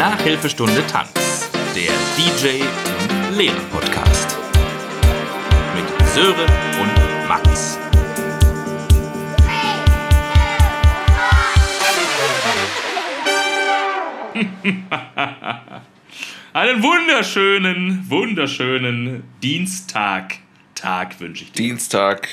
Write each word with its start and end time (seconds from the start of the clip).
Nachhilfestunde 0.00 0.82
Tanz, 0.86 1.50
der 1.74 1.92
DJ 2.16 2.62
und 2.62 3.36
Lehrer 3.36 3.60
Podcast. 3.70 4.38
Mit 5.74 5.84
Sören 6.14 6.48
und 6.80 7.28
Max. 7.28 7.76
Einen 16.54 16.82
wunderschönen, 16.82 18.08
wunderschönen 18.08 19.24
Dienstag, 19.42 20.38
Tag 20.74 21.20
wünsche 21.20 21.44
ich 21.44 21.52
dir. 21.52 21.62
Dienstag, 21.62 22.26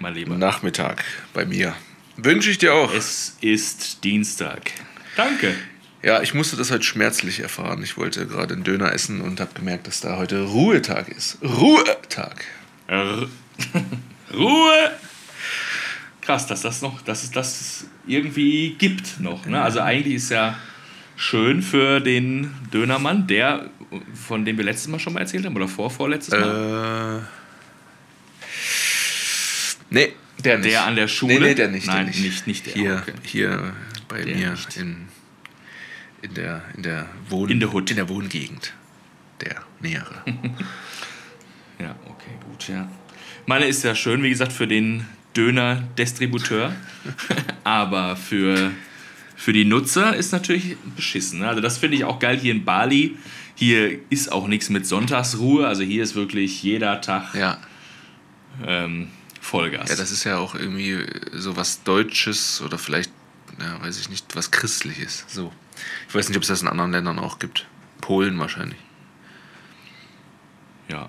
mein 0.00 0.12
Lieber. 0.12 0.36
Nachmittag 0.36 1.02
bei 1.32 1.46
mir. 1.46 1.74
Wünsche 2.18 2.50
ich 2.50 2.58
dir 2.58 2.74
auch. 2.74 2.92
Es 2.92 3.38
ist 3.40 4.04
Dienstag. 4.04 4.72
Danke. 5.16 5.54
Ja, 6.02 6.22
ich 6.22 6.32
musste 6.32 6.56
das 6.56 6.70
heute 6.70 6.82
schmerzlich 6.84 7.40
erfahren. 7.40 7.82
Ich 7.82 7.96
wollte 7.98 8.26
gerade 8.26 8.54
einen 8.54 8.64
Döner 8.64 8.92
essen 8.92 9.20
und 9.20 9.38
habe 9.40 9.52
gemerkt, 9.54 9.86
dass 9.86 10.00
da 10.00 10.16
heute 10.16 10.42
Ruhetag 10.44 11.08
ist. 11.08 11.38
Ruhetag. 11.42 12.44
Ruhe! 14.34 14.90
Krass, 16.22 16.46
dass 16.46 16.62
das 16.62 16.80
noch, 16.82 17.02
dass 17.02 17.22
es 17.22 17.30
das 17.30 17.84
irgendwie 18.06 18.74
gibt 18.78 19.20
noch. 19.20 19.44
Ne? 19.46 19.60
Also 19.60 19.80
eigentlich 19.80 20.14
ist 20.16 20.30
ja 20.30 20.56
schön 21.16 21.60
für 21.62 22.00
den 22.00 22.54
Dönermann, 22.72 23.26
der, 23.26 23.68
von 24.14 24.44
dem 24.44 24.56
wir 24.56 24.64
letztes 24.64 24.88
Mal 24.88 24.98
schon 25.00 25.12
mal 25.12 25.20
erzählt 25.20 25.44
haben, 25.44 25.54
oder 25.56 25.68
vorvorletztes 25.68 26.32
Mal. 26.38 27.20
Äh, 27.20 28.44
nee, 29.90 30.12
der 30.42 30.58
nicht. 30.58 30.70
Der 30.70 30.84
an 30.86 30.96
der 30.96 31.08
Schule? 31.08 31.34
Nee, 31.34 31.40
nee, 31.40 31.54
der 31.54 31.68
nicht. 31.68 31.86
Nein, 31.86 32.06
der 32.06 32.14
nicht. 32.14 32.22
nicht, 32.22 32.46
nicht 32.46 32.66
der. 32.66 32.72
Hier, 32.72 33.02
Okay. 33.02 33.12
hier 33.24 33.72
bei 34.08 34.22
Der 34.22 34.36
mir 34.36 34.50
nicht. 34.52 34.76
in, 34.76 35.08
in, 36.22 36.34
der, 36.34 36.62
in, 36.76 36.82
der 36.82 37.06
Wohn 37.28 37.48
In 37.50 37.60
in 37.60 37.96
der 37.96 38.08
Wohngegend. 38.08 38.72
Der 39.40 39.62
nähere. 39.80 40.22
Ja, 41.78 41.96
okay, 42.04 42.32
gut, 42.46 42.68
ja. 42.68 42.90
Meine 43.46 43.64
ist 43.66 43.82
ja 43.84 43.94
schön, 43.94 44.22
wie 44.22 44.28
gesagt, 44.28 44.52
für 44.52 44.68
den 44.68 45.06
Döner-Distributeur, 45.34 46.74
aber 47.64 48.16
für, 48.16 48.70
für 49.34 49.54
die 49.54 49.64
Nutzer 49.64 50.14
ist 50.14 50.32
natürlich 50.32 50.76
beschissen. 50.94 51.38
ne? 51.38 51.48
Also 51.48 51.62
das 51.62 51.78
finde 51.78 51.96
ich 51.96 52.04
auch 52.04 52.18
geil 52.18 52.38
hier 52.38 52.52
in 52.52 52.66
Bali. 52.66 53.16
Hier 53.54 53.98
ist 54.10 54.30
auch 54.30 54.46
nichts 54.46 54.68
mit 54.68 54.86
Sonntagsruhe, 54.86 55.66
also 55.66 55.82
hier 55.82 56.02
ist 56.02 56.14
wirklich 56.14 56.62
jeder 56.62 57.00
Tag 57.00 57.34
Ja. 57.34 57.58
ähm, 58.66 59.08
Vollgas. 59.40 59.88
Ja, 59.88 59.96
das 59.96 60.10
ist 60.10 60.24
ja 60.24 60.36
auch 60.36 60.54
irgendwie 60.54 60.98
so 61.32 61.56
was 61.56 61.82
Deutsches 61.82 62.60
oder 62.60 62.76
vielleicht, 62.76 63.10
ja, 63.58 63.82
weiß 63.82 63.98
ich 63.98 64.10
nicht, 64.10 64.36
was 64.36 64.50
Christliches. 64.50 65.24
So. 65.28 65.50
Ich 66.08 66.14
weiß 66.14 66.28
nicht, 66.28 66.36
ob 66.36 66.42
es 66.42 66.48
das 66.48 66.62
in 66.62 66.68
anderen 66.68 66.92
Ländern 66.92 67.18
auch 67.18 67.38
gibt. 67.38 67.66
Polen 68.00 68.38
wahrscheinlich. 68.38 68.78
ja. 70.88 71.08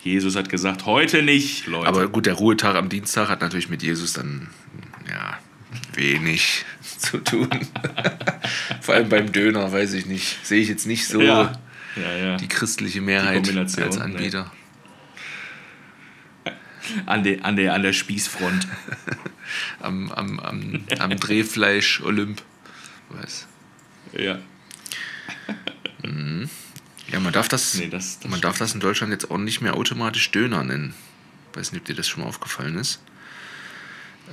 Jesus 0.00 0.36
hat 0.36 0.48
gesagt, 0.48 0.86
heute 0.86 1.22
nicht, 1.22 1.66
Leute. 1.66 1.88
Aber 1.88 2.08
gut, 2.08 2.26
der 2.26 2.34
Ruhetag 2.34 2.76
am 2.76 2.88
Dienstag 2.88 3.28
hat 3.28 3.40
natürlich 3.40 3.68
mit 3.68 3.82
Jesus 3.82 4.12
dann, 4.12 4.48
ja, 5.08 5.38
wenig 5.94 6.64
zu 6.98 7.18
tun. 7.18 7.48
Vor 8.80 8.94
allem 8.94 9.08
beim 9.08 9.32
Döner, 9.32 9.70
weiß 9.70 9.94
ich 9.94 10.06
nicht. 10.06 10.44
Sehe 10.46 10.60
ich 10.60 10.68
jetzt 10.68 10.86
nicht 10.86 11.06
so 11.06 11.20
ja, 11.20 11.52
ja, 11.96 12.16
ja. 12.16 12.36
die 12.36 12.48
christliche 12.48 13.00
Mehrheit 13.00 13.34
Kombination, 13.34 13.84
als 13.84 13.96
nee. 13.96 14.02
Anbieter. 14.02 14.52
An, 17.04 17.22
der, 17.22 17.44
an, 17.44 17.56
der, 17.56 17.74
an 17.74 17.82
der 17.82 17.92
Spießfront. 17.92 18.66
Am, 19.80 20.12
am, 20.12 20.38
am, 20.40 20.84
am 20.98 21.10
Drehfleisch 21.16 22.02
Olymp. 22.02 22.42
Weiß. 23.10 23.46
ja. 24.12 24.38
Ja, 27.10 27.20
man 27.20 27.32
darf 27.32 27.48
das, 27.48 27.74
Nee, 27.74 27.88
das- 27.88 28.20
das 28.20 28.30
man 28.30 28.40
darf 28.40 28.58
das 28.58 28.74
in 28.74 28.80
Deutschland 28.80 29.12
jetzt 29.12 29.30
auch 29.30 29.38
nicht 29.38 29.60
mehr 29.60 29.74
automatisch 29.74 30.30
Döner 30.30 30.62
nennen. 30.62 30.94
Weiß 31.54 31.72
nicht, 31.72 31.80
ob 31.80 31.86
dir 31.86 31.94
das 31.94 32.06
schon 32.08 32.22
mal 32.22 32.28
aufgefallen 32.28 32.76
ist. 32.78 33.00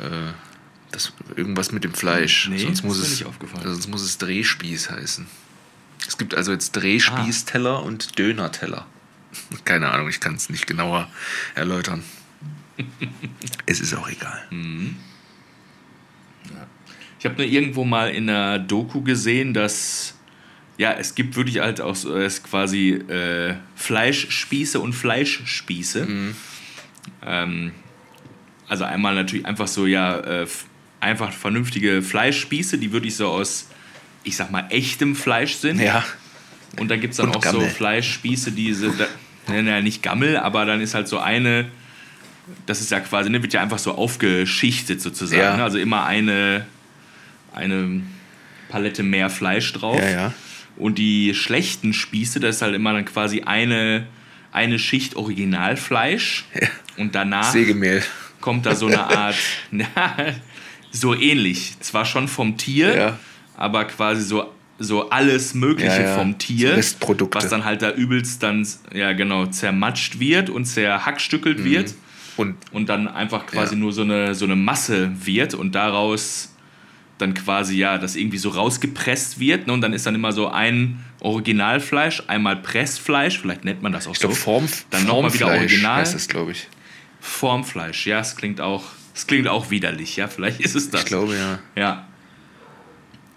Äh, 0.02 0.32
das, 0.92 1.14
irgendwas 1.36 1.72
mit 1.72 1.84
dem 1.84 1.94
Fleisch. 1.94 2.48
Nee, 2.50 2.60
sonst, 2.60 2.84
muss 2.84 2.98
es, 2.98 3.10
nicht 3.12 3.26
aufgefallen. 3.26 3.64
sonst 3.66 3.88
muss 3.88 4.02
es 4.02 4.18
Drehspieß 4.18 4.90
heißen. 4.92 5.26
Es 6.08 6.18
gibt 6.18 6.36
also 6.36 6.52
jetzt 6.52 6.72
Drehspießteller 6.74 7.82
und 7.82 8.20
Dönerteller. 8.20 8.86
Keine 9.66 9.90
Ahnung, 9.92 10.10
ich 10.10 10.20
kann 10.20 10.36
es 10.36 10.50
nicht 10.50 10.68
genauer 10.68 11.10
erläutern. 11.56 12.04
es 13.66 13.80
ist 13.80 13.94
auch 13.96 14.10
egal. 14.10 14.46
Ich 17.26 17.32
habe 17.32 17.42
nur 17.42 17.52
irgendwo 17.52 17.84
mal 17.86 18.12
in 18.12 18.30
einer 18.30 18.60
Doku 18.60 19.02
gesehen, 19.02 19.56
dass 19.56 20.14
ja, 20.78 20.94
es 20.94 21.16
gibt 21.16 21.36
wirklich 21.36 21.58
halt 21.58 21.82
auch 21.82 21.96
so, 21.96 22.16
es 22.16 22.44
quasi 22.44 22.90
äh, 22.92 23.56
Fleischspieße 23.76 24.80
und 24.80 24.94
Fleischspieße. 24.94 26.08
Ähm, 27.26 27.72
also 28.68 28.84
einmal 28.84 29.16
natürlich 29.16 29.44
einfach 29.48 29.68
so, 29.68 29.88
ja, 29.88 30.20
äh, 30.20 30.46
einfach 31.00 31.34
vernünftige 31.34 32.04
Fleischspieße, 32.04 32.78
die 32.78 32.92
wirklich 32.92 33.16
so 33.16 33.30
aus, 33.30 33.70
ich 34.24 34.36
sag 34.36 34.52
mal, 34.52 34.68
echtem 34.70 35.16
Fleisch 35.16 35.56
sind. 35.56 35.80
Ja, 35.80 36.06
Und 36.80 36.92
dann 36.92 37.02
gibt 37.02 37.14
es 37.14 37.18
dann 37.18 37.30
Und 37.30 37.38
auch 37.38 37.44
so 37.44 37.54
Gammel. 37.58 37.70
Fleischspieße, 37.72 38.52
die 38.52 38.72
sind, 38.76 39.00
da- 39.00 39.52
ne, 39.52 39.64
ne, 39.64 39.82
nicht 39.82 40.04
Gammel, 40.04 40.38
aber 40.38 40.66
dann 40.66 40.80
ist 40.80 40.94
halt 40.94 41.08
so 41.08 41.18
eine, 41.18 41.66
das 42.68 42.82
ist 42.82 42.92
ja 42.92 43.00
quasi, 43.00 43.32
ne, 43.32 43.42
wird 43.42 43.54
ja 43.54 43.62
einfach 43.64 43.80
so 43.80 43.96
aufgeschichtet 43.96 45.02
sozusagen. 45.02 45.58
Ja. 45.58 45.64
Also 45.64 45.80
immer 45.80 46.06
eine, 46.06 46.68
eine 47.56 48.02
Palette 48.70 49.04
mehr 49.04 49.30
Fleisch 49.30 49.72
drauf. 49.74 50.00
ja, 50.00 50.10
ja. 50.10 50.34
Und 50.78 50.98
die 50.98 51.34
schlechten 51.34 51.94
Spieße, 51.94 52.42
das 52.42 52.58
ist 52.58 52.62
halt 52.62 52.76
immer 52.76 52.92
dann 52.92 53.06
quasi 53.06 53.42
eine, 53.44 54.08
eine 54.52 54.78
Schicht 54.78 55.16
Originalfleisch. 55.16 56.46
Ja. 56.60 56.68
Und 56.98 57.16
danach 57.16 57.52
Sägemehl. 57.52 58.04
kommt 58.42 58.66
da 58.66 58.76
so 58.76 58.88
eine 58.88 59.04
Art, 59.04 59.36
na, 59.72 59.86
so 60.92 61.14
ähnlich. 61.16 61.80
Zwar 61.80 62.06
schon 62.06 62.28
vom 62.28 62.58
Tier, 62.58 63.18
aber 63.56 63.86
quasi 63.86 64.24
so, 64.24 64.52
so 64.78 65.10
alles 65.10 65.54
Mögliche 65.54 65.96
Ja, 66.02 66.02
ja. 66.10 66.18
vom 66.18 66.38
Tier. 66.38 66.76
Was 66.78 67.50
dann 67.50 67.64
halt 67.64 67.82
da 67.82 67.92
übelst 67.92 68.44
dann, 68.44 68.68
ja 68.94 69.14
genau, 69.14 69.46
zermatscht 69.46 70.20
wird 70.20 70.50
und 70.50 70.66
zerhackstückelt 70.66 71.64
wird. 71.64 71.94
Und 72.38 72.56
Und 72.74 72.90
dann 72.90 73.08
einfach 73.08 73.46
quasi 73.46 73.76
Mhm. 73.76 73.82
Ja. 73.82 73.84
nur 73.86 73.94
so 73.94 74.02
eine, 74.02 74.36
so 74.36 74.44
eine 74.44 74.58
Masse 74.58 75.12
wird 75.24 75.54
und 75.54 75.74
daraus 75.74 76.54
dann 77.18 77.34
quasi, 77.34 77.78
ja, 77.78 77.98
das 77.98 78.16
irgendwie 78.16 78.38
so 78.38 78.50
rausgepresst 78.50 79.40
wird. 79.40 79.68
Ne? 79.68 79.74
Und 79.74 79.82
dann 79.82 79.94
ist 79.94 80.06
dann 80.06 80.16
immer 80.16 80.32
so 80.32 80.50
ein 80.50 81.04
Originalfleisch, 81.22 82.24
einmal 82.28 82.58
Pressfleisch, 82.58 83.40
vielleicht 83.40 83.64
nennt 83.66 83.82
man 83.82 83.92
das 83.92 84.08
auch 84.08 84.14
ich 84.14 84.20
so. 84.20 84.30
Form, 84.30 84.68
Dann 84.90 85.06
noch 85.06 85.22
mal 85.22 85.34
wieder 85.34 85.48
Original. 85.48 86.02
heißt 86.02 86.14
das, 86.14 86.28
glaube 86.28 86.52
ich. 86.52 86.68
Formfleisch, 87.20 88.06
ja, 88.06 88.20
es 88.20 88.36
klingt 88.36 88.62
auch, 88.62 88.84
es 89.16 89.26
klingt 89.26 89.48
auch 89.48 89.72
widerlich, 89.72 90.18
ja, 90.18 90.28
vielleicht 90.28 90.60
ist 90.60 90.76
es 90.76 90.90
das. 90.92 91.02
Ich 91.02 91.08
glaube, 91.08 91.36
ja. 91.36 91.60
Ja. 91.76 92.08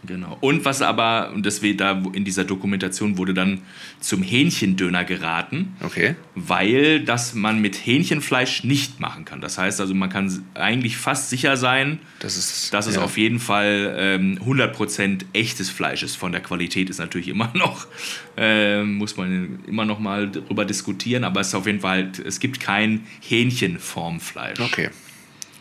Genau. 0.06 0.38
Und 0.40 0.64
was 0.64 0.80
aber, 0.80 1.32
und 1.34 1.44
das 1.44 1.60
wir 1.60 1.76
da 1.76 2.00
in 2.12 2.24
dieser 2.24 2.44
Dokumentation 2.44 3.18
wurde 3.18 3.34
dann 3.34 3.62
zum 4.00 4.22
Hähnchendöner 4.22 5.04
geraten, 5.04 5.74
Okay. 5.80 6.14
weil 6.36 7.00
das 7.00 7.34
man 7.34 7.60
mit 7.60 7.74
Hähnchenfleisch 7.84 8.62
nicht 8.62 9.00
machen 9.00 9.24
kann. 9.24 9.40
Das 9.40 9.58
heißt 9.58 9.80
also, 9.80 9.94
man 9.94 10.08
kann 10.08 10.44
eigentlich 10.54 10.96
fast 10.96 11.30
sicher 11.30 11.56
sein, 11.56 11.98
Das 12.20 12.36
ist, 12.36 12.72
dass 12.72 12.86
es 12.86 12.94
ja. 12.94 13.02
auf 13.02 13.18
jeden 13.18 13.40
Fall 13.40 13.94
ähm, 13.98 14.38
100% 14.46 15.22
echtes 15.32 15.68
Fleisch 15.68 16.04
ist. 16.04 16.16
Von 16.16 16.30
der 16.30 16.42
Qualität 16.42 16.90
ist 16.90 16.98
natürlich 16.98 17.28
immer 17.28 17.50
noch, 17.54 17.88
ähm, 18.36 18.94
muss 18.98 19.16
man 19.16 19.58
immer 19.66 19.84
noch 19.84 19.98
mal 19.98 20.28
darüber 20.28 20.64
diskutieren, 20.64 21.24
aber 21.24 21.40
es 21.40 21.48
ist 21.48 21.54
auf 21.56 21.66
jeden 21.66 21.80
Fall, 21.80 21.88
halt, 22.04 22.18
es 22.20 22.38
gibt 22.38 22.60
kein 22.60 23.04
Hähnchenformfleisch. 23.20 24.60
Okay. 24.60 24.90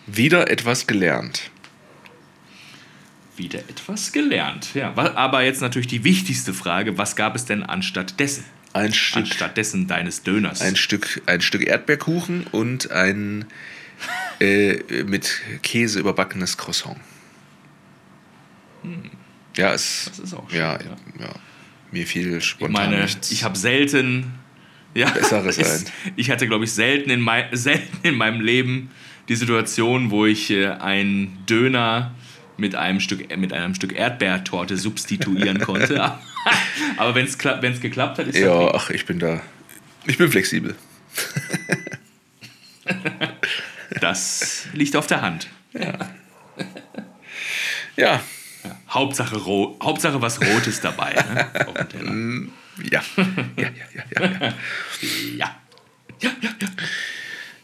Wieder 0.06 0.50
etwas 0.50 0.88
gelernt. 0.88 1.50
Wieder 3.38 3.60
etwas 3.60 4.12
gelernt. 4.12 4.74
Ja, 4.74 4.94
aber 4.95 5.44
jetzt 5.44 5.62
natürlich 5.62 5.88
die 5.88 6.04
wichtigste 6.04 6.54
Frage: 6.54 6.98
Was 6.98 7.16
gab 7.16 7.36
es 7.36 7.45
denn 7.45 7.63
anstatt 7.63 8.19
dessen? 8.19 8.44
Ein 8.74 8.94
Stück, 8.94 9.24
Anstatt 9.24 9.57
dessen 9.57 9.88
deines 9.88 10.24
Döners. 10.24 10.62
ein 10.62 10.75
Stück, 10.75 11.22
ein 11.25 11.42
Stück 11.42 11.66
Erdbeerkuchen 11.66 12.45
und 12.51 12.92
ein 12.92 13.45
äh, 14.39 15.04
mit 15.04 15.42
Käse 15.63 16.00
überbackenes 16.00 16.57
Croissant. 16.57 16.98
Ja, 19.56 19.74
es, 19.74 20.06
das 20.10 20.19
ist 20.19 20.33
auch 20.33 20.50
schön. 20.50 20.60
ja, 20.60 20.74
ja. 20.74 20.95
ja. 21.19 21.30
Mir 21.92 22.06
fiel 22.06 22.38
Ich 22.38 22.45
spontan 22.45 22.92
meine, 22.92 23.04
nichts. 23.04 23.31
ich 23.31 23.44
habe 23.44 23.57
selten. 23.57 24.33
Ja, 24.94 25.10
Besseres 25.10 25.57
es- 25.57 25.86
Ich 26.16 26.30
hatte, 26.30 26.48
glaube 26.48 26.66
ich, 26.66 26.72
selten 26.72 27.10
in, 27.10 27.22
mei 27.22 27.48
selten 27.54 27.98
in 28.07 28.16
meinem 28.16 28.42
Leben 28.42 28.92
die 29.30 29.36
Situation, 29.36 30.12
wo 30.12 30.25
ich 30.25 30.50
äh, 30.51 30.68
einen 30.68 31.38
Döner 31.50 32.13
mit 32.57 32.75
einem 32.75 33.00
Stück, 33.00 33.36
mit 33.38 33.54
einem 33.54 33.75
Stück 33.75 33.95
Erdbeertorte 33.95 34.77
substituieren 34.77 35.59
konnte. 35.59 36.01
Aber 36.98 37.15
wenn 37.15 37.25
es 37.25 37.38
geklappt 37.38 38.18
hat, 38.19 38.27
ist 38.27 38.38
ja, 38.38 38.54
okay. 38.54 38.71
ach, 38.75 38.89
ich 38.89 39.06
bin 39.06 39.19
da. 39.19 39.42
Ich 40.06 40.18
bin 40.18 40.30
flexibel. 40.30 40.75
Das 44.00 44.68
liegt 44.74 44.95
auf 44.95 45.07
der 45.07 45.21
Hand. 45.21 45.48
Ja, 47.95 48.21
Hauptsache, 48.89 49.38
ro 49.38 49.77
Hauptsache 49.81 50.21
was 50.21 50.39
Rotes 50.42 50.81
dabei. 50.81 51.13
Ne? 51.13 51.86
Teller. 51.89 52.13
Ja. 52.92 53.01
Ja, 53.18 53.24
ja, 53.57 53.69
ja, 53.95 54.04
ja. 54.21 54.21
ja. 54.21 54.54
Ja. 55.36 55.56
Ja, 56.19 56.31
ja, 56.42 56.50
ja. 56.62 56.68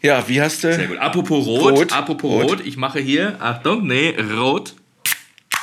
Ja, 0.02 0.28
wie 0.28 0.42
hast 0.42 0.64
du. 0.64 0.74
Sehr 0.74 0.88
gut. 0.88 0.98
Apropos 0.98 1.46
Rot, 1.46 1.78
Rot, 1.78 1.92
apropos 1.92 2.30
Rot. 2.30 2.50
Rot. 2.50 2.66
ich 2.66 2.76
mache 2.76 2.98
hier, 2.98 3.40
Achtung, 3.40 3.86
nee, 3.86 4.10
Rot. 4.10 4.74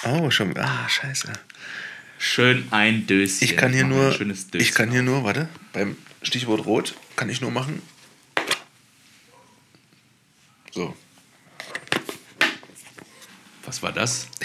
Oh, 0.04 0.30
schon. 0.32 0.58
Ah, 0.58 0.88
scheiße. 0.90 1.32
Schön 2.18 2.68
ein 2.72 3.08
Döschen. 3.08 3.46
Ich 3.46 3.58
kann 3.58 3.74
hier 3.74 3.86
mache 3.86 3.94
nur. 3.96 4.08
Ein 4.08 4.14
schönes 4.14 4.50
Döschen. 4.50 4.68
Ich 4.68 4.74
kann 4.74 4.92
hier 4.92 5.02
nur, 5.02 5.24
warte, 5.24 5.50
beim 5.74 5.96
Stichwort 6.22 6.66
Rot 6.66 6.96
kann 7.16 7.30
ich 7.30 7.42
nur 7.42 7.52
machen. 7.52 7.82
So. 10.72 10.96
Was 13.66 13.82
war 13.84 13.92
das? 13.92 14.28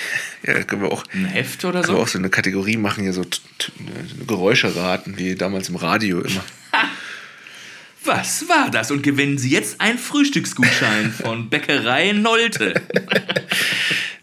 Ja, 0.42 0.62
können 0.62 0.82
wir 0.82 0.92
auch, 0.92 1.02
Ein 1.12 1.24
Heft 1.24 1.64
oder 1.64 1.80
können 1.80 1.94
wir 1.94 1.96
so? 1.96 2.02
auch 2.02 2.08
so 2.08 2.18
eine 2.18 2.30
Kategorie 2.30 2.76
machen, 2.76 3.02
hier 3.02 3.12
so 3.12 3.24
Geräusche 4.28 4.76
raten, 4.76 5.18
wie 5.18 5.34
damals 5.34 5.68
im 5.68 5.74
Radio 5.74 6.20
immer. 6.20 6.44
Was 8.04 8.48
war 8.48 8.70
das? 8.70 8.92
Und 8.92 9.02
gewinnen 9.02 9.38
Sie 9.38 9.50
jetzt 9.50 9.80
einen 9.80 9.98
Frühstücksgutschein 9.98 11.10
von 11.10 11.50
Bäckerei 11.50 12.12
Nolte. 12.12 12.80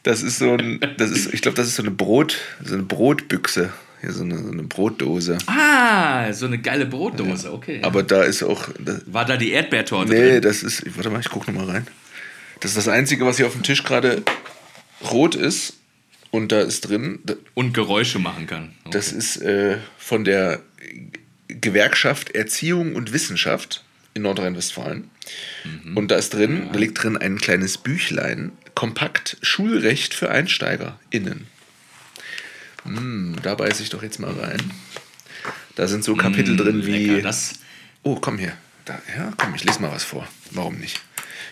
Das 0.03 0.21
ist 0.21 0.37
so 0.39 0.53
ein, 0.53 0.79
das 0.97 1.11
ist, 1.11 1.33
ich 1.33 1.41
glaube, 1.41 1.55
das 1.55 1.67
ist 1.67 1.75
so 1.75 1.81
eine 1.83 1.91
Brot, 1.91 2.37
so 2.63 2.73
eine 2.73 2.83
Brotbüchse, 2.83 3.71
hier 4.01 4.11
so 4.11 4.23
eine, 4.23 4.37
so 4.37 4.51
eine 4.51 4.63
Brotdose. 4.63 5.37
Ah, 5.47 6.31
so 6.33 6.45
eine 6.45 6.57
geile 6.59 6.85
Brotdose, 6.85 7.51
okay. 7.53 7.79
Aber 7.83 8.03
da 8.03 8.23
ist 8.23 8.43
auch, 8.43 8.67
da, 8.79 8.99
war 9.05 9.23
da 9.25 9.37
die 9.37 9.51
Erdbeertorte 9.51 10.11
nee, 10.11 10.31
drin? 10.31 10.41
das 10.41 10.61
ist, 10.61 10.83
warte 10.97 11.09
mal, 11.09 11.21
ich 11.21 11.29
gucke 11.29 11.51
noch 11.51 11.61
mal 11.65 11.71
rein. 11.71 11.87
Das 12.59 12.71
ist 12.71 12.77
das 12.77 12.87
Einzige, 12.89 13.25
was 13.25 13.37
hier 13.37 13.47
auf 13.47 13.53
dem 13.53 13.63
Tisch 13.63 13.83
gerade 13.83 14.23
rot 15.09 15.35
ist 15.35 15.77
und 16.31 16.51
da 16.51 16.59
ist 16.61 16.81
drin, 16.81 17.19
da- 17.23 17.35
Und 17.53 17.73
Geräusche 17.73 18.19
machen 18.19 18.45
kann. 18.45 18.73
Okay. 18.83 18.89
das 18.97 19.11
ist 19.13 19.37
äh, 19.37 19.77
von 19.97 20.25
der 20.25 20.61
Gewerkschaft 21.47 22.35
Erziehung 22.35 22.95
und 22.95 23.13
Wissenschaft 23.13 23.83
in 24.13 24.23
Nordrhein-Westfalen. 24.23 25.09
Und 25.95 26.11
da 26.11 26.15
ist 26.17 26.33
drin, 26.33 26.69
da 26.73 26.77
liegt 26.79 27.01
drin 27.01 27.15
ein 27.17 27.37
kleines 27.37 27.77
Büchlein, 27.77 28.51
kompakt 28.75 29.37
Schulrecht 29.41 30.13
für 30.13 30.29
EinsteigerInnen. 30.29 31.47
Mm, 32.85 33.35
da 33.41 33.55
beiße 33.55 33.83
ich 33.83 33.89
doch 33.89 34.03
jetzt 34.03 34.19
mal 34.19 34.31
rein. 34.31 34.59
Da 35.75 35.87
sind 35.87 36.03
so 36.03 36.15
Kapitel 36.15 36.55
drin 36.57 36.85
wie. 36.85 37.07
Lecker, 37.07 37.21
das, 37.23 37.53
Oh, 38.03 38.15
komm 38.15 38.37
hier. 38.37 38.53
Da, 38.85 39.01
ja, 39.17 39.31
komm, 39.37 39.55
ich 39.55 39.63
lese 39.63 39.81
mal 39.81 39.91
was 39.91 40.03
vor. 40.03 40.27
Warum 40.51 40.75
nicht? 40.77 40.99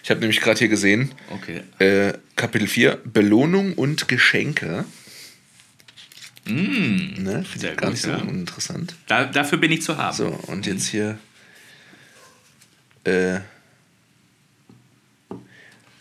Ich 0.04 0.10
habe 0.10 0.20
nämlich 0.20 0.42
gerade 0.42 0.60
hier 0.60 0.68
gesehen, 0.68 1.14
okay. 1.30 1.62
äh, 1.80 2.14
Kapitel 2.36 2.68
4, 2.68 3.00
Belohnung 3.06 3.74
und 3.74 4.08
Geschenke. 4.10 4.84
Mm, 6.46 7.14
Ne, 7.24 7.46
Finde 7.46 7.72
ich 7.72 7.78
gar 7.78 7.90
nicht 7.92 8.02
so 8.02 8.12
uninteressant. 8.12 8.96
da, 9.08 9.26
dafür 9.26 9.60
bin 9.60 9.72
ich 9.72 9.84
zu 9.84 9.98
haben. 9.98 10.16
So, 10.18 10.28
und 10.48 10.66
jetzt 10.66 10.88
hier. 10.88 11.18
Äh, 13.04 13.40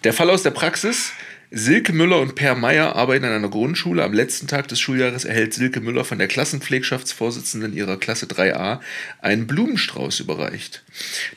der 0.05 0.13
Fall 0.13 0.31
aus 0.31 0.43
der 0.43 0.51
Praxis. 0.51 1.13
Silke 1.53 1.93
Müller 1.93 2.21
und 2.21 2.37
Per 2.37 2.55
Meyer 2.55 2.95
arbeiten 2.95 3.25
an 3.25 3.33
einer 3.33 3.49
Grundschule. 3.49 4.05
Am 4.05 4.13
letzten 4.13 4.47
Tag 4.47 4.69
des 4.69 4.79
Schuljahres 4.79 5.25
erhält 5.25 5.53
Silke 5.53 5.81
Müller 5.81 6.05
von 6.05 6.19
der 6.19 6.29
Klassenpflegschaftsvorsitzenden 6.29 7.73
ihrer 7.73 7.97
Klasse 7.97 8.27
3a 8.27 8.79
einen 9.21 9.49
Blumenstrauß 9.49 10.21
überreicht. 10.21 10.85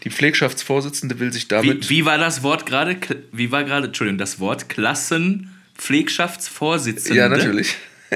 Die 0.04 0.12
Pflegschaftsvorsitzende 0.12 1.20
will 1.20 1.34
sich 1.34 1.48
damit. 1.48 1.90
Wie, 1.90 2.02
wie 2.02 2.06
war 2.06 2.20
das 2.20 2.44
Wort 2.44 2.68
gerade? 2.68 2.96
Wie 3.32 3.52
war 3.52 3.64
gerade, 3.64 3.88
Entschuldigung, 3.88 4.20
das 4.20 4.40
Wort 4.40 4.70
Klassenpflegschaftsvorsitzende? 4.70 7.18
ja, 7.18 7.28
natürlich. 7.28 7.76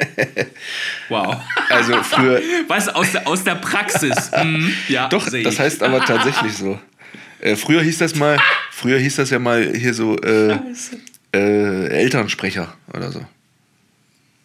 Wow. 1.10 1.38
Also 1.70 2.04
früher. 2.04 2.40
Was 2.68 2.88
aus 2.90 3.14
der, 3.14 3.28
aus 3.28 3.44
der 3.44 3.56
Praxis? 3.56 4.30
Hm, 4.32 4.72
ja, 4.90 5.10
Doch, 5.10 5.28
das 5.28 5.58
heißt 5.58 5.82
aber 5.82 6.06
tatsächlich 6.06 6.54
so. 6.54 6.80
Äh, 7.40 7.56
früher 7.56 7.82
hieß 7.82 7.98
das 8.00 8.16
mal, 8.16 8.40
früher 8.72 9.00
hieß 9.00 9.18
das 9.18 9.30
ja 9.30 9.40
mal 9.40 9.74
hier 9.76 9.94
so 9.94 10.18
äh, 10.18 10.58
äh, 11.34 11.88
Elternsprecher 11.90 12.74
oder 12.94 13.12
so. 13.12 13.26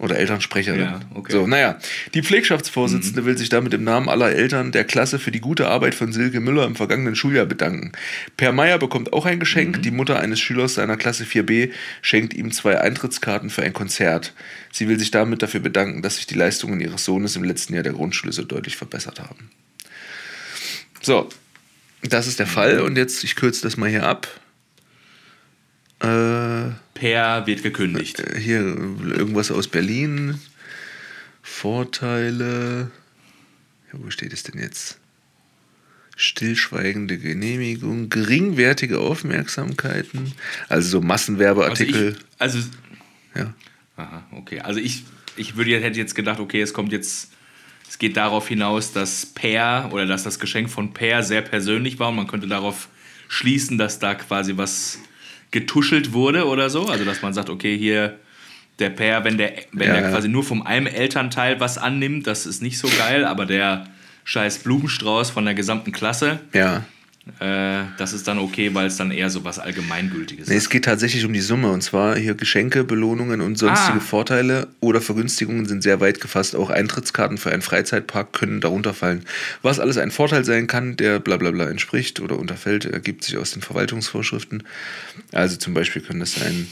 Oder 0.02 0.18
Elternsprecherin. 0.18 0.80
Ja, 0.80 1.00
okay. 1.14 1.30
So, 1.30 1.46
naja. 1.46 1.78
Die 2.12 2.24
Pflegschaftsvorsitzende 2.24 3.24
will 3.24 3.38
sich 3.38 3.50
damit 3.50 3.72
im 3.72 3.84
Namen 3.84 4.08
aller 4.08 4.32
Eltern 4.32 4.72
der 4.72 4.82
Klasse 4.82 5.20
für 5.20 5.30
die 5.30 5.38
gute 5.38 5.68
Arbeit 5.68 5.94
von 5.94 6.12
Silke 6.12 6.40
Müller 6.40 6.66
im 6.66 6.74
vergangenen 6.74 7.14
Schuljahr 7.14 7.46
bedanken. 7.46 7.92
Per 8.36 8.50
Meier 8.50 8.78
bekommt 8.78 9.12
auch 9.12 9.26
ein 9.26 9.38
Geschenk. 9.38 9.80
Die 9.82 9.92
Mutter 9.92 10.18
eines 10.18 10.40
Schülers 10.40 10.74
seiner 10.74 10.96
Klasse 10.96 11.22
4b 11.22 11.70
schenkt 12.00 12.34
ihm 12.34 12.50
zwei 12.50 12.80
Eintrittskarten 12.80 13.48
für 13.48 13.62
ein 13.62 13.72
Konzert. 13.72 14.34
Sie 14.72 14.88
will 14.88 14.98
sich 14.98 15.12
damit 15.12 15.40
dafür 15.40 15.60
bedanken, 15.60 16.02
dass 16.02 16.16
sich 16.16 16.26
die 16.26 16.34
Leistungen 16.34 16.80
ihres 16.80 17.04
Sohnes 17.04 17.36
im 17.36 17.44
letzten 17.44 17.74
Jahr 17.74 17.84
der 17.84 17.92
Grundschule 17.92 18.32
so 18.32 18.42
deutlich 18.42 18.76
verbessert 18.76 19.20
haben. 19.20 19.50
So, 21.00 21.28
das 22.02 22.26
ist 22.26 22.38
der 22.38 22.46
Fall 22.46 22.80
und 22.80 22.96
jetzt, 22.96 23.24
ich 23.24 23.36
kürze 23.36 23.62
das 23.62 23.76
mal 23.76 23.88
hier 23.88 24.04
ab. 24.04 24.28
Äh, 26.00 26.70
Per 26.94 27.46
wird 27.46 27.62
gekündigt. 27.62 28.22
hier 28.38 28.60
irgendwas 28.60 29.50
aus 29.50 29.68
Berlin. 29.68 30.40
Vorteile. 31.42 32.90
Ja, 33.92 33.98
wo 34.02 34.10
steht 34.10 34.32
es 34.32 34.42
denn 34.42 34.60
jetzt? 34.60 34.98
Stillschweigende 36.16 37.18
Genehmigung, 37.18 38.08
geringwertige 38.10 38.98
Aufmerksamkeiten, 38.98 40.32
also 40.68 40.88
so 40.88 40.96
Also, 40.98 41.00
Massenwerbeartikel. 41.00 42.16
ich, 42.18 42.24
also 42.38 42.58
ja. 43.34 43.54
Aha, 43.96 44.26
okay. 44.32 44.60
Also 44.60 44.78
ich, 44.78 45.04
ich 45.36 45.56
würde, 45.56 45.80
hätte 45.80 45.98
jetzt 45.98 46.14
gedacht, 46.14 46.38
okay, 46.38 46.60
es 46.60 46.74
kommt 46.74 46.92
jetzt, 46.92 47.30
es 47.92 47.98
geht 47.98 48.16
darauf 48.16 48.48
hinaus, 48.48 48.94
dass 48.94 49.26
Per 49.26 49.90
oder 49.92 50.06
dass 50.06 50.22
das 50.22 50.40
Geschenk 50.40 50.70
von 50.70 50.94
Per 50.94 51.22
sehr 51.22 51.42
persönlich 51.42 51.98
war 51.98 52.08
und 52.08 52.16
man 52.16 52.26
könnte 52.26 52.46
darauf 52.46 52.88
schließen, 53.28 53.76
dass 53.76 53.98
da 53.98 54.14
quasi 54.14 54.56
was 54.56 54.98
getuschelt 55.50 56.14
wurde 56.14 56.46
oder 56.46 56.70
so. 56.70 56.86
Also 56.86 57.04
dass 57.04 57.20
man 57.20 57.34
sagt, 57.34 57.50
okay, 57.50 57.76
hier 57.76 58.18
der 58.78 58.88
Per, 58.88 59.24
wenn 59.24 59.36
der, 59.36 59.52
wenn 59.72 59.88
Ja, 59.88 60.00
der 60.00 60.10
quasi 60.10 60.30
nur 60.30 60.42
vom 60.42 60.62
einem 60.62 60.86
Elternteil 60.86 61.60
was 61.60 61.76
annimmt, 61.76 62.26
das 62.26 62.46
ist 62.46 62.62
nicht 62.62 62.78
so 62.78 62.88
geil, 62.96 63.26
aber 63.26 63.44
der 63.44 63.88
scheiß 64.24 64.60
Blumenstrauß 64.60 65.28
von 65.28 65.44
der 65.44 65.52
gesamten 65.52 65.92
Klasse, 65.92 66.40
ja. 66.54 66.84
Äh, 67.38 67.84
das 67.98 68.12
ist 68.12 68.26
dann 68.26 68.38
okay, 68.38 68.74
weil 68.74 68.86
es 68.86 68.96
dann 68.96 69.12
eher 69.12 69.30
so 69.30 69.44
was 69.44 69.58
Allgemeingültiges 69.60 70.48
Nee, 70.48 70.56
ist. 70.56 70.64
es 70.64 70.70
geht 70.70 70.84
tatsächlich 70.86 71.24
um 71.24 71.32
die 71.32 71.40
Summe 71.40 71.70
und 71.70 71.80
zwar 71.82 72.16
hier 72.16 72.34
Geschenke, 72.34 72.82
Belohnungen 72.82 73.40
und 73.40 73.56
sonstige 73.56 73.98
Ah. 73.98 74.00
Vorteile 74.00 74.66
oder 74.80 75.00
Vergünstigungen 75.00 75.66
sind 75.66 75.82
sehr 75.84 76.00
weit 76.00 76.20
gefasst. 76.20 76.56
Auch 76.56 76.68
Eintrittskarten 76.70 77.38
für 77.38 77.52
einen 77.52 77.62
Freizeitpark 77.62 78.32
können 78.32 78.60
darunter 78.60 78.92
fallen. 78.92 79.24
Was 79.62 79.78
alles 79.78 79.98
ein 79.98 80.10
Vorteil 80.10 80.44
sein 80.44 80.66
kann, 80.66 80.96
der 80.96 81.20
bla 81.20 81.36
bla 81.36 81.52
bla 81.52 81.68
entspricht 81.70 82.18
oder 82.18 82.36
unterfällt, 82.38 82.86
ergibt 82.86 83.22
sich 83.22 83.36
aus 83.36 83.52
den 83.52 83.62
Verwaltungsvorschriften. 83.62 84.64
Also 85.30 85.56
zum 85.56 85.74
Beispiel 85.74 86.02
können 86.02 86.20
das 86.20 86.32
sein 86.34 86.66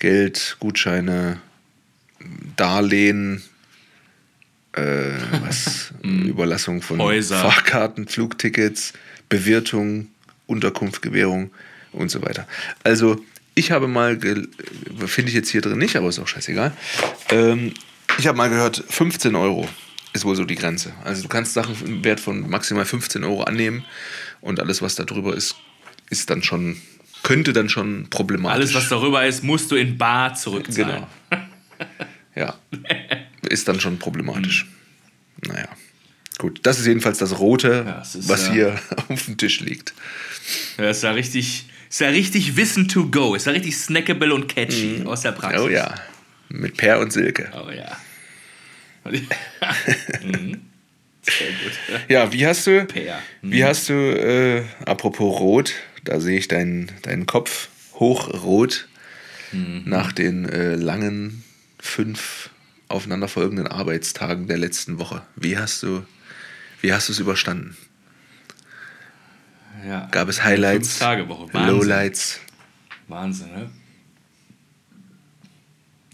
Geld, 0.00 0.56
Gutscheine, 0.60 1.38
Darlehen, 2.56 3.42
äh, 4.72 4.82
was, 5.46 5.92
Überlassung 6.02 6.82
von 6.82 6.98
Häuser. 7.00 7.38
Fahrkarten, 7.40 8.06
Flugtickets, 8.08 8.92
Bewirtung, 9.34 10.06
Unterkunftgewährung 10.46 11.50
und 11.90 12.08
so 12.08 12.22
weiter. 12.22 12.46
Also, 12.84 13.20
ich 13.56 13.72
habe 13.72 13.88
mal, 13.88 14.16
finde 14.20 15.28
ich 15.28 15.34
jetzt 15.34 15.48
hier 15.48 15.60
drin 15.60 15.78
nicht, 15.78 15.96
aber 15.96 16.08
ist 16.08 16.20
auch 16.20 16.28
scheißegal. 16.28 16.72
Ähm, 17.30 17.74
ich 18.16 18.28
habe 18.28 18.38
mal 18.38 18.48
gehört, 18.48 18.84
15 18.88 19.34
Euro 19.34 19.68
ist 20.12 20.24
wohl 20.24 20.36
so 20.36 20.44
die 20.44 20.54
Grenze. 20.54 20.92
Also, 21.02 21.22
du 21.22 21.28
kannst 21.28 21.54
Sachen 21.54 21.74
im 21.84 22.04
Wert 22.04 22.20
von 22.20 22.48
maximal 22.48 22.84
15 22.84 23.24
Euro 23.24 23.42
annehmen 23.42 23.84
und 24.40 24.60
alles, 24.60 24.82
was 24.82 24.94
da 24.94 25.02
drüber 25.02 25.34
ist, 25.34 25.56
ist 26.10 26.30
dann 26.30 26.44
schon, 26.44 26.76
könnte 27.24 27.52
dann 27.52 27.68
schon 27.68 28.06
problematisch. 28.10 28.56
Alles, 28.56 28.74
was 28.74 28.88
darüber 28.88 29.26
ist, 29.26 29.42
musst 29.42 29.68
du 29.72 29.74
in 29.74 29.98
Bar 29.98 30.36
zurückzahlen. 30.36 31.06
Genau. 31.30 31.42
Ja. 32.36 32.56
Ist 33.48 33.68
dann 33.68 33.78
schon 33.78 34.00
problematisch. 34.00 34.66
Naja. 35.46 35.68
Gut, 36.38 36.60
das 36.64 36.78
ist 36.80 36.86
jedenfalls 36.86 37.18
das 37.18 37.38
Rote, 37.38 37.84
Ja, 37.86 38.02
es 38.02 38.14
ist, 38.14 38.28
was 38.28 38.48
äh, 38.48 38.52
hier 38.52 38.80
auf 39.08 39.24
dem 39.26 39.36
Tisch 39.36 39.60
liegt. 39.60 39.94
Ja, 40.78 40.90
ist 40.90 41.02
ja 41.02 41.12
richtig, 41.12 41.66
ist 41.88 42.00
ja 42.00 42.08
richtig 42.08 42.56
Wissen 42.56 42.88
to 42.88 43.08
go. 43.08 43.34
Ist 43.34 43.46
ja 43.46 43.52
richtig 43.52 43.76
snackable 43.76 44.34
und 44.34 44.48
catchy 44.48 45.02
aus 45.04 45.20
der 45.22 45.32
Praxis. 45.32 45.60
Oh 45.60 45.68
ja. 45.68 45.94
Mit 46.48 46.76
Per 46.76 46.98
und 46.98 47.12
Silke. 47.12 47.50
Oh 47.54 47.70
ja. 47.70 47.96
mhm. 50.24 50.60
Sehr 51.22 51.48
gut. 51.48 52.08
Ja, 52.08 52.32
wie 52.32 52.46
hast 52.46 52.66
du, 52.66 52.84
Per. 52.84 53.18
Mhm. 53.42 53.52
wie 53.52 53.64
hast 53.64 53.88
du, 53.88 53.92
äh, 53.92 54.64
apropos 54.84 55.40
Rot, 55.40 55.72
da 56.04 56.20
sehe 56.20 56.38
ich 56.38 56.48
deinen, 56.48 56.90
deinen 57.02 57.26
Kopf 57.26 57.68
hochrot 57.94 58.88
Mhm. 59.52 59.82
nach 59.84 60.10
den 60.10 60.48
äh, 60.48 60.74
langen 60.74 61.44
fünf 61.78 62.50
aufeinanderfolgenden 62.88 63.68
Arbeitstagen 63.68 64.48
der 64.48 64.58
letzten 64.58 64.98
Woche. 64.98 65.22
Wie 65.36 65.56
hast 65.56 65.82
du, 65.84 66.04
wie 66.84 66.92
hast 66.92 67.08
du 67.08 67.12
es 67.14 67.18
überstanden? 67.18 67.74
Ja. 69.86 70.06
Gab 70.10 70.28
es 70.28 70.44
Highlights. 70.44 71.00
Lowlights? 71.00 72.40
Wahnsinn, 73.08 73.48
ne? 73.54 73.70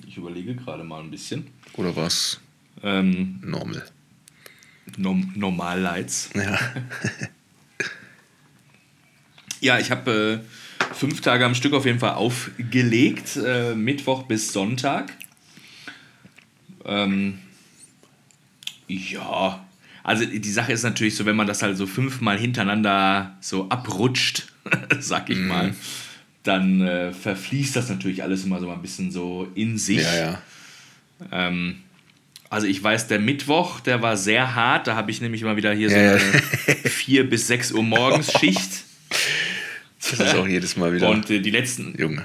Ich 0.07 0.17
überlege 0.17 0.55
gerade 0.55 0.85
mal 0.85 1.01
ein 1.03 1.11
bisschen. 1.11 1.49
Oder 1.75 1.95
war 1.97 2.07
es 2.07 2.41
Ähm, 2.85 3.41
normal? 3.45 3.85
Nom 4.97 5.33
Normallights. 5.35 6.31
Ja. 6.35 6.59
Ja, 9.63 9.79
ich 9.79 9.91
habe 9.91 10.41
äh, 10.81 10.95
fünf 10.95 11.21
Tage 11.21 11.45
am 11.45 11.55
Stück 11.55 11.75
auf 11.75 11.85
jeden 11.85 11.99
Fall 11.99 12.15
aufgelegt, 12.15 13.37
äh, 13.37 13.75
Mittwoch 13.75 14.23
bis 14.23 14.55
Sonntag. 14.55 15.13
Ähm, 16.87 17.41
ja, 18.89 19.63
also 20.03 20.25
die 20.25 20.51
Sache 20.51 20.73
ist 20.73 20.83
natürlich 20.83 21.15
so, 21.15 21.27
wenn 21.27 21.37
man 21.37 21.47
das 21.47 21.63
halt 21.63 21.77
so 21.77 21.87
fünfmal 21.87 22.39
hintereinander 22.39 23.37
so 23.41 23.69
abrutscht, 23.69 24.49
sag 24.99 25.31
ich 25.31 25.39
mal, 25.39 25.75
dann 26.43 26.81
äh, 26.81 27.13
verfließt 27.13 27.77
das 27.77 27.89
natürlich 27.89 28.23
alles 28.23 28.45
immer 28.45 28.61
so 28.61 28.71
ein 28.71 28.83
bisschen 28.83 29.11
so 29.11 29.49
in 29.55 29.79
sich. 29.79 30.03
Ja, 30.03 30.15
ja. 30.15 30.43
Ähm, 31.31 31.77
also 32.49 32.67
ich 32.67 32.83
weiß, 32.83 33.07
der 33.07 33.21
Mittwoch, 33.21 33.81
der 33.81 34.03
war 34.03 34.17
sehr 34.17 34.55
hart. 34.55 34.87
Da 34.87 34.97
habe 34.97 35.11
ich 35.11 35.21
nämlich 35.21 35.45
mal 35.45 35.57
wieder 35.57 35.73
hier 35.73 35.91
so 35.91 35.97
eine 35.97 36.19
4 36.85 37.29
bis 37.29 37.47
6 37.47 37.73
Uhr 37.73 37.83
morgens 37.83 38.33
Schicht. 38.33 38.85
Das 40.01 40.19
ist 40.19 40.35
auch 40.35 40.49
jedes 40.49 40.77
Mal 40.77 40.93
wieder. 40.93 41.09
Und 41.09 41.31
äh, 41.31 41.41
die 41.41 41.51
letzten, 41.51 41.95
Junge. 41.97 42.25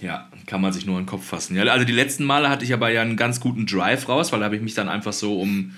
ja, 0.00 0.28
kann 0.46 0.60
man 0.60 0.72
sich 0.72 0.86
nur 0.86 0.98
in 0.98 1.04
den 1.04 1.08
Kopf 1.08 1.26
fassen. 1.26 1.54
Ja, 1.54 1.64
also 1.64 1.84
die 1.84 1.92
letzten 1.92 2.24
Male 2.24 2.48
hatte 2.48 2.64
ich 2.64 2.72
aber 2.72 2.90
ja 2.90 3.02
einen 3.02 3.16
ganz 3.16 3.40
guten 3.40 3.66
Drive 3.66 4.08
raus, 4.08 4.32
weil 4.32 4.40
da 4.40 4.46
habe 4.46 4.56
ich 4.56 4.62
mich 4.62 4.74
dann 4.74 4.88
einfach 4.88 5.12
so 5.12 5.40
um 5.40 5.74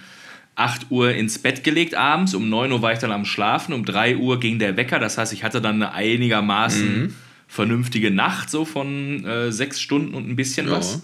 8 0.59 0.87
Uhr 0.91 1.13
ins 1.15 1.39
Bett 1.39 1.63
gelegt 1.65 1.95
abends, 1.95 2.35
um 2.35 2.49
9 2.49 2.73
Uhr 2.73 2.83
war 2.83 2.93
ich 2.93 2.99
dann 2.99 3.13
am 3.13 3.25
Schlafen, 3.25 3.73
um 3.73 3.85
3 3.85 4.17
Uhr 4.17 4.41
ging 4.41 4.59
der 4.59 4.77
Wecker. 4.77 4.99
Das 4.99 5.17
heißt, 5.19 5.33
ich 5.33 5.45
hatte 5.45 5.61
dann 5.61 5.77
eine 5.77 5.93
einigermaßen 5.93 7.03
Mhm. 7.05 7.15
vernünftige 7.47 8.11
Nacht, 8.11 8.51
so 8.51 8.65
von 8.65 9.25
äh, 9.25 9.53
sechs 9.53 9.81
Stunden 9.81 10.15
und 10.15 10.29
ein 10.29 10.37
bisschen 10.37 10.67
Ja. 10.67 10.73
was. 10.73 11.03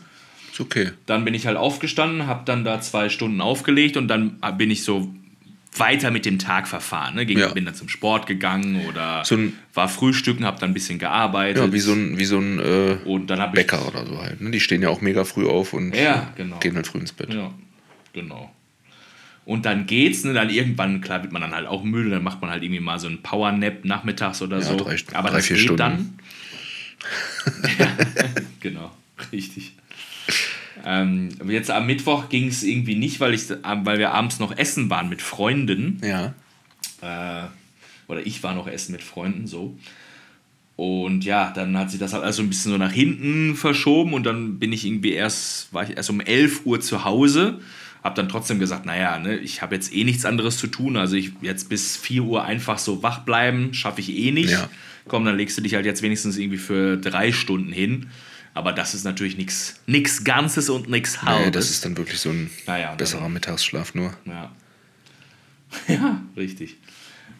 Ist 0.52 0.60
okay. 0.60 0.90
Dann 1.06 1.24
bin 1.24 1.34
ich 1.34 1.46
halt 1.46 1.56
aufgestanden, 1.56 2.26
habe 2.26 2.42
dann 2.44 2.64
da 2.64 2.80
zwei 2.80 3.08
Stunden 3.08 3.40
aufgelegt 3.40 3.96
und 3.96 4.08
dann 4.08 4.38
bin 4.58 4.70
ich 4.70 4.84
so 4.84 5.12
weiter 5.76 6.12
mit 6.12 6.24
dem 6.24 6.38
Tag 6.38 6.68
verfahren. 6.68 7.16
Ne? 7.16 7.26
Ging, 7.26 7.38
Ja. 7.38 7.48
Bin 7.48 7.64
dann 7.64 7.74
zum 7.74 7.88
Sport 7.88 8.28
gegangen 8.28 8.82
oder 8.88 9.24
So 9.24 9.34
ein- 9.34 9.54
war 9.72 9.88
frühstücken, 9.88 10.44
habe 10.44 10.60
dann 10.60 10.70
ein 10.70 10.74
bisschen 10.74 11.00
gearbeitet. 11.00 11.64
Ja, 11.64 11.72
wie 11.72 11.80
so 11.80 11.92
ein, 11.92 12.16
wie 12.18 12.24
so 12.24 12.38
ein 12.38 12.60
äh, 12.60 12.96
und 13.04 13.26
dann 13.28 13.40
habe 13.40 13.58
ich 13.58 13.66
Bäcker 13.66 13.88
oder 13.88 14.06
so 14.06 14.16
halt. 14.22 14.40
Ne? 14.40 14.52
Die 14.52 14.60
stehen 14.60 14.82
ja 14.82 14.88
auch 14.90 15.00
mega 15.00 15.24
früh 15.24 15.46
auf 15.48 15.72
und 15.72 15.92
Ja, 15.96 16.32
genau. 16.36 16.58
gehen 16.60 16.76
halt 16.76 16.86
früh 16.86 16.98
ins 17.00 17.12
Bett. 17.12 17.34
Ja, 17.34 17.52
genau. 18.12 18.53
Und 19.46 19.66
dann 19.66 19.86
geht's, 19.86 20.24
ne? 20.24 20.32
Dann 20.32 20.48
irgendwann, 20.50 21.00
klar, 21.02 21.22
wird 21.22 21.32
man 21.32 21.42
dann 21.42 21.52
halt 21.54 21.66
auch 21.66 21.84
müde, 21.84 22.08
dann 22.10 22.22
macht 22.22 22.40
man 22.40 22.50
halt 22.50 22.62
irgendwie 22.62 22.80
mal 22.80 22.98
so 22.98 23.06
einen 23.08 23.20
Powernap 23.22 23.84
nachmittags 23.84 24.40
oder 24.40 24.58
Ja, 24.58 24.62
so. 24.64 24.76
drei- 24.76 24.96
Aber 25.12 25.28
drei, 25.30 25.36
das 25.36 25.46
vier 25.46 25.56
geht 25.56 25.64
Stunden. 25.64 25.78
dann. 25.78 26.18
ja, 27.78 27.86
genau, 28.60 28.90
richtig. 29.32 29.72
Ähm, 30.86 31.28
jetzt 31.48 31.70
am 31.70 31.86
Mittwoch 31.86 32.28
ging 32.28 32.48
es 32.48 32.62
irgendwie 32.62 32.94
nicht, 32.94 33.20
weil, 33.20 33.34
ich, 33.34 33.42
weil 33.50 33.98
wir 33.98 34.12
abends 34.12 34.38
noch 34.38 34.56
essen 34.56 34.90
waren 34.90 35.08
mit 35.08 35.22
Freunden. 35.22 36.00
Ja. 36.02 36.34
Äh, 37.00 37.46
oder 38.08 38.26
ich 38.26 38.42
war 38.42 38.54
noch 38.54 38.66
essen 38.66 38.92
mit 38.92 39.02
Freunden, 39.02 39.46
so. 39.46 39.78
Und 40.76 41.24
ja, 41.24 41.52
dann 41.54 41.78
hat 41.78 41.90
sich 41.90 42.00
das 42.00 42.12
halt 42.12 42.24
also 42.24 42.42
ein 42.42 42.48
bisschen 42.48 42.72
so 42.72 42.78
nach 42.78 42.90
hinten 42.92 43.54
verschoben 43.54 44.12
und 44.12 44.24
dann 44.24 44.58
bin 44.58 44.72
ich 44.72 44.84
irgendwie 44.84 45.12
erst, 45.12 45.72
war 45.72 45.88
ich 45.88 45.96
erst 45.96 46.10
um 46.10 46.20
11 46.20 46.66
Uhr 46.66 46.80
zu 46.80 47.04
Hause. 47.04 47.60
Hab 48.04 48.14
dann 48.14 48.28
trotzdem 48.28 48.58
gesagt, 48.60 48.84
naja, 48.86 49.18
ne, 49.18 49.36
ich 49.38 49.62
habe 49.62 49.74
jetzt 49.74 49.92
eh 49.94 50.04
nichts 50.04 50.24
anderes 50.26 50.58
zu 50.58 50.66
tun. 50.68 50.96
Also 50.96 51.16
ich 51.16 51.32
jetzt 51.40 51.68
bis 51.70 51.96
4 51.96 52.22
Uhr 52.22 52.44
einfach 52.44 52.78
so 52.78 53.02
wach 53.02 53.20
bleiben, 53.20 53.72
schaffe 53.74 54.00
ich 54.02 54.10
eh 54.14 54.30
nicht. 54.30 54.50
Ja. 54.50 54.68
Komm, 55.08 55.24
dann 55.24 55.36
legst 55.36 55.56
du 55.58 55.62
dich 55.62 55.74
halt 55.74 55.86
jetzt 55.86 56.02
wenigstens 56.02 56.36
irgendwie 56.36 56.58
für 56.58 56.96
drei 56.98 57.32
Stunden 57.32 57.72
hin. 57.72 58.10
Aber 58.52 58.72
das 58.72 58.94
ist 58.94 59.04
natürlich 59.04 59.36
nichts 59.36 59.80
nix 59.86 60.22
Ganzes 60.22 60.68
und 60.70 60.88
nichts 60.88 61.22
Halbes. 61.22 61.46
Nee, 61.46 61.50
das 61.50 61.70
ist 61.70 61.84
dann 61.84 61.96
wirklich 61.96 62.20
so 62.20 62.30
ein 62.30 62.50
Naja, 62.66 62.94
besserer 62.94 63.22
dann- 63.22 63.32
Mittagsschlaf 63.32 63.94
nur. 63.94 64.12
Ja. 64.26 64.52
Ja, 65.88 66.20
richtig. 66.36 66.76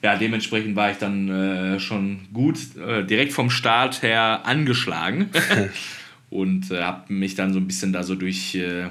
Ja, 0.03 0.17
dementsprechend 0.17 0.77
war 0.77 0.91
ich 0.91 0.97
dann 0.99 1.29
äh, 1.29 1.79
schon 1.81 2.27
gut 2.33 2.59
äh, 2.77 3.05
direkt 3.05 3.33
vom 3.33 3.49
Start 3.49 4.03
her 4.03 4.41
angeschlagen 4.45 5.31
und 6.31 6.71
äh, 6.71 6.83
habe 6.83 7.13
mich 7.13 7.35
dann 7.37 7.53
so 7.53 7.59
ein 7.61 7.67
bisschen 7.67 7.93
da 7.93 8.03
so 8.03 8.15
durch, 8.15 8.55
äh, 8.57 8.87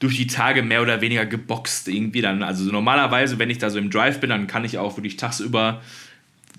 durch 0.00 0.16
die 0.16 0.26
Tage 0.26 0.62
mehr 0.62 0.82
oder 0.82 1.00
weniger 1.00 1.26
geboxt 1.26 1.86
irgendwie 1.88 2.22
dann. 2.22 2.42
Also 2.42 2.64
so 2.64 2.72
normalerweise, 2.72 3.38
wenn 3.38 3.50
ich 3.50 3.58
da 3.58 3.70
so 3.70 3.78
im 3.78 3.90
Drive 3.90 4.18
bin, 4.18 4.30
dann 4.30 4.46
kann 4.46 4.64
ich 4.64 4.78
auch 4.78 4.96
wirklich 4.96 5.16
tagsüber 5.16 5.80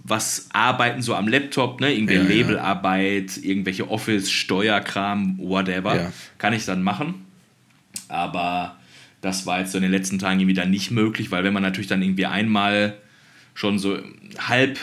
was 0.03 0.47
arbeiten, 0.51 1.01
so 1.01 1.13
am 1.15 1.27
Laptop, 1.27 1.79
ne? 1.81 1.93
Irgendwie 1.93 2.15
Ja, 2.15 2.21
ja. 2.21 2.27
Labelarbeit, 2.27 3.37
irgendwelche 3.37 3.89
Office, 3.89 4.31
Steuerkram, 4.31 5.37
whatever, 5.37 5.95
Ja. 5.95 6.13
kann 6.37 6.53
ich 6.53 6.65
dann 6.65 6.81
machen. 6.81 7.25
Aber 8.07 8.77
das 9.21 9.45
war 9.45 9.59
jetzt 9.59 9.71
so 9.73 9.77
in 9.77 9.83
den 9.83 9.91
letzten 9.91 10.17
Tagen 10.17 10.39
irgendwie 10.39 10.55
dann 10.55 10.71
nicht 10.71 10.89
möglich, 10.91 11.29
weil 11.31 11.43
wenn 11.43 11.53
man 11.53 11.61
natürlich 11.63 11.87
dann 11.87 12.01
irgendwie 12.01 12.25
einmal 12.25 12.95
schon 13.53 13.77
so 13.77 13.99
halb, 14.39 14.79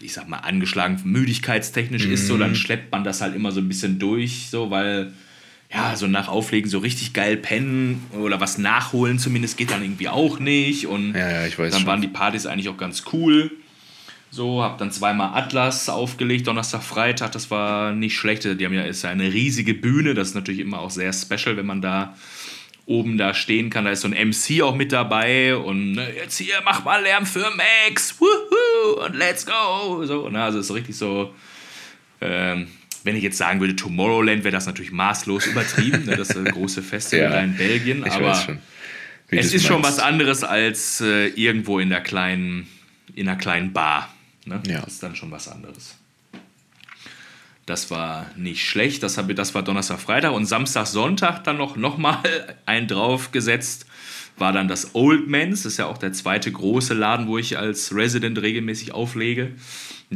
ich 0.00 0.12
sag 0.12 0.28
mal, 0.28 0.38
angeschlagen 0.38 1.00
müdigkeitstechnisch 1.04 2.04
ist, 2.06 2.26
so, 2.26 2.36
dann 2.38 2.54
schleppt 2.54 2.92
man 2.92 3.02
das 3.04 3.20
halt 3.20 3.34
immer 3.34 3.50
so 3.52 3.60
ein 3.60 3.68
bisschen 3.68 3.98
durch, 3.98 4.48
so, 4.50 4.70
weil 4.70 5.12
ja, 5.74 5.96
so 5.96 6.06
nach 6.06 6.28
Auflegen 6.28 6.68
so 6.68 6.78
richtig 6.78 7.12
geil 7.14 7.36
pennen 7.36 8.06
oder 8.12 8.40
was 8.40 8.58
nachholen 8.58 9.18
zumindest 9.18 9.56
geht 9.56 9.70
dann 9.70 9.82
irgendwie 9.82 10.08
auch 10.08 10.38
nicht. 10.38 10.86
Und 10.86 11.14
Ja, 11.14 11.30
ja, 11.30 11.46
ich 11.46 11.58
weiß 11.58 11.72
dann 11.72 11.80
schon. 11.80 11.86
waren 11.88 12.02
die 12.02 12.08
Partys 12.08 12.46
eigentlich 12.46 12.68
auch 12.68 12.76
ganz 12.76 13.04
cool. 13.12 13.50
So, 14.30 14.62
hab 14.62 14.78
dann 14.78 14.90
zweimal 14.90 15.38
Atlas 15.38 15.88
aufgelegt, 15.88 16.46
Donnerstag, 16.46 16.82
Freitag, 16.82 17.32
das 17.32 17.50
war 17.50 17.92
nicht 17.92 18.16
schlecht. 18.16 18.44
Die 18.44 18.64
haben 18.64 18.72
ja, 18.72 18.82
ist 18.82 19.02
ja 19.02 19.10
eine 19.10 19.32
riesige 19.32 19.74
Bühne, 19.74 20.14
das 20.14 20.28
ist 20.28 20.34
natürlich 20.34 20.60
immer 20.60 20.80
auch 20.80 20.90
sehr 20.90 21.12
special, 21.12 21.56
wenn 21.56 21.66
man 21.66 21.82
da 21.82 22.16
oben 22.86 23.16
da 23.18 23.34
stehen 23.34 23.70
kann. 23.70 23.84
Da 23.84 23.90
ist 23.92 24.00
so 24.00 24.08
ein 24.08 24.28
MC 24.28 24.62
auch 24.62 24.74
mit 24.74 24.90
dabei 24.92 25.56
und 25.56 25.92
ne, 25.92 26.08
jetzt 26.16 26.38
hier, 26.38 26.56
mach 26.64 26.84
mal 26.84 27.02
Lärm 27.02 27.26
für 27.26 27.46
Max, 27.56 28.18
wuhu, 28.20 29.04
und 29.04 29.14
let's 29.16 29.46
go. 29.46 30.04
So, 30.04 30.28
ne, 30.28 30.42
also 30.42 30.58
es 30.58 30.64
ist 30.64 30.68
so 30.68 30.74
richtig 30.74 30.96
so, 30.96 31.34
ähm, 32.20 32.68
wenn 33.04 33.16
ich 33.16 33.22
jetzt 33.22 33.38
sagen 33.38 33.60
würde, 33.60 33.76
Tomorrowland 33.76 34.44
wäre 34.44 34.52
das 34.52 34.66
natürlich 34.66 34.92
maßlos 34.92 35.46
übertrieben, 35.46 36.04
ne, 36.04 36.16
das 36.16 36.30
ist 36.30 36.36
ein 36.36 36.44
große 36.44 36.82
Festival 36.82 37.30
Ja, 37.30 37.40
in 37.40 37.56
Belgien, 37.56 38.04
aber 38.04 38.34
schon. 38.34 38.58
es 39.28 39.52
ist 39.52 39.66
schon 39.66 39.82
was 39.82 39.98
anderes 39.98 40.44
als 40.44 41.00
äh, 41.00 41.28
irgendwo 41.28 41.78
in 41.78 41.90
der 41.90 42.00
kleinen, 42.00 42.68
in 43.14 43.28
einer 43.28 43.38
kleinen 43.38 43.72
Bar. 43.72 44.14
Ne? 44.44 44.60
Ja. 44.66 44.80
Das 44.82 44.94
ist 44.94 45.02
dann 45.02 45.16
schon 45.16 45.30
was 45.30 45.48
anderes. 45.48 45.96
Das 47.66 47.90
war 47.90 48.26
nicht 48.36 48.64
schlecht. 48.66 49.02
Das, 49.02 49.18
habe, 49.18 49.34
das 49.34 49.54
war 49.54 49.62
Donnerstag, 49.62 50.00
Freitag 50.00 50.32
und 50.32 50.46
Samstag, 50.46 50.86
Sonntag 50.86 51.44
dann 51.44 51.56
noch, 51.56 51.76
noch 51.76 51.96
mal 51.96 52.18
einen 52.66 52.88
draufgesetzt. 52.88 53.86
War 54.36 54.52
dann 54.52 54.66
das 54.66 54.94
Old 54.94 55.28
Man's. 55.28 55.62
Das 55.62 55.72
ist 55.72 55.78
ja 55.78 55.86
auch 55.86 55.98
der 55.98 56.12
zweite 56.12 56.50
große 56.50 56.94
Laden, 56.94 57.28
wo 57.28 57.38
ich 57.38 57.58
als 57.58 57.94
Resident 57.94 58.40
regelmäßig 58.40 58.92
auflege. 58.92 59.52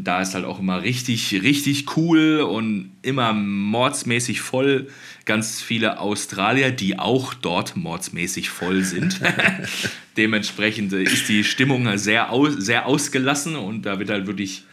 Da 0.04 0.20
ist 0.20 0.34
halt 0.34 0.44
auch 0.44 0.58
immer 0.58 0.82
richtig, 0.82 1.40
richtig 1.42 1.96
cool 1.96 2.40
und 2.40 2.92
immer 3.02 3.32
mordsmäßig 3.32 4.40
voll. 4.40 4.88
Ganz 5.24 5.62
viele 5.62 5.98
Australier, 6.00 6.70
die 6.70 6.98
auch 6.98 7.34
dort 7.34 7.76
mordsmäßig 7.76 8.50
voll 8.50 8.82
sind. 8.82 9.20
Dementsprechend 10.16 10.92
äh, 10.92 11.02
ist 11.02 11.28
die 11.28 11.44
Stimmung 11.44 11.96
sehr, 11.98 12.30
aus, 12.30 12.54
sehr 12.54 12.86
ausgelassen 12.86 13.56
und 13.56 13.86
da 13.86 13.98
wird 13.98 14.10
halt 14.10 14.26
wirklich, 14.26 14.64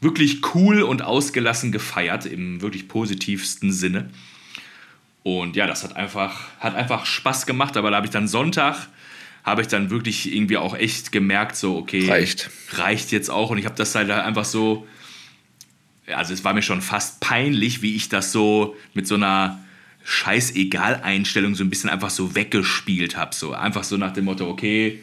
wirklich 0.00 0.40
cool 0.54 0.82
und 0.82 1.02
ausgelassen 1.02 1.72
gefeiert, 1.72 2.26
im 2.26 2.62
wirklich 2.62 2.88
positivsten 2.88 3.72
Sinne. 3.72 4.10
Und 5.22 5.56
ja, 5.56 5.66
das 5.66 5.82
hat 5.82 5.96
einfach, 5.96 6.40
hat 6.60 6.76
einfach 6.76 7.04
Spaß 7.04 7.46
gemacht, 7.46 7.76
aber 7.76 7.90
da 7.90 7.96
habe 7.96 8.06
ich 8.06 8.12
dann 8.12 8.28
Sonntag, 8.28 8.88
habe 9.46 9.62
ich 9.62 9.68
dann 9.68 9.90
wirklich 9.90 10.34
irgendwie 10.34 10.56
auch 10.56 10.76
echt 10.76 11.12
gemerkt, 11.12 11.54
so, 11.54 11.76
okay, 11.76 12.10
Reicht. 12.10 12.50
reicht 12.72 13.12
jetzt 13.12 13.30
auch. 13.30 13.50
Und 13.50 13.58
ich 13.58 13.64
habe 13.64 13.76
das 13.76 13.94
halt 13.94 14.10
einfach 14.10 14.44
so, 14.44 14.88
also 16.08 16.34
es 16.34 16.42
war 16.42 16.52
mir 16.52 16.62
schon 16.62 16.82
fast 16.82 17.20
peinlich, 17.20 17.80
wie 17.80 17.94
ich 17.94 18.08
das 18.08 18.32
so 18.32 18.74
mit 18.92 19.06
so 19.06 19.14
einer 19.14 19.64
Scheißegal-Einstellung 20.02 21.54
so 21.54 21.62
ein 21.62 21.70
bisschen 21.70 21.88
einfach 21.88 22.10
so 22.10 22.34
weggespielt 22.34 23.16
habe. 23.16 23.36
So 23.36 23.52
einfach 23.52 23.84
so 23.84 23.96
nach 23.96 24.12
dem 24.12 24.24
Motto, 24.24 24.48
okay, 24.48 25.00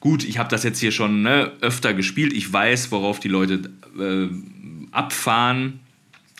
gut, 0.00 0.24
ich 0.24 0.38
habe 0.38 0.48
das 0.48 0.62
jetzt 0.62 0.80
hier 0.80 0.90
schon 0.90 1.20
ne, 1.20 1.52
öfter 1.60 1.92
gespielt, 1.92 2.32
ich 2.32 2.50
weiß, 2.50 2.90
worauf 2.90 3.20
die 3.20 3.28
Leute 3.28 3.70
äh, 4.00 4.28
abfahren, 4.92 5.80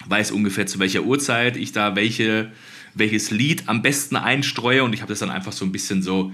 weiß 0.07 0.31
ungefähr 0.31 0.67
zu 0.67 0.79
welcher 0.79 1.03
Uhrzeit 1.03 1.59
ich 1.59 1.73
da 1.73 1.95
welche, 1.95 2.53
welches 2.95 3.31
Lied 3.31 3.65
am 3.67 3.83
besten 3.83 4.17
einstreue 4.17 4.83
und 4.83 4.95
ich 4.95 5.03
habe 5.03 5.13
das 5.13 5.19
dann 5.19 5.31
einfach 5.31 5.53
so 5.53 5.67
ein 5.67 5.73
bisschen 5.73 6.03
so, 6.03 6.33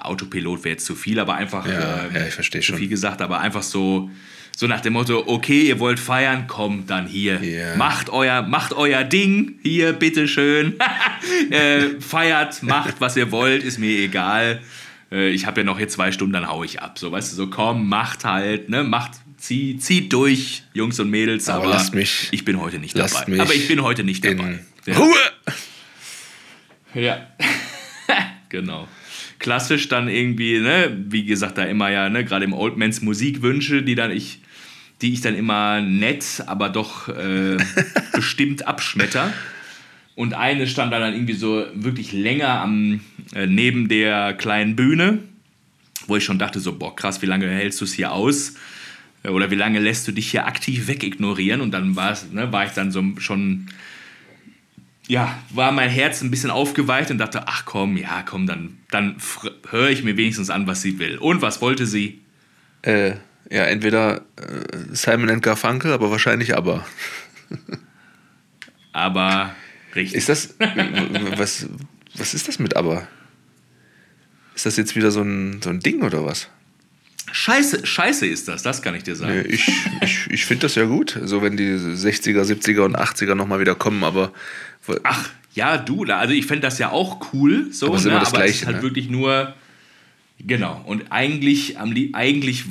Autopilot 0.00 0.64
wäre 0.64 0.72
jetzt 0.74 0.84
zu 0.86 0.94
viel, 0.94 1.18
aber 1.20 1.34
einfach 1.34 1.66
Ja, 1.66 2.04
ähm, 2.06 2.14
ja, 2.14 2.26
ich 2.26 2.34
verstehe 2.34 2.60
zu 2.60 2.68
schon. 2.68 2.78
viel 2.78 2.88
gesagt, 2.88 3.22
aber 3.22 3.40
einfach 3.40 3.62
so, 3.62 4.10
so 4.56 4.66
nach 4.66 4.80
dem 4.82 4.92
Motto, 4.92 5.24
okay, 5.26 5.62
ihr 5.62 5.78
wollt 5.78 5.98
feiern, 5.98 6.46
kommt 6.46 6.90
dann 6.90 7.06
hier. 7.06 7.42
Ja. 7.42 7.76
Macht, 7.76 8.10
euer, 8.10 8.42
macht 8.42 8.74
euer 8.74 9.04
Ding 9.04 9.54
hier, 9.62 9.92
bitteschön. 9.94 10.74
äh, 11.50 12.00
feiert, 12.00 12.62
macht, 12.62 13.00
was 13.00 13.16
ihr 13.16 13.30
wollt, 13.32 13.62
ist 13.64 13.78
mir 13.78 13.98
egal. 14.00 14.60
Äh, 15.10 15.30
ich 15.30 15.46
habe 15.46 15.60
ja 15.62 15.64
noch 15.64 15.78
hier 15.78 15.88
zwei 15.88 16.12
Stunden, 16.12 16.34
dann 16.34 16.48
hau 16.48 16.62
ich 16.62 16.82
ab. 16.82 16.98
So, 16.98 17.10
weißt 17.10 17.32
du, 17.32 17.36
so 17.36 17.46
komm, 17.48 17.88
macht 17.88 18.24
halt, 18.26 18.68
ne, 18.68 18.84
macht, 18.84 19.12
zieh, 19.38 19.78
zieht 19.78 20.12
durch, 20.12 20.62
Jungs 20.74 21.00
und 21.00 21.08
Mädels, 21.08 21.48
Aber 21.48 21.64
aber, 21.64 21.72
lasst 21.72 21.94
mich- 21.94 22.28
ich 22.32 22.44
bin 22.44 22.60
heute 22.60 22.78
nicht 22.78 22.98
dabei. 22.98 23.40
Aber 23.40 23.54
ich 23.54 23.66
bin 23.66 23.82
heute 23.82 24.04
nicht 24.04 24.22
dabei. 24.24 24.58
Ja. 24.84 24.96
Ruhe! 24.98 25.14
Ja. 26.94 27.24
genau. 28.48 28.88
Klassisch 29.40 29.88
dann 29.88 30.08
irgendwie, 30.08 30.60
ne, 30.60 30.96
wie 31.08 31.24
gesagt, 31.24 31.58
da 31.58 31.64
immer 31.64 31.90
ja, 31.90 32.08
ne, 32.08 32.24
gerade 32.24 32.44
im 32.44 32.52
Oldmans 32.52 33.02
Musikwünsche, 33.02 33.82
die 33.82 33.96
dann 33.96 34.12
ich, 34.12 34.38
die 35.02 35.12
ich 35.12 35.20
dann 35.20 35.34
immer 35.34 35.80
nett, 35.80 36.44
aber 36.46 36.68
doch 36.68 37.08
äh, 37.08 37.56
bestimmt 38.14 38.68
abschmetter. 38.68 39.32
Und 40.14 40.34
eine 40.34 40.66
stand 40.66 40.92
dann 40.92 41.14
irgendwie 41.14 41.32
so 41.32 41.64
wirklich 41.74 42.12
länger 42.12 42.60
am, 42.60 43.00
äh, 43.34 43.46
neben 43.46 43.88
der 43.88 44.34
kleinen 44.34 44.76
Bühne, 44.76 45.20
wo 46.06 46.16
ich 46.16 46.24
schon 46.24 46.38
dachte, 46.38 46.60
so, 46.60 46.78
boah, 46.78 46.94
krass, 46.94 47.22
wie 47.22 47.26
lange 47.26 47.48
hältst 47.48 47.80
du 47.80 47.84
es 47.84 47.94
hier 47.94 48.12
aus? 48.12 48.54
Äh, 49.22 49.30
oder 49.30 49.50
wie 49.50 49.56
lange 49.56 49.80
lässt 49.80 50.06
du 50.06 50.12
dich 50.12 50.30
hier 50.30 50.46
aktiv 50.46 50.88
wegignorieren? 50.88 51.60
Und 51.60 51.72
dann 51.72 51.92
ne, 52.32 52.52
war 52.52 52.64
ich 52.66 52.72
dann 52.72 52.92
so 52.92 53.02
schon 53.18 53.68
ja, 55.10 55.36
war 55.50 55.72
mein 55.72 55.90
Herz 55.90 56.22
ein 56.22 56.30
bisschen 56.30 56.52
aufgeweicht 56.52 57.10
und 57.10 57.18
dachte, 57.18 57.48
ach 57.48 57.64
komm, 57.64 57.96
ja, 57.96 58.22
komm, 58.22 58.46
dann, 58.46 58.78
dann 58.92 59.16
höre 59.68 59.88
ich 59.88 60.04
mir 60.04 60.16
wenigstens 60.16 60.50
an, 60.50 60.68
was 60.68 60.82
sie 60.82 61.00
will. 61.00 61.18
Und 61.18 61.42
was 61.42 61.60
wollte 61.60 61.84
sie? 61.84 62.20
Äh, 62.82 63.14
ja, 63.50 63.64
entweder 63.64 64.18
äh, 64.36 64.76
Simon 64.92 65.40
Garfunkel, 65.40 65.92
aber 65.92 66.12
wahrscheinlich 66.12 66.56
aber. 66.56 66.86
aber 68.92 69.52
richtig. 69.96 70.16
Ist 70.16 70.28
das, 70.28 70.54
was, 71.36 71.66
was 72.14 72.32
ist 72.32 72.46
das 72.46 72.60
mit 72.60 72.76
aber? 72.76 73.08
Ist 74.54 74.66
das 74.66 74.76
jetzt 74.76 74.94
wieder 74.94 75.10
so 75.10 75.22
ein, 75.22 75.60
so 75.60 75.70
ein 75.70 75.80
Ding 75.80 76.02
oder 76.04 76.24
was? 76.24 76.48
Scheiße, 77.32 77.86
scheiße 77.86 78.26
ist 78.26 78.48
das, 78.48 78.62
das 78.62 78.82
kann 78.82 78.94
ich 78.94 79.02
dir 79.02 79.16
sagen. 79.16 79.42
Nee, 79.42 79.54
ich 79.54 79.68
ich, 80.02 80.26
ich 80.30 80.44
finde 80.44 80.62
das 80.62 80.74
ja 80.74 80.84
gut, 80.84 81.18
so 81.24 81.42
wenn 81.42 81.56
die 81.56 81.70
60er, 81.70 82.42
70er 82.42 82.80
und 82.80 82.96
80er 82.96 83.34
nochmal 83.34 83.60
wieder 83.60 83.74
kommen, 83.74 84.04
aber 84.04 84.32
Ach, 85.02 85.30
ja, 85.54 85.76
du, 85.76 86.04
also 86.04 86.32
ich 86.32 86.46
fände 86.46 86.62
das 86.62 86.78
ja 86.78 86.90
auch 86.90 87.32
cool, 87.32 87.68
so, 87.72 87.88
aber, 87.88 88.00
ne? 88.00 88.20
aber 88.20 88.30
Gleiche, 88.30 88.50
es 88.50 88.60
ist 88.60 88.66
halt 88.66 88.76
ne? 88.78 88.82
wirklich 88.82 89.10
nur. 89.10 89.54
Genau, 90.42 90.82
und 90.86 91.12
eigentlich, 91.12 91.76
eigentlich 92.14 92.64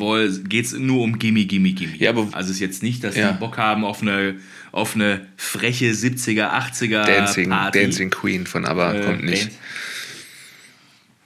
geht 0.50 0.66
es 0.66 0.74
nur 0.74 1.04
um 1.04 1.20
Gimme, 1.20 1.46
Gimme, 1.46 1.74
Gimme. 1.74 1.96
Ja, 1.98 2.10
aber, 2.10 2.28
also 2.32 2.50
es 2.50 2.56
ist 2.56 2.62
jetzt 2.62 2.82
nicht, 2.82 3.04
dass 3.04 3.16
ja. 3.16 3.32
die 3.32 3.38
Bock 3.38 3.60
haben 3.60 3.86
auf 3.86 4.02
eine, 4.02 4.38
auf 4.72 4.96
eine 4.96 5.28
freche 5.38 5.92
70er, 5.92 6.50
80er 6.50 7.06
Dancing, 7.06 7.50
Party. 7.50 7.80
Dancing 7.80 8.10
Queen 8.10 8.48
von 8.48 8.66
ABBA 8.66 8.94
äh, 8.94 9.06
kommt 9.06 9.24
nicht. 9.24 9.52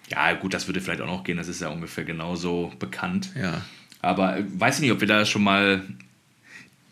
Ja, 0.09 0.33
gut, 0.33 0.53
das 0.53 0.67
würde 0.67 0.81
vielleicht 0.81 1.01
auch 1.01 1.07
noch 1.07 1.23
gehen, 1.23 1.37
das 1.37 1.47
ist 1.47 1.61
ja 1.61 1.69
ungefähr 1.69 2.03
genauso 2.03 2.71
bekannt. 2.79 3.31
Ja. 3.39 3.61
Aber 4.01 4.37
äh, 4.37 4.43
weiß 4.47 4.75
ich 4.75 4.81
nicht, 4.81 4.91
ob 4.91 4.99
wir 4.99 5.07
da 5.07 5.25
schon 5.25 5.43
mal 5.43 5.81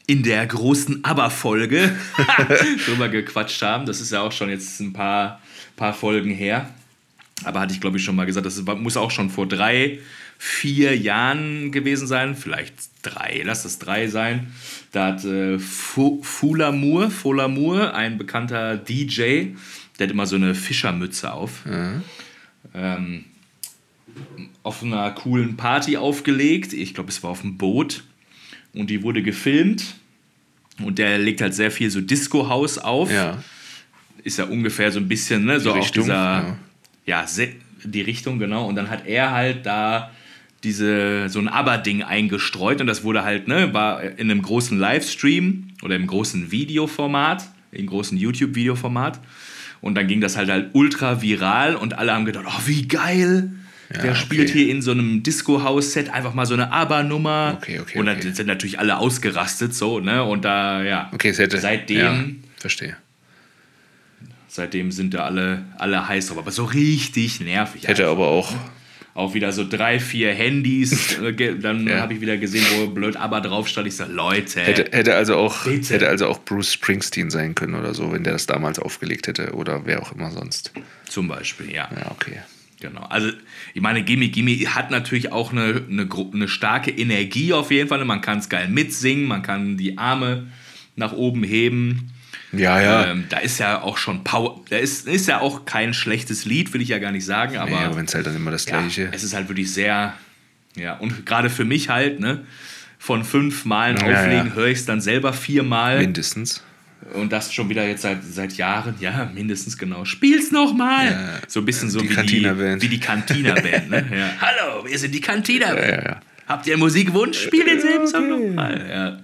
in 0.07 0.23
der 0.23 0.45
großen 0.45 1.03
Aber-Folge 1.03 1.91
drüber 2.85 3.09
gequatscht 3.09 3.61
haben. 3.61 3.85
Das 3.85 4.01
ist 4.01 4.11
ja 4.11 4.21
auch 4.21 4.31
schon 4.31 4.49
jetzt 4.49 4.79
ein 4.79 4.93
paar, 4.93 5.41
paar 5.75 5.93
Folgen 5.93 6.31
her. 6.31 6.69
Aber 7.43 7.59
hatte 7.59 7.73
ich, 7.73 7.81
glaube 7.81 7.97
ich, 7.97 8.03
schon 8.03 8.15
mal 8.15 8.25
gesagt, 8.25 8.45
das 8.45 8.61
muss 8.61 8.97
auch 8.97 9.11
schon 9.11 9.29
vor 9.29 9.47
drei, 9.47 9.99
vier 10.37 10.97
Jahren 10.97 11.71
gewesen 11.71 12.07
sein. 12.07 12.35
Vielleicht 12.35 12.73
drei, 13.03 13.41
lass 13.45 13.63
das 13.63 13.79
drei 13.79 14.07
sein. 14.07 14.51
Da 14.91 15.07
hat 15.07 15.23
äh, 15.23 15.59
Fula 15.59 16.71
Moore, 16.71 17.09
Fula 17.09 17.47
Moore, 17.47 17.93
ein 17.93 18.17
bekannter 18.17 18.77
DJ, 18.77 19.47
der 19.97 20.07
hat 20.07 20.11
immer 20.11 20.25
so 20.25 20.35
eine 20.35 20.55
Fischermütze 20.55 21.31
auf. 21.31 21.65
Mhm. 21.65 22.03
Ähm, 22.73 23.25
auf 24.63 24.83
einer 24.83 25.11
coolen 25.11 25.57
Party 25.57 25.97
aufgelegt. 25.97 26.73
Ich 26.73 26.93
glaube, 26.93 27.09
es 27.09 27.23
war 27.23 27.31
auf 27.31 27.41
dem 27.41 27.57
Boot. 27.57 28.03
Und 28.73 28.89
die 28.89 29.03
wurde 29.03 29.21
gefilmt 29.21 29.95
und 30.79 30.97
der 30.97 31.17
legt 31.17 31.41
halt 31.41 31.53
sehr 31.53 31.71
viel 31.71 31.89
so 31.89 32.01
Disco-House 32.01 32.77
auf. 32.77 33.11
Ja. 33.11 33.43
Ist 34.23 34.37
ja 34.37 34.45
ungefähr 34.45 34.91
so 34.91 34.99
ein 34.99 35.07
bisschen, 35.07 35.45
ne, 35.45 35.59
so 35.59 35.73
die 35.73 35.79
Richtung, 35.79 36.03
dieser, 36.03 36.57
ja, 37.05 37.25
ja 37.25 37.45
die 37.83 38.01
Richtung, 38.01 38.39
genau. 38.39 38.67
Und 38.67 38.75
dann 38.75 38.89
hat 38.89 39.05
er 39.07 39.31
halt 39.31 39.65
da 39.65 40.11
diese, 40.63 41.27
so 41.27 41.39
ein 41.39 41.47
Aber-Ding 41.47 42.03
eingestreut 42.03 42.81
und 42.81 42.87
das 42.87 43.03
wurde 43.03 43.23
halt, 43.23 43.47
ne, 43.47 43.73
war 43.73 44.03
in 44.03 44.31
einem 44.31 44.41
großen 44.41 44.77
Livestream 44.77 45.69
oder 45.81 45.95
im 45.95 46.07
großen 46.07 46.51
Videoformat, 46.51 47.49
im 47.71 47.87
großen 47.87 48.17
YouTube-Videoformat. 48.17 49.19
Und 49.81 49.95
dann 49.95 50.07
ging 50.07 50.21
das 50.21 50.37
halt 50.37 50.49
halt 50.49 50.69
ultra 50.73 51.21
viral 51.21 51.75
und 51.75 51.97
alle 51.97 52.13
haben 52.13 52.25
gedacht, 52.25 52.45
oh, 52.47 52.61
wie 52.65 52.87
geil. 52.87 53.51
Ja, 53.93 54.01
der 54.03 54.15
spielt 54.15 54.49
okay. 54.49 54.59
hier 54.59 54.69
in 54.69 54.81
so 54.81 54.91
einem 54.91 55.21
Disco-House-Set 55.23 56.13
einfach 56.13 56.33
mal 56.33 56.45
so 56.45 56.53
eine 56.53 56.71
ABBA-Nummer. 56.71 57.57
Okay, 57.57 57.79
okay. 57.79 57.99
Und 57.99 58.05
dann 58.05 58.17
okay. 58.17 58.31
sind 58.31 58.47
natürlich 58.47 58.79
alle 58.79 58.97
ausgerastet, 58.97 59.73
so, 59.75 59.99
ne? 59.99 60.23
Und 60.23 60.45
da, 60.45 60.81
ja. 60.83 61.09
Okay, 61.13 61.33
hätte, 61.33 61.59
seitdem. 61.59 61.97
Ja, 61.97 62.23
verstehe. 62.57 62.95
Seitdem 64.47 64.91
sind 64.91 65.13
da 65.13 65.25
alle, 65.25 65.65
alle 65.77 66.07
heiß 66.07 66.27
drauf. 66.27 66.37
Aber 66.37 66.51
so 66.51 66.65
richtig 66.65 67.41
nervig. 67.41 67.87
Hätte 67.87 68.03
einfach. 68.03 68.11
aber 68.11 68.27
auch. 68.27 68.53
Auch 69.13 69.33
wieder 69.33 69.51
so 69.51 69.67
drei, 69.67 69.99
vier 69.99 70.33
Handys. 70.33 71.17
Äh, 71.21 71.55
dann 71.59 71.87
ja. 71.87 71.99
habe 71.99 72.13
ich 72.13 72.21
wieder 72.21 72.37
gesehen, 72.37 72.65
wo 72.77 72.87
blöd 72.87 73.15
aber 73.15 73.41
drauf 73.41 73.67
stand. 73.67 73.87
Ich 73.87 73.95
sage, 73.95 74.11
Leute. 74.11 74.61
Hätte, 74.61 74.85
hätte, 74.91 75.15
also 75.15 75.35
auch, 75.35 75.65
hätte 75.65 76.07
also 76.07 76.27
auch 76.27 76.39
Bruce 76.43 76.73
Springsteen 76.73 77.29
sein 77.29 77.53
können 77.53 77.75
oder 77.75 77.93
so, 77.93 78.11
wenn 78.11 78.23
der 78.23 78.33
das 78.33 78.47
damals 78.47 78.79
aufgelegt 78.79 79.27
hätte. 79.27 79.53
Oder 79.53 79.85
wer 79.85 80.01
auch 80.01 80.11
immer 80.13 80.31
sonst. 80.31 80.71
Zum 81.07 81.27
Beispiel, 81.27 81.71
ja. 81.71 81.89
Ja, 81.95 82.11
okay. 82.11 82.39
Genau. 82.79 83.01
Also, 83.01 83.29
ich 83.73 83.81
meine, 83.81 84.03
Gimme 84.03 84.29
Gimme 84.29 84.57
hat 84.73 84.91
natürlich 84.91 85.31
auch 85.31 85.51
eine, 85.51 85.83
eine, 85.89 86.09
eine 86.33 86.47
starke 86.47 86.91
Energie 86.91 87.53
auf 87.53 87.71
jeden 87.71 87.87
Fall. 87.87 88.03
Man 88.03 88.21
kann 88.21 88.39
es 88.39 88.49
geil 88.49 88.67
mitsingen, 88.67 89.25
man 89.25 89.43
kann 89.43 89.77
die 89.77 89.97
Arme 89.97 90.47
nach 90.95 91.13
oben 91.13 91.43
heben. 91.43 92.11
Ja, 92.53 92.81
ja. 92.81 93.11
Ähm, 93.11 93.25
da 93.29 93.37
ist 93.37 93.59
ja 93.59 93.81
auch 93.81 93.97
schon 93.97 94.23
Power. 94.23 94.61
Da 94.69 94.77
ist, 94.77 95.07
ist 95.07 95.27
ja 95.27 95.39
auch 95.39 95.65
kein 95.65 95.93
schlechtes 95.93 96.45
Lied, 96.45 96.73
will 96.73 96.81
ich 96.81 96.89
ja 96.89 96.99
gar 96.99 97.11
nicht 97.11 97.25
sagen. 97.25 97.57
Aber, 97.57 97.71
ja, 97.71 97.95
wenn 97.95 98.05
es 98.05 98.13
halt 98.13 98.25
dann 98.25 98.35
immer 98.35 98.51
das 98.51 98.65
Gleiche. 98.65 99.03
Ja, 99.03 99.09
es 99.11 99.23
ist 99.23 99.33
halt 99.33 99.47
wirklich 99.47 99.73
sehr. 99.73 100.13
Ja, 100.75 100.97
und 100.97 101.25
gerade 101.25 101.49
für 101.49 101.65
mich 101.65 101.89
halt, 101.89 102.19
ne? 102.19 102.45
Von 102.97 103.23
fünf 103.23 103.65
Malen 103.65 103.97
ja, 103.97 104.03
auflegen 104.03 104.47
ja. 104.47 104.53
höre 104.53 104.67
ich 104.67 104.79
es 104.79 104.85
dann 104.85 105.01
selber 105.01 105.33
viermal. 105.33 105.99
Mindestens. 105.99 106.63
Und 107.15 107.31
das 107.31 107.51
schon 107.51 107.67
wieder 107.67 107.85
jetzt 107.87 108.03
seit, 108.03 108.23
seit 108.23 108.53
Jahren, 108.53 108.95
ja, 108.99 109.29
mindestens 109.33 109.77
genau. 109.77 110.05
Spiel's 110.05 110.51
nochmal! 110.51 111.07
Ja, 111.07 111.29
so 111.47 111.61
ein 111.61 111.65
bisschen 111.65 111.89
so 111.89 111.99
die 111.99 112.15
wie, 112.15 112.25
die, 112.25 112.81
wie 112.81 112.87
die 112.87 112.99
Cantina-Band. 112.99 113.89
Ne? 113.89 114.05
Ja. 114.11 114.29
Hallo, 114.39 114.85
wir 114.85 114.99
sind 114.99 115.13
die 115.15 115.19
Cantina-Band. 115.19 116.05
Ja, 116.05 116.19
Habt 116.47 116.67
ihr 116.67 116.73
einen 116.73 116.81
Musikwunsch? 116.81 117.39
Spiel 117.39 117.65
denselben 117.65 118.03
okay. 118.03 118.07
Song 118.07 118.29
nochmal. 118.29 119.19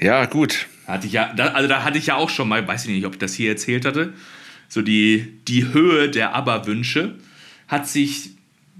Ja. 0.00 0.06
ja, 0.06 0.26
gut. 0.26 0.66
Hatte 0.86 1.06
ich 1.06 1.12
ja, 1.12 1.32
da, 1.34 1.48
also 1.48 1.68
da 1.68 1.84
hatte 1.84 1.98
ich 1.98 2.06
ja 2.06 2.16
auch 2.16 2.30
schon 2.30 2.48
mal, 2.48 2.66
weiß 2.66 2.86
ich 2.86 2.90
nicht, 2.90 3.06
ob 3.06 3.14
ich 3.14 3.18
das 3.18 3.34
hier 3.34 3.50
erzählt 3.50 3.84
hatte, 3.84 4.12
so 4.68 4.82
die, 4.82 5.38
die 5.46 5.72
Höhe 5.72 6.08
der 6.08 6.34
ABBA-Wünsche 6.34 7.16
hat 7.68 7.88
sich, 7.88 8.30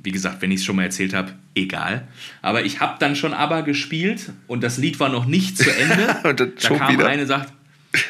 wie 0.03 0.11
gesagt, 0.11 0.43
wenn 0.43 0.51
ich 0.51 0.61
es 0.61 0.65
schon 0.65 0.77
mal 0.77 0.85
erzählt 0.85 1.15
habe, 1.15 1.33
egal. 1.55 2.09
Aber 2.41 2.65
ich 2.65 2.81
habe 2.81 2.97
dann 2.99 3.15
schon 3.15 3.35
ABBA 3.35 3.61
gespielt 3.61 4.33
und 4.47 4.63
das 4.63 4.79
Lied 4.79 5.01
war 5.01 5.09
noch 5.09 5.27
nicht 5.27 5.57
zu 5.59 5.71
Ende. 5.71 6.17
und 6.29 6.41
da 6.41 6.47
kam 6.77 6.93
wieder. 6.93 7.07
eine 7.07 7.23
und 7.23 7.29
sagt, 7.29 7.53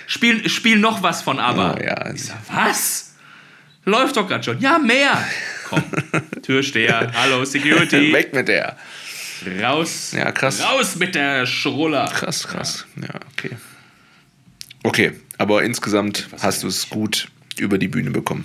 Spiel, 0.07 0.49
spiel 0.49 0.79
noch 0.79 1.03
was 1.03 1.23
von 1.23 1.39
ABBA. 1.39 1.75
Oh, 1.75 1.83
ja. 1.83 2.13
Ich 2.13 2.25
sag, 2.25 2.39
was? 2.53 3.15
Läuft 3.85 4.17
doch 4.17 4.29
gerade 4.29 4.45
schon. 4.45 4.61
Ja, 4.61 4.79
mehr. 4.79 5.25
Komm, 5.69 5.83
Türsteher, 6.43 7.11
hallo, 7.15 7.45
Security. 7.45 8.13
Weg 8.13 8.33
mit 8.33 8.49
der. 8.49 8.77
Raus. 9.61 10.13
Ja, 10.13 10.31
krass. 10.31 10.63
Raus 10.63 10.95
mit 10.97 11.17
der 11.17 11.47
Schruller. 11.47 12.09
Krass, 12.15 12.47
krass. 12.47 12.87
Ja, 12.97 13.09
ja 13.09 13.21
okay. 13.33 13.57
Okay, 14.83 15.13
aber 15.39 15.63
insgesamt 15.63 16.29
was 16.33 16.43
hast 16.43 16.63
du 16.63 16.69
es 16.69 16.91
gut 16.91 17.29
über 17.59 17.79
die 17.79 17.89
Bühne 17.89 18.11
bekommen. 18.11 18.45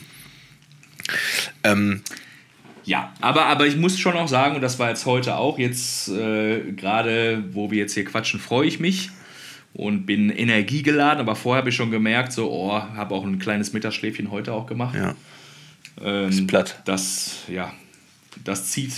Ähm, 1.63 2.01
ja, 2.83 3.13
aber, 3.21 3.45
aber 3.45 3.67
ich 3.67 3.75
muss 3.75 3.99
schon 3.99 4.15
auch 4.15 4.27
sagen, 4.27 4.55
und 4.55 4.61
das 4.61 4.79
war 4.79 4.89
jetzt 4.89 5.05
heute 5.05 5.35
auch, 5.35 5.59
jetzt 5.59 6.09
äh, 6.09 6.71
gerade, 6.71 7.43
wo 7.51 7.71
wir 7.71 7.79
jetzt 7.79 7.93
hier 7.93 8.05
quatschen, 8.05 8.39
freue 8.39 8.67
ich 8.67 8.79
mich, 8.79 9.09
und 9.73 10.05
bin 10.05 10.29
energiegeladen, 10.29 11.19
aber 11.19 11.35
vorher 11.35 11.59
habe 11.59 11.69
ich 11.69 11.75
schon 11.75 11.91
gemerkt, 11.91 12.33
so, 12.33 12.51
oh, 12.51 12.71
habe 12.71 13.13
auch 13.13 13.25
ein 13.25 13.39
kleines 13.39 13.73
Mittagsschläfchen 13.73 14.31
heute 14.31 14.53
auch 14.53 14.65
gemacht. 14.65 14.95
Ja. 14.95 15.15
Ähm, 16.01 16.29
ist 16.29 16.47
platt. 16.47 16.81
Das, 16.85 17.39
ja, 17.47 17.73
das 18.43 18.71
zieht, 18.71 18.91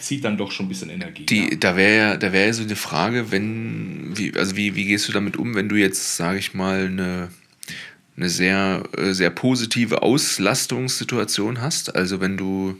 zieht 0.00 0.24
dann 0.24 0.36
doch 0.36 0.52
schon 0.52 0.66
ein 0.66 0.68
bisschen 0.68 0.90
Energie. 0.90 1.26
Die, 1.26 1.50
ja. 1.50 1.56
Da 1.58 1.76
wäre 1.76 1.96
ja, 1.96 2.16
da 2.16 2.32
wär 2.32 2.46
ja 2.46 2.52
so 2.52 2.62
eine 2.62 2.76
Frage, 2.76 3.30
wenn, 3.30 4.16
wie, 4.16 4.34
also 4.36 4.56
wie, 4.56 4.74
wie 4.74 4.86
gehst 4.86 5.08
du 5.08 5.12
damit 5.12 5.36
um, 5.36 5.54
wenn 5.54 5.68
du 5.68 5.76
jetzt, 5.76 6.16
sage 6.16 6.38
ich 6.38 6.54
mal, 6.54 6.86
eine, 6.86 7.28
eine 8.16 8.28
sehr, 8.28 8.82
äh, 8.96 9.12
sehr 9.12 9.30
positive 9.30 10.02
Auslastungssituation 10.02 11.60
hast? 11.60 11.94
Also 11.94 12.20
wenn 12.20 12.36
du 12.36 12.78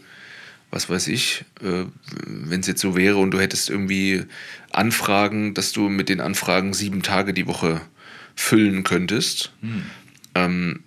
was 0.74 0.90
weiß 0.90 1.06
ich, 1.06 1.44
äh, 1.62 1.84
wenn 2.26 2.58
es 2.58 2.66
jetzt 2.66 2.80
so 2.80 2.96
wäre 2.96 3.18
und 3.18 3.30
du 3.30 3.38
hättest 3.38 3.70
irgendwie 3.70 4.24
Anfragen, 4.72 5.54
dass 5.54 5.70
du 5.70 5.88
mit 5.88 6.08
den 6.08 6.20
Anfragen 6.20 6.74
sieben 6.74 7.04
Tage 7.04 7.32
die 7.32 7.46
Woche 7.46 7.80
füllen 8.34 8.82
könntest. 8.82 9.52
Hm. 9.60 9.84
Ähm, 10.34 10.82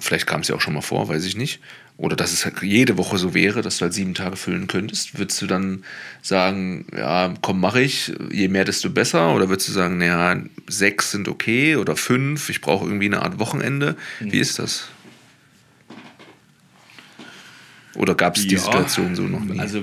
vielleicht 0.00 0.26
kam 0.26 0.40
es 0.40 0.48
ja 0.48 0.54
auch 0.54 0.62
schon 0.62 0.72
mal 0.72 0.80
vor, 0.80 1.08
weiß 1.08 1.26
ich 1.26 1.36
nicht. 1.36 1.60
Oder 1.96 2.16
dass 2.16 2.32
es 2.32 2.44
halt 2.44 2.60
jede 2.62 2.98
Woche 2.98 3.18
so 3.18 3.34
wäre, 3.34 3.62
dass 3.62 3.78
du 3.78 3.82
halt 3.82 3.94
sieben 3.94 4.14
Tage 4.14 4.36
füllen 4.36 4.66
könntest. 4.66 5.16
Würdest 5.16 5.40
du 5.40 5.46
dann 5.46 5.84
sagen, 6.22 6.86
ja, 6.96 7.32
komm, 7.40 7.60
mache 7.60 7.82
ich, 7.82 8.12
je 8.32 8.48
mehr, 8.48 8.64
desto 8.64 8.90
besser? 8.90 9.32
Oder 9.32 9.48
würdest 9.48 9.68
du 9.68 9.72
sagen, 9.72 9.98
naja, 9.98 10.42
sechs 10.68 11.12
sind 11.12 11.28
okay 11.28 11.76
oder 11.76 11.96
fünf, 11.96 12.50
ich 12.50 12.60
brauche 12.60 12.84
irgendwie 12.84 13.06
eine 13.06 13.22
Art 13.22 13.38
Wochenende? 13.38 13.96
Hm. 14.18 14.32
Wie 14.32 14.38
ist 14.38 14.58
das? 14.58 14.88
Oder 17.94 18.16
gab 18.16 18.36
es 18.36 18.46
die 18.46 18.56
Situation 18.56 19.14
so 19.14 19.22
noch 19.22 19.40
nie? 19.40 19.60
Also 19.60 19.82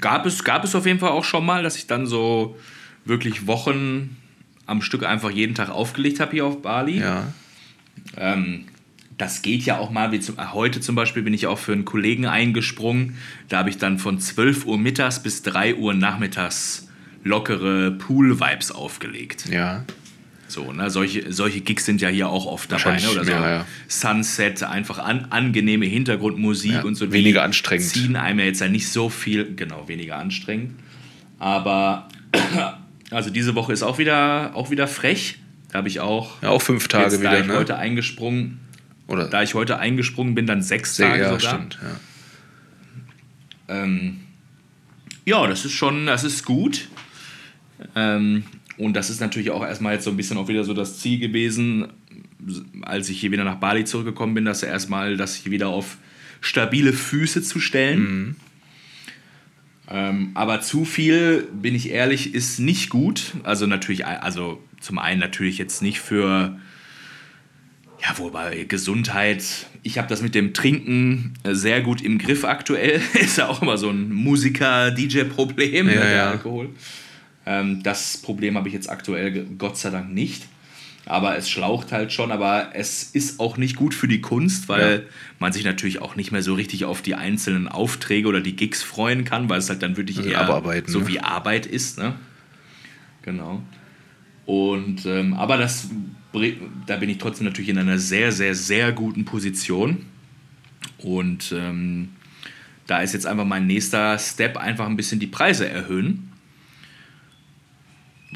gab 0.00 0.26
es, 0.26 0.44
gab 0.44 0.64
es 0.64 0.74
auf 0.74 0.84
jeden 0.84 0.98
Fall 0.98 1.10
auch 1.10 1.24
schon 1.24 1.46
mal, 1.46 1.62
dass 1.62 1.76
ich 1.76 1.86
dann 1.86 2.06
so 2.06 2.58
wirklich 3.06 3.46
Wochen 3.46 4.18
am 4.66 4.82
Stück 4.82 5.02
einfach 5.02 5.30
jeden 5.30 5.54
Tag 5.54 5.70
aufgelegt 5.70 6.20
habe 6.20 6.32
hier 6.32 6.44
auf 6.44 6.60
Bali. 6.60 7.00
ja. 7.00 7.32
Ähm, 8.16 8.66
das 9.22 9.40
geht 9.40 9.62
ja 9.62 9.78
auch 9.78 9.92
mal, 9.92 10.10
wie 10.10 10.18
zum, 10.18 10.36
heute 10.52 10.80
zum 10.80 10.96
Beispiel 10.96 11.22
bin 11.22 11.32
ich 11.32 11.46
auch 11.46 11.58
für 11.58 11.72
einen 11.72 11.84
Kollegen 11.84 12.26
eingesprungen. 12.26 13.16
Da 13.48 13.58
habe 13.58 13.70
ich 13.70 13.78
dann 13.78 14.00
von 14.00 14.18
12 14.18 14.66
Uhr 14.66 14.78
mittags 14.78 15.22
bis 15.22 15.42
3 15.42 15.76
Uhr 15.76 15.94
nachmittags 15.94 16.88
lockere 17.22 17.92
Pool-Vibes 17.92 18.72
aufgelegt. 18.72 19.44
Ja. 19.48 19.84
So, 20.48 20.72
ne? 20.72 20.90
solche, 20.90 21.32
solche 21.32 21.60
Gigs 21.60 21.84
sind 21.84 22.00
ja 22.00 22.08
hier 22.08 22.28
auch 22.30 22.46
oft 22.46 22.72
dabei. 22.72 22.98
Ne? 22.98 23.10
Oder 23.10 23.24
so 23.24 23.30
mehr, 23.30 23.40
ja. 23.40 23.66
Sunset, 23.86 24.64
einfach 24.64 24.98
an, 24.98 25.28
angenehme 25.30 25.86
Hintergrundmusik 25.86 26.72
Ja, 26.72 26.82
und 26.82 26.96
so. 26.96 27.12
weniger 27.12 27.44
anstrengend. 27.44 27.86
Ziehen 27.86 28.16
einem 28.16 28.40
ja 28.40 28.46
jetzt 28.46 28.60
ja 28.60 28.66
nicht 28.66 28.88
so 28.88 29.08
viel, 29.08 29.54
genau, 29.54 29.86
weniger 29.86 30.16
anstrengend. 30.16 30.72
Aber 31.38 32.08
also 33.12 33.30
diese 33.30 33.54
Woche 33.54 33.72
ist 33.72 33.84
auch 33.84 33.98
wieder, 33.98 34.50
auch 34.54 34.70
wieder 34.70 34.88
frech. 34.88 35.38
Da 35.70 35.78
habe 35.78 35.86
ich 35.86 36.00
auch, 36.00 36.42
Ja, 36.42 36.48
auch 36.48 36.60
fünf 36.60 36.88
Tage 36.88 37.04
jetzt, 37.04 37.14
da 37.18 37.20
wieder, 37.20 37.40
ich 37.40 37.46
ne? 37.46 37.54
heute 37.54 37.76
eingesprungen, 37.76 38.58
Oder 39.12 39.28
da 39.28 39.42
ich 39.42 39.52
heute 39.52 39.78
eingesprungen 39.78 40.34
bin, 40.34 40.46
dann 40.46 40.62
sechs 40.62 40.96
Tage 40.96 41.22
ja, 41.22 41.38
sogar. 41.38 41.54
stimmt. 41.54 41.78
Ja. 43.68 43.82
Ähm, 43.82 44.20
ja, 45.26 45.46
das 45.46 45.66
ist 45.66 45.72
schon, 45.72 46.06
das 46.06 46.24
ist 46.24 46.46
gut. 46.46 46.88
Ähm, 47.94 48.44
und 48.78 48.94
das 48.94 49.10
ist 49.10 49.20
natürlich 49.20 49.50
auch 49.50 49.62
erstmal 49.62 49.92
jetzt 49.92 50.04
so 50.04 50.10
ein 50.10 50.16
bisschen 50.16 50.38
auch 50.38 50.48
wieder 50.48 50.64
so 50.64 50.72
das 50.72 50.98
Ziel 50.98 51.18
gewesen, 51.18 51.88
als 52.80 53.10
ich 53.10 53.20
hier 53.20 53.30
wieder 53.30 53.44
nach 53.44 53.56
Bali 53.56 53.84
zurückgekommen 53.84 54.32
bin, 54.32 54.46
dass 54.46 54.62
erstmal 54.62 55.18
das 55.18 55.34
hier 55.34 55.52
wieder 55.52 55.68
auf 55.68 55.98
stabile 56.40 56.94
Füße 56.94 57.42
zu 57.42 57.60
stellen. 57.60 58.36
Ähm, 59.90 60.30
aber 60.32 60.62
zu 60.62 60.86
viel, 60.86 61.48
bin 61.52 61.74
ich 61.74 61.90
ehrlich, 61.90 62.34
ist 62.34 62.60
nicht 62.60 62.88
gut. 62.88 63.34
Also 63.42 63.66
natürlich, 63.66 64.06
also 64.06 64.62
zum 64.80 64.98
einen 64.98 65.20
natürlich 65.20 65.58
jetzt 65.58 65.82
nicht 65.82 66.00
für, 66.00 66.58
ja, 68.02 68.18
wobei 68.18 68.64
Gesundheit, 68.64 69.44
ich 69.82 69.98
habe 69.98 70.08
das 70.08 70.22
mit 70.22 70.34
dem 70.34 70.52
Trinken 70.54 71.34
äh, 71.44 71.54
sehr 71.54 71.80
gut 71.82 72.00
im 72.02 72.18
Griff 72.18 72.44
aktuell. 72.44 73.00
ist 73.14 73.38
ja 73.38 73.48
auch 73.48 73.62
immer 73.62 73.78
so 73.78 73.90
ein 73.90 74.12
Musiker-DJ-Problem, 74.12 75.88
Ja, 75.88 75.94
ne, 75.94 76.00
der 76.00 76.10
ja. 76.16 76.30
Alkohol. 76.30 76.70
Ähm, 77.46 77.82
das 77.82 78.18
Problem 78.18 78.56
habe 78.56 78.68
ich 78.68 78.74
jetzt 78.74 78.88
aktuell 78.90 79.46
Gott 79.58 79.76
sei 79.78 79.90
Dank 79.90 80.12
nicht. 80.12 80.44
Aber 81.04 81.36
es 81.36 81.50
schlaucht 81.50 81.90
halt 81.90 82.12
schon, 82.12 82.30
aber 82.30 82.70
es 82.74 83.02
ist 83.02 83.40
auch 83.40 83.56
nicht 83.56 83.74
gut 83.74 83.92
für 83.92 84.06
die 84.06 84.20
Kunst, 84.20 84.68
weil 84.68 84.94
Ja. 84.94 85.00
man 85.40 85.52
sich 85.52 85.64
natürlich 85.64 86.00
auch 86.00 86.14
nicht 86.14 86.30
mehr 86.30 86.42
so 86.44 86.54
richtig 86.54 86.84
auf 86.84 87.02
die 87.02 87.16
einzelnen 87.16 87.66
Aufträge 87.66 88.28
oder 88.28 88.40
die 88.40 88.54
Gigs 88.54 88.84
freuen 88.84 89.24
kann, 89.24 89.48
weil 89.48 89.58
es 89.58 89.68
halt 89.68 89.82
dann 89.82 89.96
wirklich 89.96 90.18
Also 90.18 90.30
eher 90.30 90.40
abarbeiten, 90.42 90.92
so 90.92 91.00
ne? 91.00 91.08
wie 91.08 91.18
Arbeit 91.18 91.66
ist. 91.66 91.98
Ne? 91.98 92.14
Genau. 93.22 93.62
Und 94.46 95.04
ähm, 95.06 95.34
aber 95.34 95.56
das 95.56 95.88
da 96.86 96.96
bin 96.96 97.10
ich 97.10 97.18
trotzdem 97.18 97.46
natürlich 97.46 97.68
in 97.70 97.78
einer 97.78 97.98
sehr, 97.98 98.32
sehr, 98.32 98.54
sehr 98.54 98.92
guten 98.92 99.24
Position. 99.24 100.06
Und 100.98 101.52
ähm, 101.56 102.10
da 102.86 103.00
ist 103.02 103.12
jetzt 103.12 103.26
einfach 103.26 103.44
mein 103.44 103.66
nächster 103.66 104.18
Step, 104.18 104.56
einfach 104.56 104.86
ein 104.86 104.96
bisschen 104.96 105.20
die 105.20 105.26
Preise 105.26 105.68
erhöhen. 105.68 106.30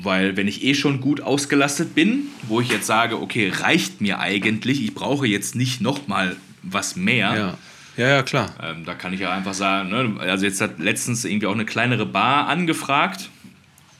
Weil 0.03 0.37
wenn 0.37 0.47
ich 0.47 0.63
eh 0.63 0.75
schon 0.75 1.01
gut 1.01 1.23
ausgelastet 1.23 1.95
bin, 1.95 2.25
wo 2.43 2.61
ich 2.61 2.71
jetzt 2.71 2.87
sage, 2.87 3.21
okay, 3.21 3.49
reicht 3.49 4.01
mir 4.03 4.19
eigentlich, 4.19 4.83
ich 4.85 4.95
brauche 4.95 5.27
jetzt 5.27 5.55
nicht 5.55 5.81
nochmal 5.81 6.37
was 6.63 6.97
mehr, 6.97 7.35
Ja. 7.35 7.59
ja, 7.97 8.09
ja, 8.17 8.23
klar. 8.23 8.55
ähm, 8.63 8.85
da 8.85 8.95
kann 8.95 9.15
ich 9.15 9.21
ja 9.21 9.31
einfach 9.33 9.55
sagen, 9.55 9.89
ne, 9.89 10.21
also 10.21 10.45
jetzt 10.45 10.61
hat 10.61 10.79
letztens 10.79 11.25
irgendwie 11.25 11.47
auch 11.47 11.55
eine 11.55 11.65
kleinere 11.65 12.05
Bar 12.05 12.49
angefragt 12.49 13.31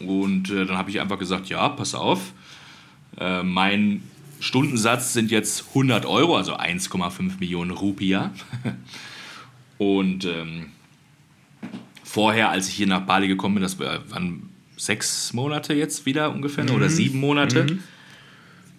und 0.01 0.51
äh, 0.51 0.67
dann 0.67 0.77
habe 0.77 0.91
ich 0.91 1.01
einfach 1.01 1.19
gesagt, 1.19 1.49
ja, 1.49 1.67
pass 1.71 1.95
auf, 1.95 2.33
äh, 3.19 3.43
mein 3.43 4.03
Stundensatz 4.41 5.13
sind 5.13 5.31
jetzt 5.31 5.69
100 5.69 6.07
Euro, 6.07 6.37
also 6.37 6.57
1,5 6.57 7.39
Millionen 7.41 7.71
Rupia. 7.71 8.33
und 9.79 10.25
ähm, 10.25 10.67
vorher, 12.05 12.51
als 12.51 12.69
ich 12.69 12.75
hier 12.75 12.87
nach 12.87 13.03
Bali 13.03 13.29
gekommen 13.29 13.57
bin, 13.57 13.63
das 13.63 13.79
waren 13.79 14.49
sechs 14.77 15.33
Monate 15.33 15.75
jetzt 15.75 16.07
wieder 16.07 16.33
ungefähr 16.33 16.71
oder 16.73 16.89
sieben 16.89 17.19
Monate. 17.19 17.67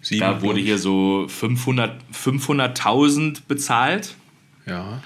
Sieben, 0.00 0.20
Da 0.20 0.42
wurde 0.42 0.60
hier 0.60 0.78
so 0.78 1.26
500 1.28 2.00
500.000 2.12 3.42
bezahlt. 3.48 4.14
ich. 4.64 4.70
Ja. 4.70 5.02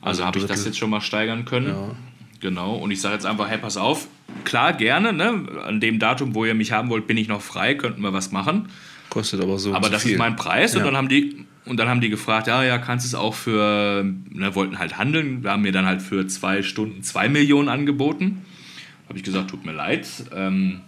Also, 0.00 0.22
ein 0.22 0.28
habe 0.28 0.38
ich 0.38 0.46
das 0.46 0.64
jetzt 0.64 0.78
schon 0.78 0.90
mal 0.90 1.00
steigern 1.00 1.44
können. 1.44 1.68
Ja. 1.68 1.96
Genau. 2.44 2.74
Und 2.74 2.90
ich 2.90 3.00
sage 3.00 3.14
jetzt 3.14 3.24
einfach, 3.24 3.48
hey, 3.48 3.56
pass 3.56 3.78
auf, 3.78 4.06
klar, 4.44 4.74
gerne, 4.74 5.14
ne? 5.14 5.46
An 5.64 5.80
dem 5.80 5.98
Datum, 5.98 6.34
wo 6.34 6.44
ihr 6.44 6.52
mich 6.52 6.72
haben 6.72 6.90
wollt, 6.90 7.06
bin 7.06 7.16
ich 7.16 7.26
noch 7.26 7.40
frei, 7.40 7.74
könnten 7.74 8.02
wir 8.02 8.12
was 8.12 8.32
machen. 8.32 8.68
Kostet 9.08 9.40
aber 9.40 9.58
so. 9.58 9.70
und 9.70 9.76
Aber 9.76 9.88
das 9.88 10.02
viel. 10.02 10.12
ist 10.12 10.18
mein 10.18 10.36
Preis. 10.36 10.74
Und 10.74 10.80
Ja. 10.80 10.84
dann 10.88 10.96
haben 10.98 11.08
die. 11.08 11.46
Und 11.64 11.78
dann 11.78 11.88
haben 11.88 12.02
die 12.02 12.10
gefragt, 12.10 12.46
ja, 12.46 12.62
ja, 12.62 12.76
kannst 12.76 13.06
du 13.06 13.08
es 13.08 13.14
auch 13.14 13.32
für, 13.32 14.04
ne, 14.28 14.54
wollten 14.54 14.78
halt 14.78 14.98
handeln. 14.98 15.42
Wir 15.42 15.52
haben 15.52 15.62
mir 15.62 15.72
dann 15.72 15.86
halt 15.86 16.02
für 16.02 16.26
zwei 16.26 16.62
Stunden 16.62 17.02
zwei 17.02 17.30
Millionen 17.30 17.70
angeboten. 17.70 18.44
Habe 19.08 19.16
ich 19.16 19.24
gesagt, 19.24 19.48
tut 19.48 19.64
mir 19.64 19.72
leid. 19.72 20.06
Ähm, 20.36 20.82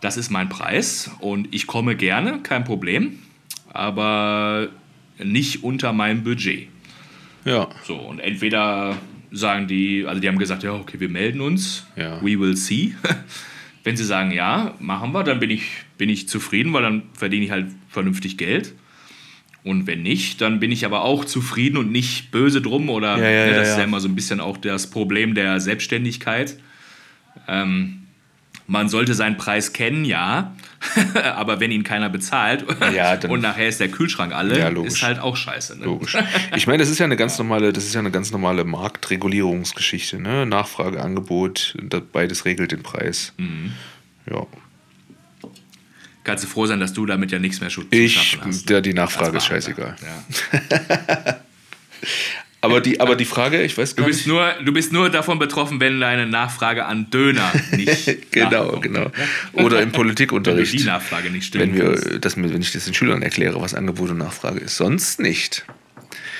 das 0.00 0.16
ist 0.16 0.30
mein 0.30 0.48
Preis 0.48 1.10
und 1.18 1.48
ich 1.54 1.66
komme 1.66 1.94
gerne, 1.96 2.38
kein 2.42 2.64
Problem. 2.64 3.18
Aber 3.74 4.68
nicht 5.22 5.62
unter 5.64 5.92
meinem 5.92 6.24
Budget. 6.24 6.68
Ja. 7.44 7.68
So, 7.84 7.96
und 7.96 8.18
entweder 8.20 8.96
sagen 9.32 9.66
die, 9.66 10.04
also 10.06 10.20
die 10.20 10.28
haben 10.28 10.38
gesagt, 10.38 10.62
ja, 10.62 10.72
okay, 10.74 10.98
wir 11.00 11.08
melden 11.08 11.40
uns, 11.40 11.86
Ja. 11.96 12.20
we 12.22 12.38
will 12.38 12.56
see. 12.56 12.94
Wenn 13.84 13.96
sie 13.96 14.04
sagen, 14.04 14.30
ja, 14.30 14.74
machen 14.78 15.12
wir, 15.12 15.24
dann 15.24 15.40
bin 15.40 15.48
ich, 15.50 15.62
bin 15.96 16.10
ich 16.10 16.28
zufrieden, 16.28 16.72
weil 16.72 16.82
dann 16.82 17.02
verdiene 17.14 17.44
ich 17.46 17.50
halt 17.50 17.66
vernünftig 17.88 18.36
Geld. 18.36 18.74
Und 19.62 19.86
wenn 19.86 20.02
nicht, 20.02 20.40
dann 20.40 20.60
bin 20.60 20.70
ich 20.72 20.84
aber 20.84 21.02
auch 21.02 21.24
zufrieden 21.24 21.76
und 21.78 21.90
nicht 21.92 22.30
böse 22.30 22.60
drum. 22.60 22.88
Oder 22.90 23.18
Ja, 23.18 23.24
ja, 23.30 23.44
ne, 23.46 23.50
ja, 23.52 23.56
das 23.58 23.68
ist 23.68 23.74
ja. 23.74 23.78
ja 23.80 23.84
immer 23.84 24.00
so 24.00 24.08
ein 24.08 24.14
bisschen 24.14 24.40
auch 24.40 24.56
das 24.58 24.90
Problem 24.90 25.34
der 25.34 25.60
Selbstständigkeit. 25.60 26.58
Ähm, 27.48 28.02
man 28.66 28.88
sollte 28.88 29.14
seinen 29.14 29.36
Preis 29.36 29.72
kennen, 29.72 30.04
ja, 30.04 30.54
aber 31.36 31.60
wenn 31.60 31.70
ihn 31.70 31.84
keiner 31.84 32.08
bezahlt 32.08 32.64
Ja, 32.94 33.18
und 33.28 33.40
nachher 33.42 33.68
ist 33.68 33.80
der 33.80 33.88
Kühlschrank 33.88 34.32
alle, 34.34 34.58
Ja, 34.58 34.68
ist 34.82 35.02
halt 35.02 35.18
auch 35.18 35.36
scheiße. 35.36 35.78
Ne? 35.78 35.84
Logisch. 35.84 36.16
Ich 36.56 36.66
meine, 36.66 36.78
das 36.78 36.88
ist 36.90 36.98
ja 36.98 37.04
eine 37.04 37.16
ganz 37.16 37.38
normale, 37.38 37.72
das 37.72 37.84
ist 37.84 37.94
ja 37.94 38.00
eine 38.00 38.10
ganz 38.10 38.30
normale 38.30 38.64
Marktregulierungsgeschichte, 38.64 40.18
ne? 40.18 40.46
Nachfrage, 40.46 41.02
Angebot, 41.02 41.76
beides 42.12 42.44
regelt 42.44 42.72
den 42.72 42.82
Preis. 42.82 43.34
Mhm. 43.36 43.72
Ja. 44.30 44.46
Kannst 46.24 46.44
du 46.44 46.48
froh 46.48 46.66
sein, 46.66 46.80
dass 46.80 46.92
du 46.92 47.06
damit 47.06 47.32
ja 47.32 47.38
nichts 47.38 47.60
mehr 47.60 47.70
zu 47.70 47.82
Ich, 47.90 48.14
schaffen 48.14 48.48
hast. 48.48 48.68
der, 48.68 48.80
die 48.82 48.92
Nachfrage 48.94 49.36
ist 49.38 49.46
scheißegal. 49.46 49.96
Ja. 50.02 51.36
Aber 52.62 52.80
die, 52.82 53.00
aber 53.00 53.16
die 53.16 53.24
Frage, 53.24 53.62
ich 53.62 53.78
weiß 53.78 53.94
Du, 53.94 54.02
gar 54.02 54.06
bist 54.08 54.20
nicht. 54.20 54.26
nur, 54.28 54.52
du 54.64 54.72
bist 54.72 54.92
nur 54.92 55.08
davon 55.08 55.38
betroffen, 55.38 55.80
wenn 55.80 55.98
deine 55.98 56.26
Nachfrage 56.26 56.84
an 56.84 57.08
Döner 57.10 57.50
nicht 57.72 58.06
genau, 58.32 58.78
genau. 58.80 59.10
Oder 59.54 59.78
im 59.80 59.86
Wenn 59.86 59.92
du 59.92 59.96
Politikunterricht. 59.98 60.72
die 60.78 60.84
Nachfrage 60.84 61.30
nicht 61.30 61.46
stimmt. 61.46 61.74
wenn, 61.74 61.74
wir, 61.74 62.18
das, 62.18 62.36
wenn 62.36 62.60
ich 62.60 62.72
das 62.72 62.84
den 62.84 62.92
Schülern 62.94 63.22
erkläre, 63.22 63.60
was 63.62 63.72
Angebot 63.74 64.10
und 64.10 64.18
Nachfrage 64.18 64.60
ist. 64.60 64.76
Sonst 64.76 65.20
nicht. 65.20 65.64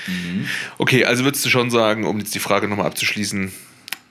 Mhm. 0.05 0.45
Okay, 0.77 1.05
also 1.05 1.23
würdest 1.23 1.43
du 1.45 1.49
schon 1.49 1.71
sagen, 1.71 2.05
um 2.05 2.19
jetzt 2.19 2.35
die 2.35 2.39
Frage 2.39 2.67
nochmal 2.67 2.85
abzuschließen, 2.85 3.51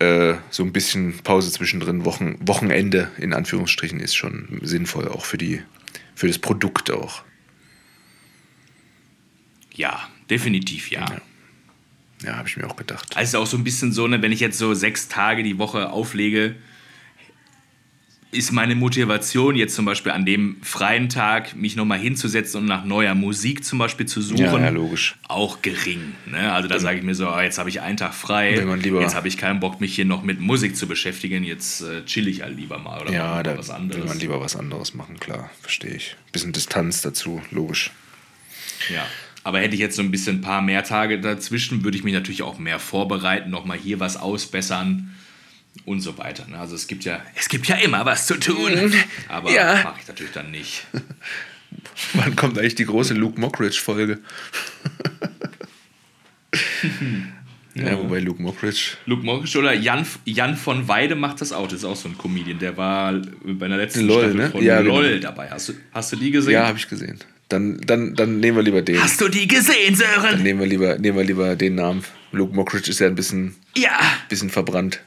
äh, 0.01 0.35
so 0.51 0.65
ein 0.65 0.73
bisschen 0.73 1.19
Pause 1.23 1.53
zwischendrin, 1.53 2.05
Wochen, 2.05 2.37
Wochenende 2.41 3.11
in 3.19 3.33
Anführungsstrichen 3.33 4.01
ist 4.01 4.17
schon 4.17 4.59
sinnvoll, 4.63 5.07
auch 5.09 5.25
für, 5.25 5.39
die, 5.39 5.63
für 6.17 6.27
das 6.27 6.39
Produkt 6.39 6.91
auch. 6.91 7.23
Ja, 9.75 10.09
definitiv 10.29 10.91
ja. 10.91 11.01
Ja, 11.09 11.21
habe 12.27 12.49
ich 12.49 12.57
mir 12.57 12.67
auch 12.69 12.77
gedacht. 12.77 13.17
Also 13.17 13.39
auch 13.39 13.47
so 13.47 13.57
ein 13.57 13.65
bisschen 13.65 13.93
so, 13.93 14.07
ne, 14.07 14.21
wenn 14.23 14.33
ich 14.33 14.41
jetzt 14.41 14.59
so 14.59 14.75
sechs 14.75 15.09
Tage 15.09 15.43
die 15.43 15.59
Woche 15.59 15.91
auflege, 15.91 16.55
ist 18.33 18.53
meine 18.53 18.77
Motivation 18.77 19.57
jetzt 19.57 19.75
zum 19.75 19.85
Beispiel 19.85 20.13
an 20.13 20.25
dem 20.25 20.59
freien 20.63 21.09
Tag, 21.09 21.57
mich 21.57 21.75
nochmal 21.75 21.99
hinzusetzen 21.99 22.61
und 22.61 22.67
nach 22.67 22.85
neuer 22.85 23.17
Musik 23.17 23.65
zum 23.65 23.81
Beispiel 23.81 24.07
zu 24.07 24.23
suchen, 24.23 24.39
Ja, 24.45 24.57
ja, 24.57 24.69
logisch. 24.69 25.17
auch 25.27 25.63
gering. 25.63 26.13
Ne? 26.27 26.53
Also 26.53 26.69
da 26.69 26.79
sage 26.79 26.99
ich 26.99 27.03
mir 27.05 27.17
so, 27.17 27.27
ah, 27.29 27.43
jetzt 27.43 27.59
habe 27.59 27.71
ich 27.71 27.81
einen 27.81 27.97
Tag 27.97 28.15
frei, 28.15 28.53
jetzt 28.55 29.17
habe 29.17 29.27
ich 29.27 29.37
keinen 29.37 29.59
Bock, 29.59 29.81
mich 29.81 29.97
hier 29.97 30.05
noch 30.05 30.23
mit 30.23 30.39
Musik 30.39 30.77
zu 30.77 30.87
beschäftigen, 30.87 31.43
jetzt 31.43 31.81
äh, 31.81 32.05
chill 32.05 32.29
ich 32.29 32.43
halt 32.43 32.57
lieber 32.57 32.79
mal 32.79 33.01
oder 33.01 33.13
Ja, 33.13 33.43
da 33.43 33.59
was 33.59 33.67
will 33.67 33.75
anderes. 33.75 34.05
man 34.07 34.21
lieber 34.21 34.41
was 34.41 34.55
anderes 34.55 34.95
machen, 34.95 35.19
klar, 35.19 35.51
verstehe 35.61 35.95
ich. 35.97 36.15
Bisschen 36.31 36.53
Distanz 36.53 37.03
dazu, 37.03 37.43
logisch. 37.51 37.91
Ja. 38.95 39.05
Aber 39.43 39.61
hätte 39.61 39.75
ich 39.75 39.81
jetzt 39.81 39.97
so 39.97 40.03
ein 40.03 40.11
bisschen 40.11 40.37
ein 40.39 40.41
paar 40.43 40.61
mehr 40.63 40.85
Tage 40.85 41.21
dazwischen, 41.21 41.83
würde 41.85 41.97
ich 41.97 42.05
mich 42.05 42.13
natürlich 42.15 42.43
auch 42.43 42.59
mehr 42.59 42.79
vorbereiten, 42.79 43.51
nochmal 43.51 43.79
hier 43.79 43.99
was 44.01 44.17
ausbessern 44.17 45.15
und 45.87 46.01
so 46.01 46.19
weiter. 46.19 46.47
ne? 46.49 46.59
Also 46.59 46.75
es 46.75 46.87
gibt 46.87 47.05
ja, 47.05 47.21
es 47.37 47.49
gibt 47.49 47.67
ja 47.69 47.77
immer 47.77 48.05
was 48.05 48.27
zu 48.27 48.39
tun. 48.39 48.93
Aber 49.29 49.51
Ja. 49.51 49.81
mache 49.85 50.01
ich 50.03 50.09
natürlich 50.09 50.33
dann 50.33 50.51
nicht. 50.51 50.87
Wann 52.15 52.35
kommt 52.37 52.59
eigentlich 52.59 52.75
die 52.75 52.85
große 52.87 53.15
Luke 53.15 53.41
Mockridge-Folge? 53.41 54.19
Ja, 57.75 57.97
wobei 57.99 58.19
Luke 58.19 58.43
Mockridge. 58.43 58.97
Luke 59.07 59.25
Mockridge 59.25 59.57
oder 59.57 59.73
Jan, 59.73 60.05
Jan 60.25 60.57
von 60.57 60.89
Weide 60.89 61.15
macht 61.15 61.41
das 61.41 61.53
auch. 61.53 61.65
Das 61.69 61.75
ist 61.79 61.85
auch 61.85 61.95
so 61.95 62.09
ein 62.09 62.19
Comedian. 62.19 62.59
Der 62.59 62.77
war 62.77 63.13
bei 63.45 63.67
einer 63.67 63.77
letzten 63.77 64.07
LOL, 64.07 64.19
Staffel 64.23 64.35
ne? 64.37 64.51
von 64.51 64.65
Ja, 64.65 64.81
LOL 64.81 65.09
genau. 65.11 65.21
dabei. 65.23 65.49
Hast 65.51 65.69
du, 65.69 65.75
hast 65.93 66.11
du 66.13 66.17
die 66.17 66.33
gesehen? 66.33 66.55
Ja, 66.55 66.67
habe 66.67 66.79
ich 66.79 66.89
gesehen. 66.89 67.21
Dann, 67.51 67.81
dann, 67.85 68.15
dann 68.15 68.39
nehmen 68.41 68.57
wir 68.57 68.63
lieber 68.63 68.81
den. 68.81 69.03
Hast 69.03 69.21
du 69.21 69.29
die 69.29 69.47
gesehen, 69.49 69.99
Dann 69.99 70.23
Sören? 70.23 70.43
nehmen 70.43 70.61
wir 70.61 70.67
lieber, 70.67 70.97
nehmen 70.99 71.19
wir 71.19 71.25
lieber 71.25 71.57
den 71.57 71.75
Namen. 71.75 72.05
Luke 72.33 72.55
Mockridge 72.55 72.91
ist 72.91 73.01
ja 73.01 73.09
ein 73.09 73.17
bisschen, 73.17 73.57
Ja, 73.77 73.99
bisschen 74.29 74.51
verbrannt. 74.51 75.01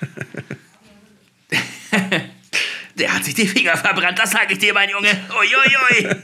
der 2.94 3.14
hat 3.14 3.24
sich 3.24 3.34
die 3.34 3.48
Finger 3.48 3.76
verbrannt. 3.76 4.18
Das 4.18 4.30
sage 4.30 4.52
ich 4.52 4.58
dir, 4.58 4.72
mein 4.72 4.88
Junge. 4.90 5.08
Uiuiui. 5.08 6.16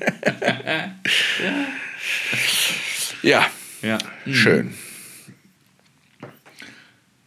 Ja, 3.22 3.46
ja. 3.82 3.98
schön. 4.30 4.74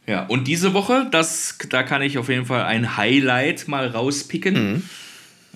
Ja, 0.08 0.24
und 0.26 0.48
diese 0.48 0.74
Woche, 0.74 1.08
das, 1.12 1.58
da 1.70 1.84
kann 1.84 2.02
ich 2.02 2.17
auf 2.17 2.30
jeden 2.30 2.46
Fall 2.46 2.63
ein 2.63 2.96
Highlight 2.98 3.67
mal 3.67 3.88
rauspicken. 3.88 4.89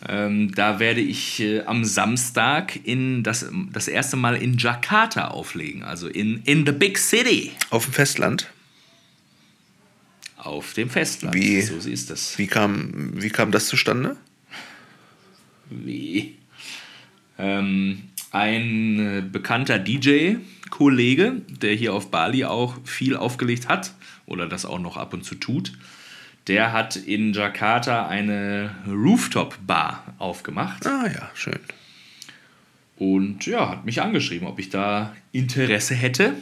Ähm, 0.08 0.54
da 0.54 0.80
werde 0.80 1.02
ich 1.02 1.40
äh, 1.40 1.62
am 1.64 1.84
Samstag 1.84 2.80
in 2.86 3.24
das, 3.24 3.50
das 3.74 3.88
erste 3.88 4.16
Mal 4.18 4.36
in 4.36 4.58
Jakarta 4.58 5.30
auflegen, 5.30 5.84
also 5.84 6.08
in, 6.08 6.42
in 6.44 6.64
the 6.66 6.72
Big 6.72 6.98
City 7.00 7.52
Auf 7.72 7.86
dem 7.86 7.94
Festland. 7.94 8.52
auf 10.38 10.74
dem 10.74 10.90
Festland. 10.92 11.34
Wie- 11.34 11.62
So 11.62 11.76
ist 11.90 12.12
es. 12.12 12.38
Wie 12.38 12.46
kam, 12.48 13.14
wie 13.20 13.30
kam 13.30 13.52
das 13.52 13.68
zustande? 13.68 14.16
Wie? 15.72 16.36
Ähm, 17.40 18.04
ein 18.32 19.00
äh, 19.00 19.22
bekannter 19.22 19.80
DJ-Kollege, 19.80 21.42
der 21.50 21.74
hier 21.74 21.94
auf 21.96 22.12
Bali 22.12 22.46
auch 22.46 22.76
viel 22.86 23.16
aufgelegt 23.16 23.68
hat 23.68 23.94
oder 24.28 24.48
das 24.48 24.66
auch 24.66 24.80
noch 24.80 24.98
ab 24.98 25.14
und 25.14 25.24
zu 25.26 25.36
tut, 25.36 25.74
der 26.48 26.72
hat 26.74 26.96
in 26.96 27.34
Jakarta 27.34 28.08
eine 28.08 28.76
Rooftop-Bar 28.88 30.16
aufgemacht 30.20 30.86
Ah 30.86 31.08
ja, 31.08 31.30
schön. 31.34 31.60
und 32.98 33.46
ja, 33.46 33.70
hat 33.72 33.86
mich 33.86 34.02
angeschrieben, 34.02 34.48
ob 34.48 34.60
ich 34.60 34.70
da 34.70 35.16
Interesse 35.32 35.96
hätte, 35.96 36.34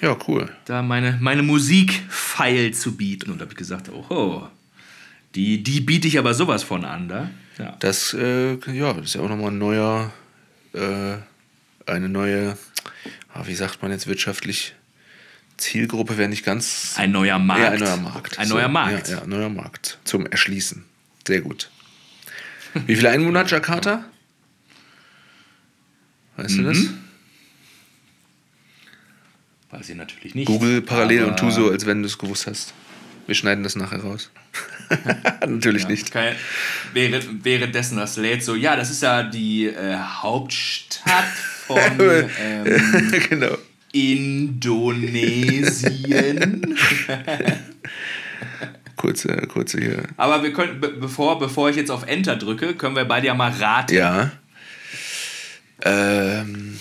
Ja, 0.00 0.16
cool. 0.28 0.50
da 0.66 0.82
meine, 0.82 1.18
meine 1.20 1.42
Musik 1.42 2.02
feil 2.08 2.72
zu 2.74 2.96
bieten. 2.96 3.30
Und 3.30 3.38
da 3.38 3.42
habe 3.44 3.52
ich 3.52 3.58
gesagt, 3.58 3.88
oh, 3.90 4.46
die, 5.34 5.62
die 5.62 5.80
biete 5.80 6.06
ich 6.06 6.18
aber 6.18 6.34
sowas 6.34 6.62
von 6.62 6.84
an, 6.84 7.08
da. 7.08 7.30
Ja. 7.58 7.76
Das, 7.80 8.12
äh, 8.14 8.54
ja, 8.72 8.92
das 8.92 9.04
ist 9.06 9.14
ja 9.14 9.20
auch 9.22 9.28
nochmal 9.28 9.50
ein 9.50 9.58
neuer, 9.58 10.12
äh, 10.74 11.16
eine 11.90 12.08
neue, 12.08 12.56
ah, 13.32 13.42
wie 13.46 13.54
sagt 13.54 13.80
man 13.82 13.90
jetzt 13.92 14.06
wirtschaftlich, 14.06 14.74
Zielgruppe 15.56 16.18
wäre 16.18 16.28
nicht 16.28 16.44
ganz. 16.44 16.94
Ein 16.96 17.12
neuer 17.12 17.38
Markt. 17.38 17.62
Ja, 17.62 17.70
ein 17.70 17.78
neuer 17.80 17.96
Markt. 18.12 18.38
Ein 18.38 18.46
So, 18.48 18.54
neuer 18.54 18.68
Markt. 18.68 19.08
Ja, 19.08 19.16
ja, 19.16 19.22
ein 19.22 19.28
neuer 19.28 19.48
Markt 19.50 19.98
zum 20.04 20.26
Erschließen. 20.26 20.84
Sehr 21.26 21.40
gut. 21.40 21.70
Wie 22.86 22.96
viele 22.96 23.10
Einwohner 23.10 23.40
hat 23.40 23.50
Jakarta? 23.50 24.04
Weißt 26.36 26.58
du 26.58 26.62
das? 26.64 26.78
Mhm. 26.78 26.98
Weiß 29.70 29.88
ich 29.88 29.96
natürlich 29.96 30.34
nicht. 30.34 30.46
Google 30.46 30.82
parallel 30.82 31.24
und 31.24 31.38
tu 31.38 31.50
so, 31.50 31.70
als 31.70 31.86
wenn 31.86 32.02
du 32.02 32.06
es 32.06 32.18
gewusst 32.18 32.46
hast. 32.46 32.74
Wir 33.26 33.34
schneiden 33.34 33.64
das 33.64 33.74
nachher 33.76 34.00
raus. 34.00 34.30
Natürlich 35.46 35.84
Ja, 35.84 35.88
nicht. 35.88 36.10
Kein, 36.10 36.34
während, 36.92 37.44
währenddessen 37.44 37.96
das 37.96 38.16
lädt 38.16 38.44
so, 38.44 38.54
ja, 38.54 38.76
das 38.76 38.90
ist 38.90 39.02
ja 39.02 39.22
die 39.22 39.66
äh, 39.66 39.96
Hauptstadt 39.96 41.24
von 41.66 41.78
ähm, 42.38 43.12
genau. 43.28 43.56
Indonesien. 43.94 45.14
Kurze, 48.96 49.36
kurze 49.48 49.78
hier. 49.80 50.02
Aber 50.16 50.42
wir 50.42 50.52
können, 50.52 50.80
be 50.80 50.88
bevor, 50.88 51.38
bevor 51.38 51.68
ich 51.68 51.76
jetzt 51.76 51.90
auf 51.90 52.06
Enter 52.06 52.36
drücke, 52.36 52.74
können 52.74 52.96
wir 52.96 53.04
beide 53.04 53.26
ja 53.26 53.34
mal 53.34 53.50
raten. 53.50 53.94
Ja. 53.94 54.32
Ähm, 55.82 56.78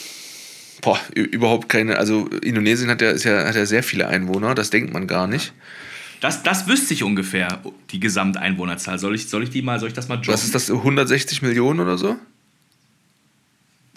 boah, 0.82 0.98
überhaupt 1.14 1.68
keine. 1.70 1.98
Also 1.98 2.28
Indonesien 2.42 2.90
hat 2.90 3.02
ja, 3.02 3.10
ist 3.10 3.26
ja, 3.26 3.46
hat 3.46 3.56
ja 3.56 3.66
sehr 3.66 3.84
viele 3.84 4.08
Einwohner, 4.08 4.56
das 4.56 4.70
denkt 4.70 4.94
man 4.94 5.06
gar 5.06 5.28
nicht. 5.28 5.54
Das, 6.22 6.44
das 6.44 6.68
wüsste 6.68 6.94
ich 6.94 7.04
ungefähr, 7.04 7.60
die 7.92 8.00
Gesamteinwohnerzahl. 8.00 8.98
Soll 9.00 9.16
ich, 9.16 9.28
soll 9.28 9.44
ich 9.44 9.50
die 9.50 9.62
mal, 9.62 9.80
soll 9.82 9.90
ich 9.90 9.94
das 9.94 10.08
mal 10.08 10.16
joggen? 10.16 10.34
Was 10.34 10.46
ist 10.46 10.56
das, 10.56 10.72
160 10.72 11.42
Millionen 11.42 11.82
oder 11.82 11.98
so? 11.98 12.16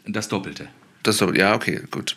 Das 0.05 0.27
Doppelte. 0.27 0.67
Das 1.05 1.19
doch, 1.19 1.33
ja, 1.33 1.55
okay, 1.55 1.83
gut. 1.93 2.17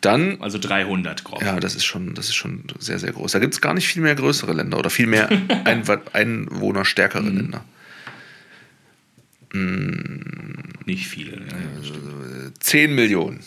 Dann, 0.00 0.40
Also 0.40 0.58
300 0.58 1.24
grob. 1.24 1.42
ja, 1.42 1.58
das 1.58 1.74
ist 1.74 1.84
schon, 1.84 2.14
das 2.14 2.28
ist 2.28 2.36
schon 2.36 2.64
sehr, 2.78 2.98
sehr 3.00 3.12
groß. 3.12 3.32
Da 3.32 3.38
gibt 3.40 3.54
es 3.54 3.60
gar 3.60 3.74
nicht 3.74 3.88
viel 3.88 4.02
mehr 4.02 4.14
größere 4.14 4.52
Länder 4.52 4.78
oder 4.78 4.90
viel 4.90 5.06
mehr 5.06 5.28
einwohnerstärkere 6.12 7.22
Mhm. 7.22 7.36
Länder. 7.36 7.64
Nicht 10.86 11.06
viele. 11.08 11.32
Ja, 11.32 11.56
ja, 11.58 11.82
stimmt. 11.84 12.62
10 12.62 12.94
Millionen. 12.94 13.40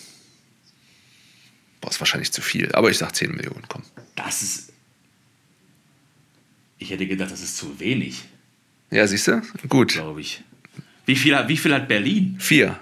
Boah, 1.80 1.90
ist 1.90 2.00
wahrscheinlich 2.00 2.32
zu 2.32 2.42
viel, 2.42 2.72
aber 2.74 2.90
ich 2.92 2.98
sag 2.98 3.16
10 3.16 3.32
Millionen, 3.36 3.64
komm. 3.68 3.84
Das 4.16 4.42
ist. 4.44 4.72
Ich 6.80 6.90
hätte 6.90 7.08
gedacht, 7.08 7.32
das 7.32 7.42
ist 7.42 7.58
zu 7.58 7.80
wenig, 7.80 8.24
Ja, 8.90 9.06
siehst 9.08 9.28
du? 9.28 9.42
Gut. 9.70 9.94
glaube 9.94 10.22
ich. 10.22 10.44
Wie 11.06 11.16
viel, 11.16 11.36
wie 11.48 11.58
viel 11.58 11.74
hat 11.74 11.88
Berlin? 11.88 12.36
Vier. 12.40 12.80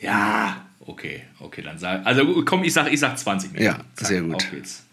Ja, 0.00 0.65
okay, 0.86 1.24
okay, 1.40 1.62
dann 1.62 1.78
sag. 1.78 2.04
Also 2.06 2.44
komm, 2.44 2.64
ich 2.64 2.72
sag, 2.72 2.92
ich 2.92 3.00
sag 3.00 3.18
20 3.18 3.52
Millionen. 3.52 3.78
Ja, 3.78 4.04
sehr 4.06 4.22
gut. 4.22 4.36
Auf 4.36 4.50
geht's. 4.50 4.84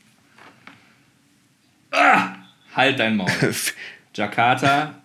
Ah, 1.91 2.35
halt 2.75 2.99
dein 2.99 3.15
Maul. 3.15 3.29
Jakarta 4.15 4.95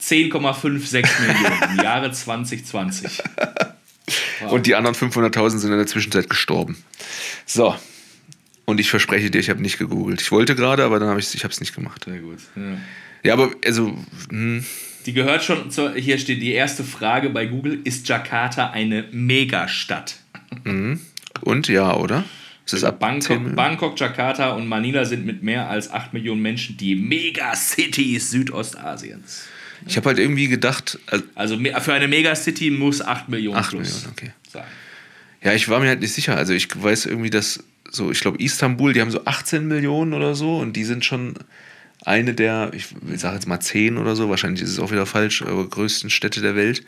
10,56 0.00 1.04
Millionen 1.20 1.78
im 1.78 1.84
Jahre 1.84 2.10
2020. 2.10 3.22
Und 4.48 4.66
die 4.66 4.74
anderen 4.74 4.96
500.000 4.96 5.58
sind 5.58 5.70
in 5.70 5.78
der 5.78 5.86
Zwischenzeit 5.86 6.28
gestorben. 6.28 6.82
So. 7.46 7.76
Und 8.64 8.80
ich 8.80 8.90
verspreche 8.90 9.30
dir, 9.30 9.38
ich 9.38 9.50
habe 9.50 9.62
nicht 9.62 9.78
gegoogelt. 9.78 10.20
Ich 10.20 10.32
wollte 10.32 10.54
gerade, 10.54 10.84
aber 10.84 10.98
dann 10.98 11.08
habe 11.08 11.20
ich 11.20 11.32
es 11.32 11.60
nicht 11.60 11.74
gemacht. 11.74 12.04
Sehr 12.04 12.18
gut. 12.18 12.38
Ja. 12.56 12.62
Ja, 13.24 13.34
aber 13.34 13.52
also 13.64 13.96
hm, 14.30 14.64
Die 15.06 15.12
gehört 15.12 15.44
schon 15.44 15.70
zur, 15.70 15.94
hier 15.94 16.18
steht 16.18 16.42
die 16.42 16.52
erste 16.52 16.82
Frage 16.82 17.30
bei 17.30 17.46
Google, 17.46 17.80
ist 17.84 18.08
Jakarta 18.08 18.70
eine 18.70 19.04
Megastadt? 19.12 20.16
Und 21.42 21.68
ja, 21.68 21.94
oder? 21.94 22.24
Ist 22.64 22.74
das 22.74 22.84
ab 22.84 22.98
10 23.00 23.00
Bangkok? 23.00 23.56
Bangkok, 23.56 24.00
Jakarta 24.00 24.52
und 24.52 24.68
Manila 24.68 25.04
sind 25.04 25.26
mit 25.26 25.42
mehr 25.42 25.68
als 25.68 25.90
8 25.90 26.12
Millionen 26.12 26.42
Menschen 26.42 26.76
die 26.76 26.94
Megacities 26.94 28.30
Südostasiens. 28.30 29.44
Ich 29.86 29.96
habe 29.96 30.10
halt 30.10 30.18
irgendwie 30.18 30.48
gedacht, 30.48 30.98
also, 31.06 31.24
Also 31.34 31.58
für 31.80 31.92
eine 31.92 32.08
Megacity 32.08 32.70
muss 32.70 33.02
8 33.02 33.28
Millionen 33.28 33.58
8 33.58 33.70
plus 33.70 33.88
Millionen, 33.88 34.12
okay. 34.12 34.30
sein. 34.48 34.64
ja, 35.42 35.54
ich 35.54 35.68
war 35.68 35.80
mir 35.80 35.88
halt 35.88 36.00
nicht 36.00 36.12
sicher. 36.12 36.36
Also 36.36 36.52
ich 36.52 36.68
weiß 36.80 37.06
irgendwie, 37.06 37.30
dass 37.30 37.64
so, 37.90 38.10
ich 38.10 38.20
glaube 38.20 38.42
Istanbul, 38.42 38.92
die 38.92 39.00
haben 39.00 39.10
so 39.10 39.24
18 39.24 39.66
Millionen 39.66 40.14
oder 40.14 40.34
so 40.34 40.58
und 40.58 40.74
die 40.74 40.84
sind 40.84 41.04
schon 41.04 41.34
eine 42.04 42.34
der, 42.34 42.70
ich 42.74 42.88
sage 43.16 43.34
jetzt 43.34 43.46
mal 43.46 43.60
10 43.60 43.98
oder 43.98 44.16
so, 44.16 44.28
wahrscheinlich 44.28 44.62
ist 44.62 44.70
es 44.70 44.78
auch 44.78 44.90
wieder 44.90 45.06
falsch, 45.06 45.42
aber 45.42 45.68
größten 45.68 46.10
Städte 46.10 46.40
der 46.40 46.56
Welt. 46.56 46.84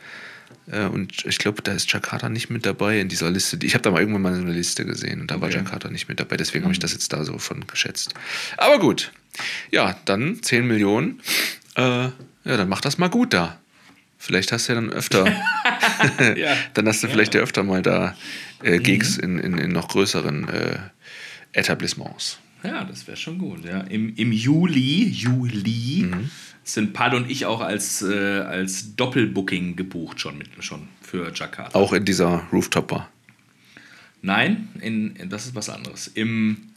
Äh, 0.71 0.85
Und 0.85 1.25
ich 1.25 1.37
glaube, 1.37 1.61
da 1.61 1.71
ist 1.73 1.91
Jakarta 1.91 2.29
nicht 2.29 2.49
mit 2.49 2.65
dabei 2.65 2.99
in 2.99 3.07
dieser 3.09 3.29
Liste. 3.31 3.57
Ich 3.63 3.73
habe 3.73 3.81
da 3.83 3.91
mal 3.91 3.99
irgendwann 3.99 4.21
mal 4.23 4.35
so 4.35 4.41
eine 4.41 4.51
Liste 4.53 4.85
gesehen 4.85 5.21
und 5.21 5.31
da 5.31 5.41
war 5.41 5.47
Okay. 5.49 5.57
Jakarta 5.57 5.89
nicht 5.89 6.07
mit 6.09 6.19
dabei. 6.19 6.37
Deswegen 6.37 6.63
habe 6.65 6.73
ich 6.73 6.79
das 6.79 6.93
jetzt 6.93 7.11
da 7.13 7.23
so 7.23 7.37
von 7.37 7.67
geschätzt. 7.67 8.13
Aber 8.57 8.79
gut. 8.79 9.11
Ja, 9.71 9.97
dann 10.05 10.41
10 10.41 10.65
Millionen. 10.65 11.21
Äh, 11.75 11.81
ja, 11.81 12.11
dann 12.43 12.69
mach 12.69 12.81
das 12.81 12.97
mal 12.97 13.09
gut 13.09 13.33
da. 13.33 13.59
Vielleicht 14.17 14.51
hast 14.51 14.67
du 14.69 14.73
ja 14.73 14.81
dann 14.81 14.91
öfter. 14.91 15.25
Ja. 16.35 16.55
dann 16.73 16.87
hast 16.87 17.03
du 17.03 17.07
vielleicht 17.07 17.33
ja 17.35 17.41
öfter 17.41 17.63
mal 17.63 17.81
da 17.81 18.15
äh, 18.63 18.79
Gigs 18.79 19.17
in, 19.17 19.37
in, 19.39 19.57
in 19.57 19.71
noch 19.71 19.87
größeren 19.87 20.47
äh, 20.49 20.77
Etablissements. 21.53 22.37
Ja, 22.63 22.83
das 22.83 23.07
wäre 23.07 23.17
schon 23.17 23.37
gut. 23.37 23.63
Ja. 23.65 23.81
Im, 23.81 24.15
Im 24.15 24.31
Juli, 24.31 25.07
Juli 25.09 26.07
sind 26.65 26.93
Pad 26.93 27.13
und 27.13 27.29
ich 27.29 27.45
auch 27.45 27.61
als, 27.61 28.01
äh, 28.01 28.39
als 28.39 28.95
Doppelbooking 28.95 29.75
gebucht 29.75 30.19
schon, 30.19 30.37
mit, 30.37 30.49
schon 30.59 30.87
für 31.01 31.31
Jakarta. 31.33 31.77
Auch 31.77 31.93
in 31.93 32.05
dieser 32.05 32.47
Rooftop-Bar. 32.51 33.09
Nein, 34.21 34.69
in, 34.81 35.15
in, 35.15 35.29
das 35.29 35.45
ist 35.45 35.55
was 35.55 35.69
anderes. 35.69 36.07
Im 36.07 36.71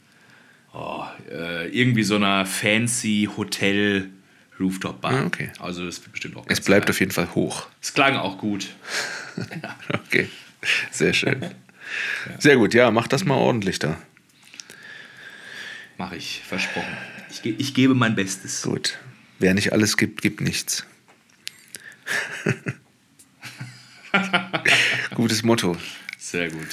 oh, 0.73 1.03
äh, 1.31 1.67
irgendwie 1.69 2.03
so 2.03 2.15
einer 2.15 2.45
fancy 2.45 3.27
Hotel 3.35 4.09
Rooftop 4.59 5.01
Bar. 5.01 5.13
Ah, 5.13 5.25
okay. 5.25 5.49
Also 5.59 5.85
das 5.85 5.99
wird 6.01 6.11
bestimmt 6.11 6.37
auch 6.37 6.45
Es 6.47 6.61
bleibt 6.61 6.85
geil. 6.85 6.91
auf 6.91 6.99
jeden 6.99 7.11
Fall 7.11 7.33
hoch. 7.33 7.67
Es 7.81 7.93
klang 7.93 8.15
auch 8.15 8.37
gut. 8.37 8.67
Okay, 9.93 10.27
sehr 10.91 11.13
schön. 11.13 11.45
Sehr 12.39 12.57
gut, 12.57 12.73
ja, 12.73 12.91
mach 12.91 13.07
das 13.07 13.23
mal 13.23 13.35
ordentlich 13.35 13.79
da. 13.79 13.97
Mache 15.97 16.17
ich, 16.17 16.41
versprochen. 16.45 16.97
Ich, 17.29 17.41
ge 17.41 17.55
ich 17.57 17.73
gebe 17.73 17.95
mein 17.95 18.15
Bestes. 18.15 18.63
Gut. 18.63 18.99
Wer 19.39 19.53
nicht 19.53 19.71
alles 19.71 19.95
gibt, 19.95 20.21
gibt 20.21 20.41
nichts. 20.41 20.85
Gutes 25.15 25.43
Motto. 25.43 25.77
Sehr 26.17 26.49
gut. 26.49 26.67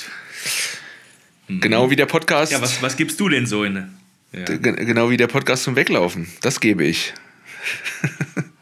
Genau 1.48 1.90
wie 1.90 1.96
der 1.96 2.06
Podcast. 2.06 2.50
Ja, 2.50 2.60
was, 2.60 2.82
was 2.82 2.96
gibst 2.96 3.20
du 3.20 3.28
denn 3.28 3.46
so 3.46 3.62
in? 3.62 3.88
Ja. 4.32 4.44
Genau 4.44 5.10
wie 5.10 5.16
der 5.16 5.28
Podcast 5.28 5.62
zum 5.62 5.76
Weglaufen. 5.76 6.26
Das 6.40 6.58
gebe 6.60 6.84
ich. 6.84 7.14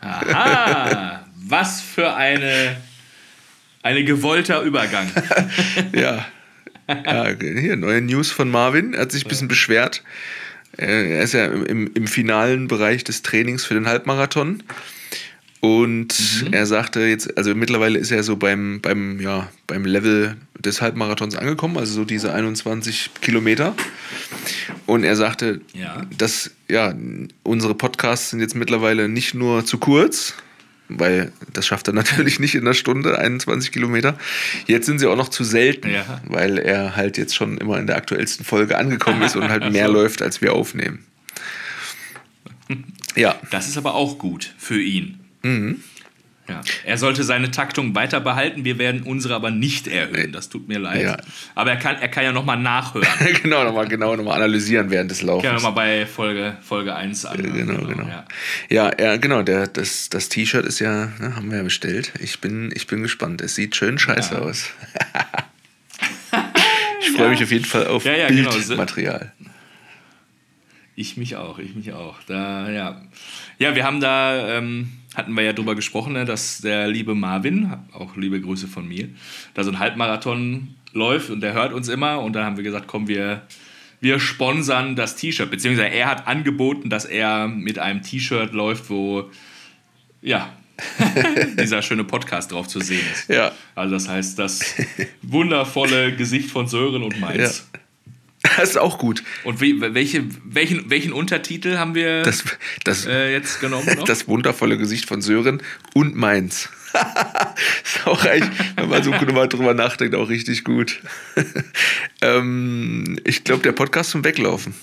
Aha, 0.00 1.26
was 1.36 1.80
für 1.80 2.14
eine, 2.14 2.76
eine 3.82 4.04
gewollter 4.04 4.60
Übergang. 4.62 5.10
Ja. 5.92 6.26
ja. 6.88 7.34
Hier, 7.40 7.76
neue 7.76 8.02
News 8.02 8.30
von 8.30 8.50
Marvin. 8.50 8.92
Er 8.92 9.02
hat 9.02 9.12
sich 9.12 9.24
ein 9.24 9.28
bisschen 9.28 9.48
beschwert. 9.48 10.02
Äh, 10.78 11.16
Er 11.16 11.22
ist 11.22 11.32
ja 11.34 11.46
im, 11.46 11.90
im 11.94 12.06
finalen 12.06 12.68
Bereich 12.68 13.04
des 13.04 13.22
Trainings 13.22 13.64
für 13.64 13.74
den 13.74 13.86
Halbmarathon. 13.86 14.62
Und 15.60 16.44
er 16.52 16.66
sagte 16.66 17.00
jetzt, 17.06 17.38
also 17.38 17.54
mittlerweile 17.54 17.98
ist 17.98 18.10
er 18.10 18.22
so 18.22 18.36
beim, 18.36 18.80
beim, 18.82 19.18
ja, 19.18 19.48
beim 19.66 19.86
Level 19.86 20.36
des 20.58 20.82
Halbmarathons 20.82 21.36
angekommen, 21.36 21.78
also 21.78 21.94
so 21.94 22.04
diese 22.04 22.34
21 22.34 23.10
Kilometer. 23.22 23.74
Und 24.84 25.04
er 25.04 25.16
sagte, 25.16 25.62
Ja. 25.72 26.02
dass 26.18 26.50
ja, 26.68 26.94
unsere 27.44 27.74
Podcasts 27.74 28.28
sind 28.30 28.40
jetzt 28.40 28.54
mittlerweile 28.54 29.08
nicht 29.08 29.32
nur 29.32 29.64
zu 29.64 29.78
kurz, 29.78 30.34
weil 30.88 31.32
das 31.52 31.66
schafft 31.66 31.88
er 31.88 31.94
natürlich 31.94 32.40
nicht 32.40 32.54
in 32.54 32.62
einer 32.62 32.74
Stunde, 32.74 33.18
21 33.18 33.72
Kilometer. 33.72 34.18
Jetzt 34.66 34.86
sind 34.86 34.98
sie 34.98 35.06
auch 35.06 35.16
noch 35.16 35.28
zu 35.28 35.44
selten, 35.44 35.90
Ja. 35.90 36.20
weil 36.26 36.58
er 36.58 36.96
halt 36.96 37.16
jetzt 37.18 37.34
schon 37.34 37.58
immer 37.58 37.78
in 37.78 37.86
der 37.86 37.96
aktuellsten 37.96 38.44
Folge 38.44 38.76
angekommen 38.78 39.22
ist 39.22 39.36
und 39.36 39.48
halt 39.48 39.70
mehr 39.72 39.86
so. 39.86 39.92
läuft, 39.92 40.22
als 40.22 40.40
wir 40.40 40.52
aufnehmen. 40.52 41.04
Ja, 43.16 43.38
Das 43.52 43.68
ist 43.68 43.76
aber 43.76 43.94
auch 43.94 44.18
gut 44.18 44.54
für 44.58 44.80
ihn. 44.80 45.20
Mhm. 45.42 45.82
Ja. 46.46 46.60
Er 46.84 46.98
sollte 46.98 47.24
seine 47.24 47.50
Taktung 47.50 47.94
weiter 47.94 48.20
behalten, 48.20 48.64
wir 48.64 48.78
werden 48.78 49.02
unsere 49.02 49.34
aber 49.34 49.50
nicht 49.50 49.86
erhöhen. 49.86 50.32
Das 50.32 50.50
tut 50.50 50.68
mir 50.68 50.78
leid. 50.78 51.02
Ja. 51.02 51.16
Aber 51.54 51.70
er 51.70 51.78
kann, 51.78 51.96
er 51.96 52.08
kann 52.08 52.22
ja 52.22 52.32
nochmal 52.32 52.58
nachhören. 52.58 53.08
genau, 53.42 53.64
nochmal 53.64 53.88
genau 53.88 54.14
nochmal 54.14 54.36
analysieren 54.36 54.90
während 54.90 55.10
des 55.10 55.20
Kann 55.20 55.28
ja 55.28 55.34
Laufens. 55.34 55.52
nochmal 55.54 55.72
bei 55.72 56.06
Folge, 56.06 56.56
Folge 56.60 56.94
1 56.94 57.24
an. 57.24 57.42
Genau, 57.42 57.86
genau. 57.86 58.06
Ja. 58.06 58.24
Ja, 58.68 58.92
ja, 59.00 59.16
genau. 59.16 59.42
Der, 59.42 59.66
das 59.66 60.10
das 60.10 60.28
T-Shirt 60.28 60.66
ist 60.66 60.80
ja, 60.80 61.06
ne, 61.18 61.34
haben 61.34 61.50
wir 61.50 61.58
ja 61.58 61.62
bestellt. 61.62 62.12
Ich 62.20 62.40
bin, 62.40 62.70
ich 62.74 62.86
bin 62.86 63.02
gespannt. 63.02 63.40
Es 63.40 63.54
sieht 63.54 63.74
schön 63.74 63.98
scheiße 63.98 64.40
aus. 64.40 64.70
ich 67.00 67.10
freue 67.12 67.30
mich 67.30 67.42
auf 67.42 67.50
jeden 67.50 67.64
Fall 67.64 67.86
auf 67.86 68.04
genau. 68.04 68.50
Bildmaterial. 68.50 69.32
Ich 70.96 71.16
mich 71.16 71.36
auch, 71.36 71.58
ich 71.58 71.74
mich 71.74 71.92
auch. 71.92 72.16
Da, 72.26 72.70
ja. 72.70 73.00
ja, 73.58 73.74
wir 73.74 73.84
haben 73.84 74.00
da, 74.00 74.58
ähm, 74.58 74.92
hatten 75.14 75.34
wir 75.34 75.42
ja 75.42 75.52
drüber 75.52 75.74
gesprochen, 75.74 76.12
ne, 76.14 76.24
dass 76.24 76.58
der 76.58 76.88
liebe 76.88 77.14
Marvin, 77.14 77.72
auch 77.92 78.16
liebe 78.16 78.40
Grüße 78.40 78.68
von 78.68 78.86
mir, 78.86 79.08
da 79.54 79.64
so 79.64 79.70
ein 79.70 79.78
Halbmarathon 79.78 80.74
läuft 80.92 81.30
und 81.30 81.40
der 81.40 81.52
hört 81.52 81.72
uns 81.72 81.88
immer 81.88 82.20
und 82.20 82.34
dann 82.34 82.44
haben 82.44 82.56
wir 82.56 82.64
gesagt, 82.64 82.86
komm, 82.86 83.08
wir, 83.08 83.42
wir 84.00 84.18
sponsern 84.20 84.96
das 84.96 85.16
T-Shirt, 85.16 85.50
beziehungsweise 85.50 85.88
er 85.88 86.06
hat 86.06 86.26
angeboten, 86.26 86.90
dass 86.90 87.04
er 87.04 87.48
mit 87.48 87.78
einem 87.78 88.02
T-Shirt 88.02 88.52
läuft, 88.52 88.90
wo, 88.90 89.30
ja, 90.22 90.52
dieser 91.58 91.82
schöne 91.82 92.04
Podcast 92.04 92.50
drauf 92.50 92.66
zu 92.66 92.80
sehen 92.80 93.04
ist. 93.12 93.28
Ja. 93.28 93.52
Also 93.74 93.94
das 93.94 94.08
heißt, 94.08 94.38
das 94.38 94.74
wundervolle 95.22 96.16
Gesicht 96.16 96.50
von 96.50 96.66
Sören 96.66 97.02
und 97.02 97.20
Mainz. 97.20 97.68
Das 98.56 98.70
ist 98.70 98.78
auch 98.78 98.98
gut. 98.98 99.22
Und 99.44 99.60
wie, 99.60 99.80
welche, 99.80 100.24
welchen, 100.44 100.90
welchen 100.90 101.12
Untertitel 101.12 101.78
haben 101.78 101.94
wir 101.94 102.22
Das, 102.22 102.44
das, 102.84 103.06
äh, 103.06 103.32
jetzt 103.32 103.60
genommen 103.60 103.88
noch? 103.96 104.04
das 104.04 104.28
wundervolle 104.28 104.76
Gesicht 104.76 105.06
von 105.06 105.22
Sören 105.22 105.62
und 105.94 106.14
meins. 106.14 106.68
ist 107.84 108.06
auch 108.06 108.24
echt, 108.24 108.50
wenn 108.76 108.88
man 108.88 109.02
so 109.02 109.10
mal 109.10 109.48
drüber 109.48 109.74
nachdenkt, 109.74 110.14
auch 110.14 110.28
richtig 110.28 110.62
gut. 110.62 111.00
ähm, 112.22 113.18
ich 113.24 113.44
glaube, 113.44 113.62
der 113.62 113.72
Podcast 113.72 114.10
zum 114.10 114.24
Weglaufen. 114.24 114.74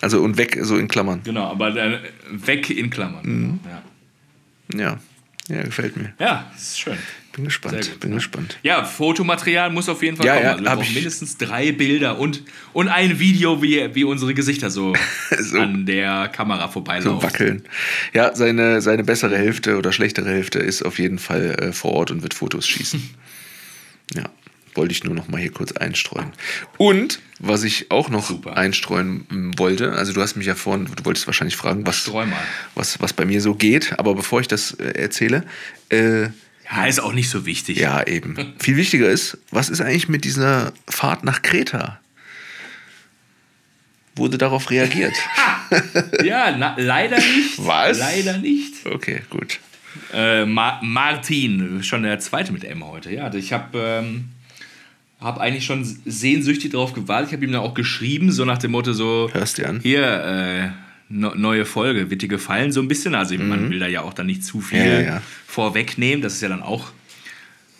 Also 0.00 0.22
und 0.22 0.36
weg, 0.38 0.58
so 0.62 0.76
in 0.78 0.88
Klammern. 0.88 1.20
genau, 1.24 1.44
aber 1.48 1.70
dann 1.70 2.00
weg 2.30 2.70
in 2.70 2.90
Klammern. 2.90 3.24
Mhm. 3.24 3.60
Ja. 3.68 3.82
Ja, 4.78 5.00
ja, 5.48 5.62
gefällt 5.64 5.96
mir. 5.96 6.14
ja, 6.18 6.50
ist 6.56 6.80
schön. 6.80 6.96
Bin 7.32 7.44
gespannt, 7.44 7.76
gut, 7.90 8.00
bin 8.00 8.10
ja. 8.10 8.16
gespannt. 8.16 8.58
Ja, 8.62 8.84
Fotomaterial 8.84 9.70
muss 9.70 9.88
auf 9.88 10.02
jeden 10.02 10.16
Fall 10.18 10.26
Ja, 10.26 10.34
kommen. 10.34 10.44
ja, 10.44 10.50
also 10.52 10.64
wir 10.64 10.70
hab 10.70 10.76
brauchen 10.78 10.88
ich- 10.88 10.94
mindestens 10.96 11.38
drei 11.38 11.72
Bilder 11.72 12.18
und, 12.18 12.42
und 12.74 12.88
ein 12.88 13.18
Video, 13.18 13.62
wie, 13.62 13.94
wie 13.94 14.04
unsere 14.04 14.34
Gesichter 14.34 14.70
so, 14.70 14.94
So. 15.38 15.58
an 15.58 15.86
der 15.86 16.28
Kamera 16.28 16.66
So 16.66 16.72
vorbeilaufen. 16.74 17.22
wackeln. 17.22 17.62
Ja, 18.12 18.34
seine, 18.34 18.82
seine 18.82 19.02
bessere 19.04 19.38
Hälfte 19.38 19.78
oder 19.78 19.92
schlechtere 19.92 20.28
Hälfte 20.28 20.58
ist 20.58 20.82
auf 20.82 20.98
jeden 20.98 21.18
Fall 21.18 21.56
äh, 21.58 21.72
vor 21.72 21.92
Ort 21.92 22.10
und 22.10 22.22
wird 22.22 22.34
Fotos 22.34 22.68
schießen. 22.68 23.02
ja, 24.14 24.24
wollte 24.74 24.92
ich 24.92 25.02
nur 25.04 25.14
noch 25.14 25.28
mal 25.28 25.40
hier 25.40 25.52
kurz 25.52 25.72
einstreuen. 25.72 26.32
Und 26.76 27.20
was 27.38 27.64
ich 27.64 27.90
auch 27.90 28.10
noch 28.10 28.26
Super. 28.28 28.56
einstreuen 28.58 29.26
mm, 29.30 29.52
wollte, 29.58 29.92
also 29.92 30.12
du 30.12 30.20
hast 30.20 30.36
mich 30.36 30.46
ja 30.46 30.54
vorhin, 30.54 30.86
du 30.96 31.04
wolltest 31.06 31.26
wahrscheinlich 31.26 31.56
fragen, 31.56 31.86
was, 31.86 32.10
was, 32.74 33.00
was 33.00 33.12
bei 33.14 33.24
mir 33.24 33.40
so 33.40 33.54
geht, 33.54 33.98
aber 33.98 34.14
bevor 34.14 34.40
ich 34.40 34.48
das 34.48 34.72
äh, 34.72 34.84
erzähle, 34.98 35.44
äh, 35.88 36.28
Ja, 36.74 36.86
ist 36.86 37.00
auch 37.00 37.12
nicht 37.12 37.28
so 37.28 37.44
wichtig. 37.46 37.78
ja 37.78 38.06
eben. 38.06 38.54
Viel 38.58 38.76
wichtiger 38.76 39.08
ist, 39.10 39.38
was 39.50 39.68
ist 39.68 39.80
eigentlich 39.80 40.08
mit 40.08 40.24
dieser 40.24 40.72
Fahrt 40.88 41.22
nach 41.24 41.42
Kreta? 41.42 42.00
Wurde 44.16 44.38
darauf 44.38 44.70
reagiert? 44.70 45.14
Ja, 46.22 46.54
na, 46.54 46.76
leider 46.78 47.16
nicht. 47.16 47.54
Was? 47.64 47.98
Leider 47.98 48.36
nicht. 48.36 48.84
okay, 48.84 49.22
gut. 49.30 49.58
Äh, 50.12 50.44
Ma 50.44 50.78
Martin, 50.82 51.82
schon 51.82 52.02
der 52.02 52.18
zweite 52.18 52.52
mit 52.52 52.62
M 52.64 52.86
heute. 52.86 53.10
Ja, 53.10 53.32
ich 53.32 53.54
habe 53.54 53.78
ähm, 53.78 54.28
hab 55.18 55.38
eigentlich 55.40 55.64
schon 55.64 55.82
sehnsüchtig 56.04 56.72
darauf 56.72 56.92
gewartet. 56.92 57.28
Ich 57.30 57.32
habe 57.34 57.46
ihm 57.46 57.52
dann 57.52 57.62
auch 57.62 57.72
geschrieben, 57.72 58.32
so 58.32 58.44
nach 58.44 58.58
dem 58.58 58.72
Motto 58.72 58.92
so, 58.92 59.30
Hörst 59.32 59.56
dir 59.56 59.66
an? 59.70 59.80
hier, 59.80 60.02
äh, 60.02 60.68
neue 61.12 61.64
Folge, 61.66 62.10
wird 62.10 62.22
dir 62.22 62.28
gefallen? 62.28 62.72
So 62.72 62.80
ein 62.80 62.88
bisschen. 62.88 63.14
Also 63.14 63.36
man 63.36 63.70
will 63.70 63.78
da 63.78 63.86
ja 63.86 64.02
auch 64.02 64.14
dann 64.14 64.26
nicht 64.26 64.44
zu 64.44 64.60
viel 64.60 64.80
Mhm. 64.80 64.86
Ja, 64.86 65.00
ja. 65.00 65.22
vorwegnehmen. 65.46 66.22
Das 66.22 66.34
ist 66.34 66.40
ja 66.42 66.48
dann 66.48 66.62
auch 66.62 66.92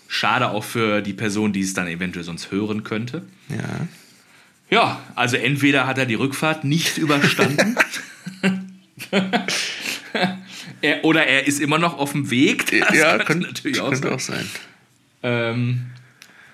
schade 0.09 0.51
auch 0.51 0.65
für 0.65 1.01
die 1.01 1.15
Person, 1.15 1.53
die 1.53 1.61
es 1.63 1.73
dann 1.75 1.87
eventuell 1.89 2.25
sonst 2.25 2.51
hören 2.51 2.85
könnte. 2.85 3.23
Ja. 3.49 3.87
Ja, 4.71 5.01
also 5.15 5.37
entweder 5.37 5.87
hat 5.87 5.99
er 5.99 6.07
die 6.07 6.15
Rückfahrt 6.15 6.65
nicht 6.65 6.97
überstanden. 6.99 7.77
er, 10.81 11.05
oder 11.05 11.27
er 11.27 11.47
ist 11.47 11.61
immer 11.61 11.79
noch 11.79 11.99
auf 11.99 12.13
dem 12.13 12.31
Weg. 12.31 12.67
Das 12.81 12.97
ja, 12.97 13.11
könnte 13.19 13.25
könnte, 13.27 13.47
natürlich 13.49 13.81
auch 13.81 13.91
könnte 13.91 14.03
sein. 14.09 14.15
auch 14.15 14.21
sein. 14.21 14.47
Ähm, 15.23 15.87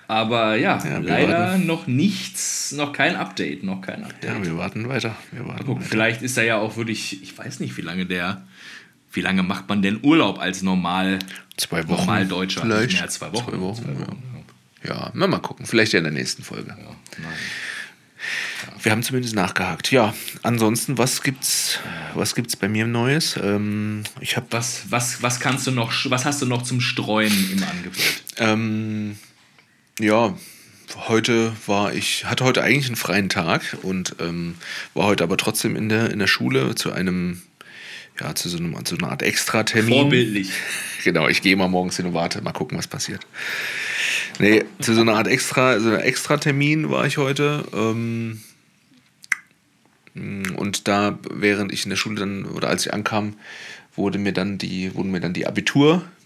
aber 0.08 0.56
ja, 0.56 0.82
Ja, 0.84 0.98
leider 0.98 1.38
warten. 1.50 1.66
noch 1.66 1.86
nichts, 1.86 2.72
noch 2.72 2.92
kein 2.92 3.14
Update, 3.14 3.62
noch 3.62 3.80
kein 3.82 4.02
Update. 4.02 4.24
Ja, 4.30 4.42
wir 4.44 4.56
warten 4.56 4.88
weiter. 4.88 5.14
Wir 5.30 5.46
warten 5.46 5.64
Gucken, 5.64 5.82
weiter. 5.82 5.90
vielleicht 5.90 6.22
ist 6.22 6.36
er 6.36 6.44
ja 6.44 6.56
auch 6.56 6.76
wirklich, 6.76 7.22
ich 7.22 7.36
weiß 7.38 7.60
nicht, 7.60 7.76
wie 7.76 7.82
lange 7.82 8.06
der, 8.06 8.42
wie 9.12 9.20
lange 9.20 9.42
macht 9.44 9.68
man 9.68 9.80
denn 9.82 10.00
Urlaub 10.02 10.38
als 10.40 10.62
normal, 10.62 11.18
Zwei 11.56 11.86
Wochen. 11.88 12.00
normal 12.00 12.26
Deutscher? 12.26 12.62
Vielleicht. 12.62 12.94
Mehr 12.94 13.02
als 13.02 13.14
zwei 13.14 13.32
Wochen. 13.32 13.50
Zwei 13.52 13.60
Wochen, 13.60 13.82
Zwei 13.84 13.92
ja. 13.92 14.00
Wochen, 14.00 14.44
Ja, 14.84 15.10
na, 15.14 15.26
mal 15.26 15.38
gucken. 15.40 15.66
Vielleicht 15.66 15.92
ja 15.92 15.98
in 15.98 16.04
der 16.04 16.12
nächsten 16.12 16.42
Folge. 16.42 16.68
ja. 16.70 16.76
Ja, 16.76 16.84
nein. 17.18 17.32
Wir 18.82 18.92
haben 18.92 19.02
zumindest 19.02 19.34
nachgehakt. 19.34 19.90
Ja, 19.92 20.12
ansonsten, 20.42 20.98
was 20.98 21.22
gibt's, 21.22 21.78
was 22.14 22.34
gibt's 22.34 22.56
bei 22.56 22.68
mir 22.68 22.86
Neues? 22.86 23.36
Ähm, 23.40 24.02
ich 24.20 24.36
habe 24.36 24.46
Was, 24.50 24.90
was, 24.90 25.22
was 25.22 25.38
kannst 25.40 25.66
du 25.66 25.70
noch, 25.70 25.92
was 26.10 26.24
hast 26.24 26.42
du 26.42 26.46
noch 26.46 26.62
zum 26.62 26.80
Streuen 26.80 27.32
im 27.52 27.62
Angebot? 27.62 28.22
Ähm, 28.38 29.16
ja, 29.98 30.34
heute 31.08 31.52
war 31.66 31.92
ich, 31.92 32.24
hatte 32.24 32.44
heute 32.44 32.62
eigentlich 32.62 32.86
einen 32.86 32.96
freien 32.96 33.28
Tag 33.28 33.76
und 33.82 34.16
ähm, 34.20 34.54
war 34.94 35.06
heute 35.06 35.24
aber 35.24 35.36
trotzdem 35.36 35.76
in 35.76 35.88
der, 35.88 36.10
in 36.10 36.18
der 36.18 36.26
Schule 36.26 36.74
zu 36.74 36.92
einem, 36.92 37.42
ja, 38.20 38.34
zu 38.34 38.48
so, 38.48 38.58
einem, 38.58 38.84
zu 38.84 38.96
einer 38.96 39.10
Art 39.10 39.22
Extratermin. 39.22 39.94
Vorbildlich. 39.94 40.50
Genau, 41.04 41.28
ich 41.28 41.42
gehe 41.42 41.56
mal 41.56 41.68
morgens 41.68 41.96
hin 41.96 42.06
und 42.06 42.14
warte, 42.14 42.42
mal 42.42 42.52
gucken, 42.52 42.76
was 42.76 42.88
passiert. 42.88 43.24
Nee, 44.40 44.64
zu 44.80 44.94
so 44.94 45.00
einer 45.00 45.14
Art 45.14 45.28
Extra, 45.28 45.78
so 45.78 45.88
einer 45.88 46.04
Extratermin 46.04 46.90
war 46.90 47.06
ich 47.06 47.18
heute. 47.18 47.64
Ähm, 47.72 48.42
und 50.56 50.88
da, 50.88 51.18
während 51.30 51.72
ich 51.72 51.84
in 51.84 51.90
der 51.90 51.96
Schule 51.96 52.16
dann, 52.16 52.44
oder 52.46 52.68
als 52.68 52.84
ich 52.84 52.92
ankam, 52.92 53.36
wurde 53.94 54.18
mir 54.18 54.32
dann 54.32 54.58
die, 54.58 54.92
wurden 54.94 55.12
mir 55.12 55.20
dann 55.20 55.32
die 55.32 55.46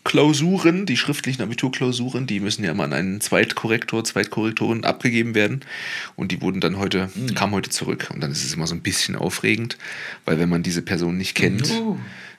Abiturklausuren, 0.05 0.85
die 0.85 0.97
schriftlichen 0.97 1.43
Abiturklausuren, 1.43 2.27
die 2.27 2.41
müssen 2.41 2.65
ja 2.65 2.73
immer 2.73 2.85
an 2.85 2.93
einen 2.93 3.21
Zweitkorrektor, 3.21 4.03
Zweitkorrektorin 4.05 4.85
abgegeben 4.85 5.35
werden. 5.35 5.61
Und 6.17 6.33
die 6.33 6.43
wurden 6.43 6.61
dann 6.61 6.77
heute, 6.79 7.09
kamen 7.35 7.53
heute 7.53 7.71
zurück. 7.71 8.11
Und 8.13 8.21
dann 8.21 8.33
ist 8.33 8.45
es 8.45 8.55
immer 8.55 8.67
so 8.67 8.75
ein 8.75 8.83
bisschen 8.83 9.17
aufregend, 9.17 9.79
weil 10.25 10.39
wenn 10.39 10.49
man 10.49 10.63
diese 10.63 10.83
Person 10.83 11.17
nicht 11.17 11.35
kennt, 11.35 11.71
Oh. 11.73 11.99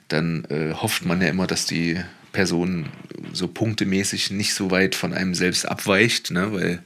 dann 0.10 0.46
äh, 0.50 0.74
hofft 0.74 1.06
man 1.06 1.22
ja 1.22 1.30
immer, 1.30 1.48
dass 1.48 1.66
die 1.66 2.00
Person 2.34 2.88
so 3.32 3.48
punktemäßig 3.48 4.32
nicht 4.32 4.54
so 4.54 4.70
weit 4.70 4.96
von 4.96 5.14
einem 5.14 5.34
selbst 5.34 5.66
abweicht, 5.68 6.32
ne? 6.32 6.52
weil 6.52 6.84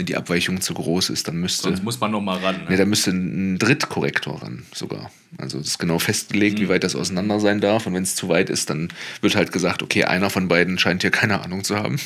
wenn 0.00 0.06
die 0.06 0.16
Abweichung 0.16 0.62
zu 0.62 0.72
groß 0.72 1.10
ist, 1.10 1.28
dann 1.28 1.36
müsste. 1.36 1.64
Sonst 1.64 1.84
muss 1.84 2.00
man 2.00 2.10
nochmal 2.10 2.38
ran. 2.38 2.62
Ne, 2.70 2.78
da 2.78 2.86
müsste 2.86 3.10
ein 3.10 3.58
Drittkorrektor 3.58 4.42
ran, 4.42 4.62
sogar. 4.72 5.10
Also 5.36 5.58
das 5.58 5.66
ist 5.66 5.78
genau 5.78 5.98
festgelegt, 5.98 6.56
mhm. 6.58 6.62
wie 6.62 6.68
weit 6.70 6.84
das 6.84 6.96
auseinander 6.96 7.38
sein 7.38 7.60
darf. 7.60 7.86
Und 7.86 7.92
wenn 7.92 8.02
es 8.02 8.16
zu 8.16 8.30
weit 8.30 8.48
ist, 8.48 8.70
dann 8.70 8.88
wird 9.20 9.36
halt 9.36 9.52
gesagt, 9.52 9.82
okay, 9.82 10.04
einer 10.04 10.30
von 10.30 10.48
beiden 10.48 10.78
scheint 10.78 11.02
hier 11.02 11.10
keine 11.10 11.42
Ahnung 11.42 11.64
zu 11.64 11.76
haben. 11.76 12.00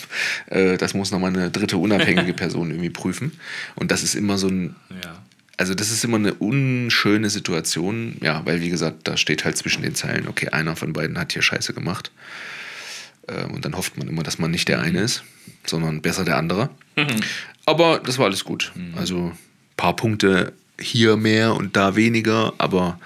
Äh, 0.47 0.77
das 0.77 0.93
muss 0.93 1.13
nochmal 1.13 1.31
eine 1.31 1.53
dritte 1.53 1.77
unabhängige 1.77 2.33
Person 2.35 2.71
irgendwie 2.71 2.91
prüfen. 2.91 3.31
Und 3.77 3.93
das 3.93 4.03
ist 4.03 4.17
immer 4.17 4.39
so 4.39 4.49
ein. 4.49 4.75
Ja. 4.91 5.23
Also 5.57 5.75
das 5.75 5.93
ist 5.93 6.03
immer 6.03 6.17
eine 6.17 6.35
unschöne 6.35 7.31
Situation, 7.31 8.17
ja, 8.21 8.45
weil 8.45 8.61
wie 8.61 8.71
gesagt, 8.71 9.07
da 9.07 9.17
steht 9.17 9.45
halt 9.45 9.57
zwischen 9.57 9.83
den 9.83 9.95
Zeilen, 9.95 10.27
okay, 10.27 10.49
einer 10.49 10.75
von 10.75 10.93
beiden 10.93 11.17
hat 11.17 11.33
hier 11.33 11.43
Scheiße 11.43 11.75
gemacht. 11.75 12.11
Ähm, 13.29 13.53
und 13.53 13.65
dann 13.65 13.77
hofft 13.77 13.97
man 13.97 14.09
immer, 14.09 14.25
dass 14.25 14.41
man 14.41 14.51
nicht 14.51 14.67
der 14.67 14.81
eine 14.81 15.03
ist, 15.03 15.23
sondern 15.65 16.03
besser 16.03 16.25
der 16.25 16.39
andere. 16.39 16.71
Mhm. 16.97 17.07
Aber 17.67 18.01
das 18.01 18.19
war 18.19 18.27
alles 18.27 18.45
gut. 18.45 18.73
Mhm. 18.75 18.95
Also 18.97 19.19
ein 19.27 19.39
paar 19.77 19.97
Punkte 19.97 20.53
hier 20.79 21.17
mehr 21.17 21.55
und 21.55 21.77
da 21.77 21.97
weniger, 21.97 22.53
aber 22.59 22.99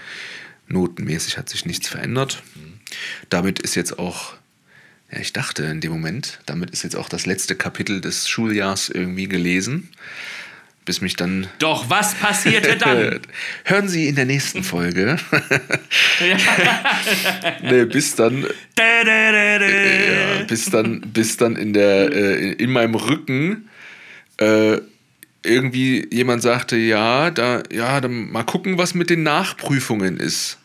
notenmäßig 0.69 1.39
hat 1.39 1.49
sich 1.49 1.65
nichts 1.65 1.89
verändert. 1.89 2.43
Mhm. 2.55 2.75
Damit 3.29 3.59
ist 3.59 3.75
jetzt 3.75 3.99
auch, 3.99 4.35
ja, 5.13 5.21
ich 5.21 5.33
dachte 5.33 5.65
in 5.65 5.81
dem 5.81 5.93
Moment, 5.93 6.41
damit 6.47 6.71
ist 6.71 6.83
jetzt 6.83 6.97
auch 6.97 7.09
das 7.09 7.27
letzte 7.27 7.55
Kapitel 7.55 8.01
des 8.01 8.29
Schuljahrs 8.29 8.89
irgendwie 8.89 9.29
gelesen 9.29 9.91
bis 10.89 11.03
mich 11.03 11.17
dann. 11.17 11.47
Doch, 11.59 11.91
was 11.91 12.15
passierte 12.15 12.79
dann? 12.79 13.21
Hören 13.65 13.89
Sie 13.89 14.09
in 14.09 14.15
der 14.15 14.25
nächsten 14.25 14.65
Folge. 14.65 15.19
nee, 17.63 17.85
bis 17.85 18.15
dann. 18.15 18.47
ja, 18.79 20.45
bis 20.47 20.71
dann, 20.71 21.03
bis 21.03 21.37
dann 21.37 21.57
in 21.57 21.75
der 21.75 22.11
äh, 22.11 22.53
in 22.53 22.71
meinem 22.71 22.95
Rücken 22.95 23.69
äh, 24.39 24.79
irgendwie 25.43 26.07
jemand 26.11 26.43
sagte, 26.43 26.77
ja, 26.77 27.31
da, 27.31 27.63
ja, 27.71 28.01
dann 28.01 28.31
mal 28.31 28.43
gucken, 28.43 28.79
was 28.79 28.95
mit 28.95 29.11
den 29.11 29.23
Nachprüfungen 29.23 30.19
ist. 30.19 30.59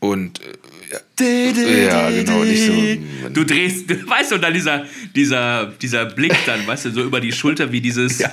Und 0.00 0.40
äh, 1.20 1.86
ja, 1.86 2.10
genau, 2.10 2.44
nicht 2.44 2.64
so. 2.64 3.30
Du 3.30 3.44
drehst, 3.44 3.88
weißt 3.88 4.30
du, 4.30 4.36
und 4.36 4.42
dann 4.42 4.54
dieser, 4.54 4.86
dieser, 5.14 5.66
dieser 5.66 6.06
Blick 6.06 6.34
dann, 6.46 6.66
weißt 6.66 6.86
du, 6.86 6.90
so 6.92 7.02
über 7.02 7.20
die 7.20 7.32
Schulter 7.32 7.72
wie 7.72 7.80
dieses. 7.80 8.18
Ja 8.18 8.32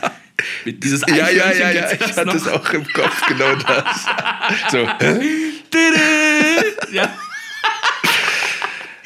dieses 0.65 1.01
Ja, 1.07 1.29
ja, 1.29 1.51
ja, 1.51 1.71
ja, 1.71 1.91
ich 1.91 2.15
hatte 2.15 2.35
es 2.35 2.47
auch 2.47 2.69
im 2.71 2.85
Kopf, 2.85 3.25
genau 3.27 3.55
das. 3.55 4.05
so. 4.71 4.87
ja. 6.91 7.15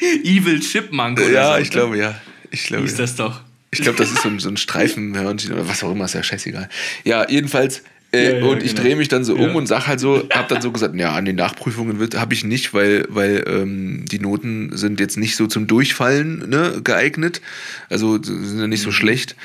Evil 0.00 0.60
Chipmunk 0.60 1.20
oder 1.20 1.30
Ja, 1.30 1.54
so, 1.54 1.62
ich 1.62 1.70
glaube, 1.70 1.98
ja. 1.98 2.20
Ich 2.50 2.64
glaube. 2.64 2.84
Ist 2.84 2.98
das 2.98 3.16
doch. 3.16 3.42
Ich 3.72 3.82
glaube, 3.82 3.98
das 3.98 4.10
ist 4.10 4.22
so 4.22 4.28
ein, 4.28 4.38
so 4.38 4.48
ein 4.48 4.56
Streifenhörnchen 4.56 5.52
oder 5.52 5.68
was 5.68 5.84
auch 5.84 5.92
immer, 5.92 6.06
ist 6.06 6.14
ja 6.14 6.22
scheißegal. 6.22 6.68
Ja, 7.04 7.28
jedenfalls. 7.28 7.82
Äh, 8.12 8.32
ja, 8.32 8.38
ja, 8.38 8.44
und 8.44 8.62
ich 8.62 8.72
genau. 8.72 8.82
drehe 8.82 8.96
mich 8.96 9.06
dann 9.06 9.22
so 9.22 9.36
um 9.36 9.54
und 9.54 9.68
sag 9.68 9.86
halt 9.86 10.00
so, 10.00 10.26
hab 10.30 10.48
dann 10.48 10.60
so 10.60 10.72
gesagt, 10.72 10.96
ja, 10.96 11.12
an 11.14 11.24
den 11.24 11.36
Nachprüfungen 11.36 12.08
habe 12.16 12.34
ich 12.34 12.42
nicht, 12.42 12.74
weil, 12.74 13.06
weil 13.08 13.44
ähm, 13.46 14.04
die 14.10 14.18
Noten 14.18 14.76
sind 14.76 14.98
jetzt 14.98 15.16
nicht 15.16 15.36
so 15.36 15.46
zum 15.46 15.68
Durchfallen 15.68 16.48
ne, 16.48 16.80
geeignet. 16.82 17.40
Also 17.88 18.20
sind 18.20 18.58
ja 18.58 18.66
nicht 18.66 18.82
so 18.82 18.88
mhm. 18.88 18.94
schlecht. 18.94 19.36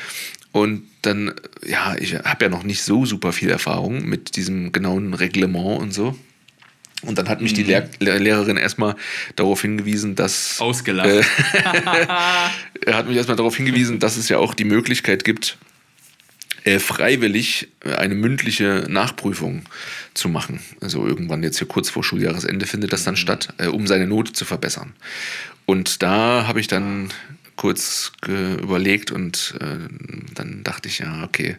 Und 0.52 0.84
dann, 1.04 1.34
ja, 1.68 1.96
ich 2.00 2.16
habe 2.16 2.46
ja 2.46 2.50
noch 2.50 2.64
nicht 2.64 2.82
so 2.82 3.06
super 3.06 3.34
viel 3.34 3.50
Erfahrung 3.50 4.06
mit 4.06 4.36
diesem 4.36 4.72
genauen 4.72 5.14
Reglement 5.14 5.80
und 5.80 5.94
so. 5.94 6.18
Und 7.06 7.18
dann 7.18 7.30
hat 7.30 7.42
mich 7.42 7.52
mhm. 7.54 7.56
die 7.56 7.64
Lehr 7.64 7.90
Lehrerin 8.00 8.58
erstmal 8.58 8.96
darauf 9.36 9.62
hingewiesen, 9.62 10.16
dass. 10.16 10.60
Ausgelacht. 10.60 11.10
Äh, 11.10 11.24
er 12.86 12.94
hat 12.96 13.08
mich 13.08 13.18
erstmal 13.18 13.38
darauf 13.38 13.56
hingewiesen, 13.56 14.00
dass 14.00 14.18
es 14.18 14.30
ja 14.30 14.38
auch 14.38 14.54
die 14.54 14.66
Möglichkeit 14.66 15.24
gibt, 15.24 15.58
äh, 16.64 16.80
freiwillig 16.80 17.70
eine 17.84 18.16
mündliche 18.16 18.86
Nachprüfung 18.90 19.64
zu 20.14 20.30
machen. 20.30 20.60
Also 20.82 21.06
irgendwann 21.06 21.44
jetzt 21.44 21.60
hier 21.60 21.68
kurz 21.68 21.90
vor 21.90 22.04
Schuljahresende 22.04 22.66
findet 22.66 22.94
das 22.94 23.04
dann 23.04 23.14
mhm. 23.14 23.20
statt, 23.20 23.54
äh, 23.58 23.68
um 23.68 23.88
seine 23.88 24.08
Note 24.08 24.34
zu 24.34 24.46
verbessern. 24.46 24.94
Und 25.66 26.04
da 26.04 26.48
habe 26.48 26.60
ich 26.60 26.68
dann 26.68 27.10
kurz 27.56 28.12
überlegt 28.28 29.12
und 29.12 29.56
äh, 29.62 29.88
dann 30.34 30.64
dachte 30.64 30.90
ich, 30.90 31.00
ja, 31.00 31.24
okay, 31.24 31.56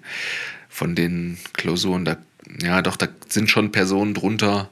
von 0.69 0.95
den 0.95 1.39
Klausuren, 1.55 2.05
da, 2.05 2.19
ja, 2.63 2.83
doch, 2.83 2.97
da 2.97 3.09
sind 3.29 3.49
schon 3.49 3.73
Personen 3.73 4.13
drunter, 4.13 4.71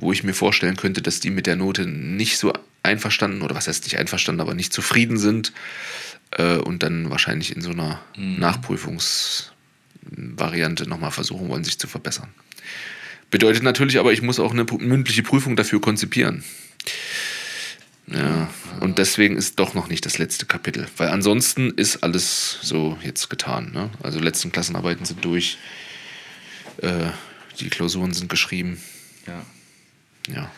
wo 0.00 0.12
ich 0.12 0.24
mir 0.24 0.34
vorstellen 0.34 0.76
könnte, 0.76 1.02
dass 1.02 1.20
die 1.20 1.30
mit 1.30 1.46
der 1.46 1.56
Note 1.56 1.86
nicht 1.86 2.38
so 2.38 2.52
einverstanden, 2.82 3.42
oder 3.42 3.54
was 3.54 3.68
heißt 3.68 3.84
nicht 3.84 3.98
einverstanden, 3.98 4.40
aber 4.40 4.54
nicht 4.54 4.72
zufrieden 4.72 5.18
sind 5.18 5.52
äh, 6.32 6.56
und 6.56 6.82
dann 6.82 7.10
wahrscheinlich 7.10 7.54
in 7.54 7.62
so 7.62 7.70
einer 7.70 8.00
mhm. 8.16 8.38
Nachprüfungsvariante 8.38 10.88
nochmal 10.88 11.10
versuchen 11.10 11.48
wollen, 11.48 11.64
sich 11.64 11.78
zu 11.78 11.86
verbessern. 11.86 12.28
Bedeutet 13.30 13.62
natürlich 13.62 13.98
aber, 13.98 14.12
ich 14.12 14.22
muss 14.22 14.40
auch 14.40 14.52
eine 14.52 14.64
mündliche 14.64 15.22
Prüfung 15.22 15.54
dafür 15.54 15.80
konzipieren. 15.80 16.42
Ja, 18.08 18.50
und 18.80 18.98
deswegen 18.98 19.36
ist 19.36 19.60
doch 19.60 19.74
noch 19.74 19.88
nicht 19.88 20.04
das 20.04 20.18
letzte 20.18 20.46
Kapitel. 20.46 20.88
Weil 20.96 21.10
ansonsten 21.10 21.70
ist 21.70 22.02
alles 22.02 22.58
so 22.60 22.98
jetzt 23.02 23.30
getan. 23.30 23.70
Ne? 23.72 23.88
Also 24.02 24.18
letzten 24.18 24.50
Klassenarbeiten 24.50 25.04
sind 25.04 25.24
durch, 25.24 25.58
äh, 26.78 27.10
die 27.60 27.68
Klausuren 27.68 28.12
sind 28.12 28.28
geschrieben. 28.28 28.80
Ja. 29.28 29.46
Ja 30.28 30.50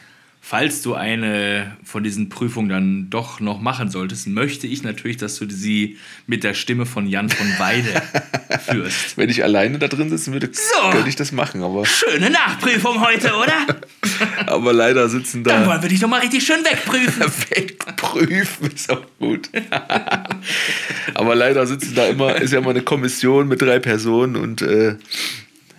falls 0.44 0.82
du 0.82 0.94
eine 0.94 1.78
von 1.84 2.02
diesen 2.02 2.28
Prüfungen 2.28 2.68
dann 2.68 3.08
doch 3.08 3.40
noch 3.40 3.60
machen 3.60 3.88
solltest, 3.88 4.26
möchte 4.26 4.66
ich 4.66 4.82
natürlich, 4.82 5.16
dass 5.16 5.38
du 5.38 5.48
sie 5.48 5.96
mit 6.26 6.44
der 6.44 6.52
Stimme 6.52 6.84
von 6.84 7.06
Jan 7.06 7.30
von 7.30 7.46
Weide 7.58 8.02
führst. 8.60 9.16
Wenn 9.16 9.30
ich 9.30 9.44
alleine 9.44 9.78
da 9.78 9.88
drin 9.88 10.10
sitzen 10.10 10.32
würde, 10.32 10.50
so, 10.52 10.90
könnte 10.90 11.08
ich 11.08 11.16
das 11.16 11.32
machen. 11.32 11.62
Aber 11.62 11.86
schöne 11.86 12.28
Nachprüfung 12.28 13.00
heute, 13.00 13.32
oder? 13.34 13.66
aber 14.46 14.72
leider 14.72 15.08
sitzen 15.08 15.44
da. 15.44 15.52
Dann 15.52 15.66
wollen 15.66 15.80
wir 15.80 15.88
dich 15.88 16.00
doch 16.00 16.08
mal 16.08 16.20
richtig 16.20 16.44
schön 16.44 16.62
wegprüfen. 16.64 17.22
wegprüfen 17.50 18.72
ist 18.72 18.90
auch 18.90 19.06
gut. 19.20 19.48
aber 21.14 21.34
leider 21.36 21.66
sitzen 21.66 21.94
da 21.94 22.08
immer, 22.08 22.36
ist 22.36 22.52
ja 22.52 22.58
immer 22.58 22.70
eine 22.70 22.82
Kommission 22.82 23.46
mit 23.46 23.62
drei 23.62 23.78
Personen 23.78 24.36
und 24.36 24.60
äh, 24.60 24.96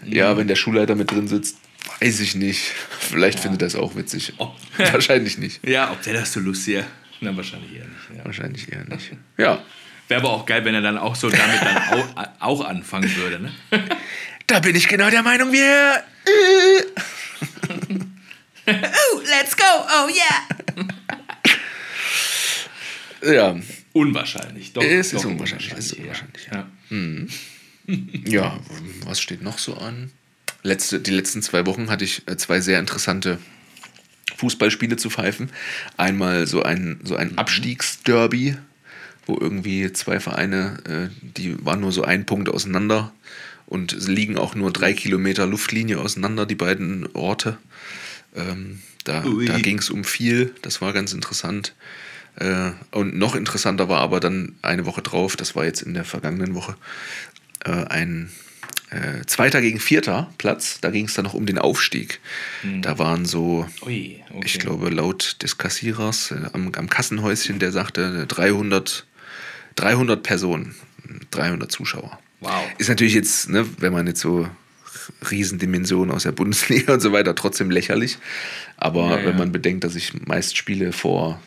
ja, 0.06 0.36
wenn 0.38 0.48
der 0.48 0.56
Schulleiter 0.56 0.96
mit 0.96 1.12
drin 1.12 1.28
sitzt, 1.28 1.58
Weiß 2.00 2.20
ich 2.20 2.36
nicht. 2.36 2.72
Vielleicht 3.00 3.40
ja. 3.40 3.44
findet 3.44 3.62
er 3.62 3.68
das 3.68 3.76
auch 3.76 3.96
witzig. 3.96 4.34
Oh. 4.38 4.52
Wahrscheinlich 4.78 5.38
nicht. 5.38 5.66
Ja, 5.68 5.92
ob 5.92 6.02
der 6.02 6.14
das 6.14 6.34
so 6.34 6.40
lustig 6.40 6.76
ist? 6.76 6.86
Na, 7.22 7.38
wahrscheinlich 7.38 7.74
eher 7.74 7.86
nicht. 7.86 8.10
Ja. 8.18 8.26
Wahrscheinlich 8.26 8.72
eher 8.72 8.86
nicht. 8.86 9.12
Ja. 9.38 9.64
Wäre 10.10 10.20
aber 10.20 10.32
auch 10.32 10.46
geil, 10.46 10.66
wenn 10.66 10.76
er 10.76 10.82
dann 10.82 10.98
auch 10.98 11.16
so 11.16 11.30
damit 11.30 11.62
dann 11.62 11.78
auch, 11.78 12.28
auch 12.40 12.66
anfangen 12.66 13.16
würde. 13.16 13.40
Ne? 13.40 13.54
Da 14.48 14.60
bin 14.60 14.76
ich 14.76 14.90
genau 14.90 15.10
der 15.10 15.24
Meinung, 15.24 15.54
wir. 15.54 16.04
oh, 18.68 19.22
let's 19.30 19.56
go, 19.56 19.64
oh 19.64 20.10
yeah. 20.10 20.44
ja. 23.34 23.56
Unwahrscheinlich, 23.94 24.74
doch. 24.74 24.84
Es 24.84 25.14
ist 25.14 25.24
unwahrscheinlich. 25.24 25.72
unwahrscheinlich, 25.72 25.80
ist 25.80 25.94
unwahrscheinlich 25.94 26.48
ja. 26.48 26.58
Ja. 26.58 26.68
Hm. 26.90 27.30
ja, 28.26 28.60
was 29.06 29.22
steht 29.22 29.42
noch 29.42 29.58
so 29.58 29.76
an? 29.76 30.12
Letzte, 30.64 31.00
die 31.00 31.12
letzten 31.12 31.42
zwei 31.42 31.66
Wochen 31.66 31.90
hatte 31.90 32.04
ich 32.04 32.28
äh, 32.28 32.38
zwei 32.38 32.60
sehr 32.62 32.80
interessante 32.80 33.38
Fußballspiele 34.38 34.98
zu 34.98 35.10
pfeifen. 35.10 35.50
Einmal 35.98 36.48
so 36.48 36.64
ein, 36.64 37.00
so 37.04 37.16
ein 37.16 37.32
mhm. 37.32 37.38
Abstiegsderby, 37.38 38.58
wo 39.26 39.38
irgendwie 39.40 39.92
zwei 39.94 40.20
Vereine, 40.20 40.80
äh, 40.86 41.10
die 41.22 41.64
waren 41.64 41.82
nur 41.82 41.92
so 41.92 42.04
ein 42.04 42.26
Punkt 42.26 42.50
auseinander 42.50 43.14
und 43.66 44.08
liegen 44.08 44.38
auch 44.38 44.56
nur 44.56 44.72
drei 44.72 44.94
Kilometer 44.94 45.46
Luftlinie 45.46 46.00
auseinander, 46.00 46.46
die 46.46 46.56
beiden 46.56 47.08
Orte. 47.14 47.58
Ähm, 48.36 48.82
da 49.04 49.22
da 49.22 49.60
ging 49.60 49.80
es 49.80 49.90
um 49.90 50.04
viel, 50.04 50.54
das 50.62 50.82
war 50.82 50.94
ganz 50.94 51.14
interessant. 51.14 51.76
Äh, 52.36 52.72
und 52.92 53.16
noch 53.16 53.36
interessanter 53.36 53.90
war 53.90 54.00
aber 54.00 54.20
dann 54.20 54.56
eine 54.62 54.86
Woche 54.86 55.02
drauf, 55.02 55.36
das 55.36 55.56
war 55.56 55.66
jetzt 55.66 55.82
in 55.82 55.94
der 55.94 56.06
vergangenen 56.06 56.56
Woche, 56.56 56.76
äh, 57.64 57.72
ein 57.72 58.32
äh, 58.94 59.26
Zweiter 59.26 59.62
gegen 59.62 59.80
Vierter 59.80 60.32
Platz. 60.38 60.80
Da 60.82 60.92
ging 60.92 61.06
es 61.06 61.14
dann 61.14 61.26
noch 61.26 61.34
um 61.34 61.46
den 61.46 61.58
Aufstieg. 61.58 62.20
Mhm. 62.62 62.82
Da 62.82 63.00
waren 63.00 63.26
so, 63.26 63.68
Ui, 63.86 64.22
okay. 64.30 64.42
ich 64.46 64.60
glaube, 64.60 64.90
laut 64.90 65.38
des 65.42 65.58
Kassierers 65.58 66.32
äh, 66.32 66.50
am, 66.54 66.72
am, 66.76 66.90
Kassenhäuschen, 66.90 67.60
der 67.60 67.72
sagte 67.72 68.26
300, 68.28 69.06
300 69.76 70.22
Personen, 70.22 70.76
300 71.32 71.72
Zuschauer. 71.72 72.20
Wow. 72.40 72.64
Ist 72.78 72.90
natürlich 72.90 73.16
jetzt, 73.16 73.50
ne, 73.50 73.66
wenn 73.80 73.94
man 73.94 74.06
jetzt 74.06 74.20
so 74.20 74.48
Riesendimensionen 75.30 76.14
aus 76.14 76.24
der 76.24 76.32
Bundesliga 76.32 76.94
und 76.96 77.00
so 77.00 77.12
weiter, 77.12 77.36
trotzdem 77.36 77.72
lächerlich. 77.72 78.18
Aber 78.78 79.10
ja, 79.10 79.20
ja. 79.20 79.26
wenn 79.26 79.38
man 79.38 79.52
bedenkt, 79.52 79.84
dass 79.84 79.96
ich 79.96 80.14
meist 80.28 80.56
Spiele 80.56 80.92
vor 80.92 81.42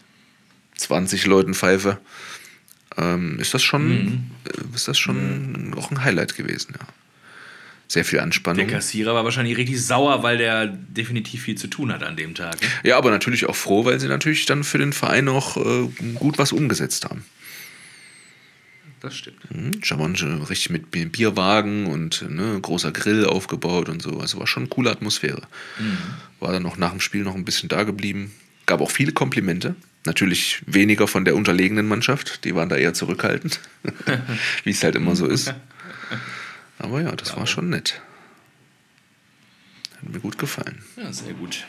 20 0.77 1.27
Leuten 1.27 1.55
pfeife, 1.55 1.99
ähm, 2.97 3.39
ist 3.39 3.55
das 3.55 3.63
schon, 3.63 3.89
mhm. 3.89 4.31
Äh, 4.45 4.75
ist 4.75 4.89
das 4.89 4.99
schon 4.99 5.69
mhm. 5.69 5.75
auch 5.75 5.91
ein 5.91 6.03
Highlight 6.03 6.35
gewesen, 6.35 6.75
ja 6.79 6.87
sehr 7.89 8.05
viel 8.05 8.19
Anspannung. 8.21 8.67
Der 8.67 8.77
Kassierer 8.77 9.15
war 9.15 9.25
wahrscheinlich 9.25 9.57
richtig 9.57 9.81
sauer, 9.85 10.23
weil 10.23 10.39
der 10.39 10.67
definitiv 10.67 11.43
viel 11.43 11.55
zu 11.57 11.69
tun 11.69 11.93
hat 11.93 12.03
an 12.03 12.17
dem 12.17 12.35
Tag. 12.35 12.61
Ne? 12.61 12.69
Ja, 12.85 12.99
aber 12.99 13.11
natürlich 13.11 13.47
auch 13.47 13.55
froh, 13.57 13.85
weil 13.85 14.01
sie 14.01 14.09
natürlich 14.09 14.45
dann 14.47 14.65
für 14.65 14.79
den 14.79 14.93
Verein 14.93 15.29
auch 15.29 15.57
äh, 15.57 15.89
gut 16.15 16.39
was 16.39 16.53
umgesetzt 16.53 17.05
haben. 17.05 17.25
das 19.01 19.17
stimmt. 19.17 19.39
Mhm, 19.55 19.83
schon 20.17 20.43
richtig 20.43 20.71
mit 20.71 20.91
Bi- 20.91 21.05
Bierwagen 21.07 21.87
und 21.87 22.25
ne, 22.29 22.59
großer 22.61 22.91
Grill 22.91 23.25
aufgebaut 23.27 23.89
und 23.89 24.03
so. 24.03 24.19
Also 24.19 24.39
war 24.41 24.47
schon 24.49 24.65
eine 24.65 24.69
coole 24.71 24.91
Atmosphäre. 24.91 25.43
War 26.41 26.53
dann 26.53 26.67
auch 26.67 26.77
nach 26.79 26.91
dem 26.91 27.01
Spiel 27.01 27.23
noch 27.23 27.35
ein 27.37 27.45
bisschen 27.45 27.69
da 27.69 27.85
geblieben. 27.85 28.33
Gab 28.67 28.81
auch 28.81 28.91
viele 28.91 29.13
Komplimente. 29.13 29.77
Natürlich 30.07 30.63
weniger 30.67 31.07
von 31.07 31.25
der 31.25 31.37
unterlegenen 31.37 31.87
Mannschaft. 31.87 32.45
Die 32.45 32.55
waren 32.57 32.69
da 32.69 32.77
eher 32.77 32.95
zurückhaltend. 32.95 33.61
Wie 34.65 34.71
es 34.71 34.83
halt 34.83 34.97
immer 34.97 35.15
so 35.15 35.27
ist. 35.27 35.55
Aber 36.79 37.01
ja, 37.01 37.13
das 37.13 37.37
war 37.37 37.47
schon 37.47 37.71
nett. 37.71 38.01
Hat 39.97 40.09
mir 40.09 40.21
gut 40.21 40.39
gefallen. 40.39 40.83
Ja, 40.97 41.13
sehr 41.13 41.35
gut. 41.35 41.67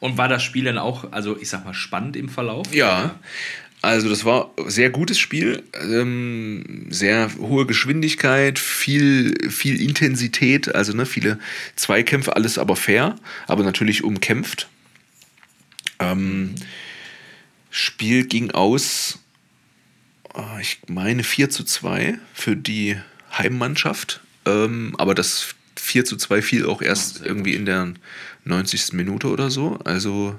Und 0.00 0.18
war 0.18 0.28
das 0.28 0.42
Spiel 0.42 0.64
dann 0.64 0.78
auch, 0.78 1.12
also 1.12 1.36
ich 1.38 1.48
sag 1.48 1.64
mal, 1.64 1.74
spannend 1.74 2.16
im 2.16 2.28
Verlauf? 2.28 2.72
Ja, 2.74 3.18
also 3.82 4.08
das 4.08 4.24
war 4.24 4.52
sehr 4.66 4.90
gutes 4.90 5.18
Spiel, 5.18 5.64
ähm, 5.74 6.86
sehr 6.90 7.30
hohe 7.38 7.66
Geschwindigkeit, 7.66 8.60
viel, 8.60 9.50
viel 9.50 9.80
Intensität, 9.80 10.72
also 10.72 10.92
ne, 10.92 11.04
viele 11.04 11.40
Zweikämpfe, 11.74 12.36
alles 12.36 12.58
aber 12.58 12.76
fair, 12.76 13.16
aber 13.48 13.64
natürlich 13.64 14.04
umkämpft. 14.04 14.68
Ähm, 15.98 16.54
Spiel 17.70 18.24
ging 18.26 18.52
aus, 18.52 19.18
ah, 20.32 20.58
ich 20.60 20.78
meine 20.86 21.24
4 21.24 21.50
zu 21.50 21.64
2 21.64 22.18
für 22.34 22.54
die 22.54 22.96
Heimmannschaft, 23.36 24.21
ähm, 24.46 24.94
aber 24.98 25.14
das 25.14 25.54
4 25.76 26.04
zu 26.04 26.16
2 26.16 26.42
fiel 26.42 26.66
auch 26.66 26.82
erst 26.82 27.16
sehr 27.18 27.26
irgendwie 27.26 27.54
in 27.54 27.64
der 27.66 27.92
90. 28.44 28.92
Minute 28.92 29.28
oder 29.28 29.50
so, 29.50 29.78
also 29.84 30.38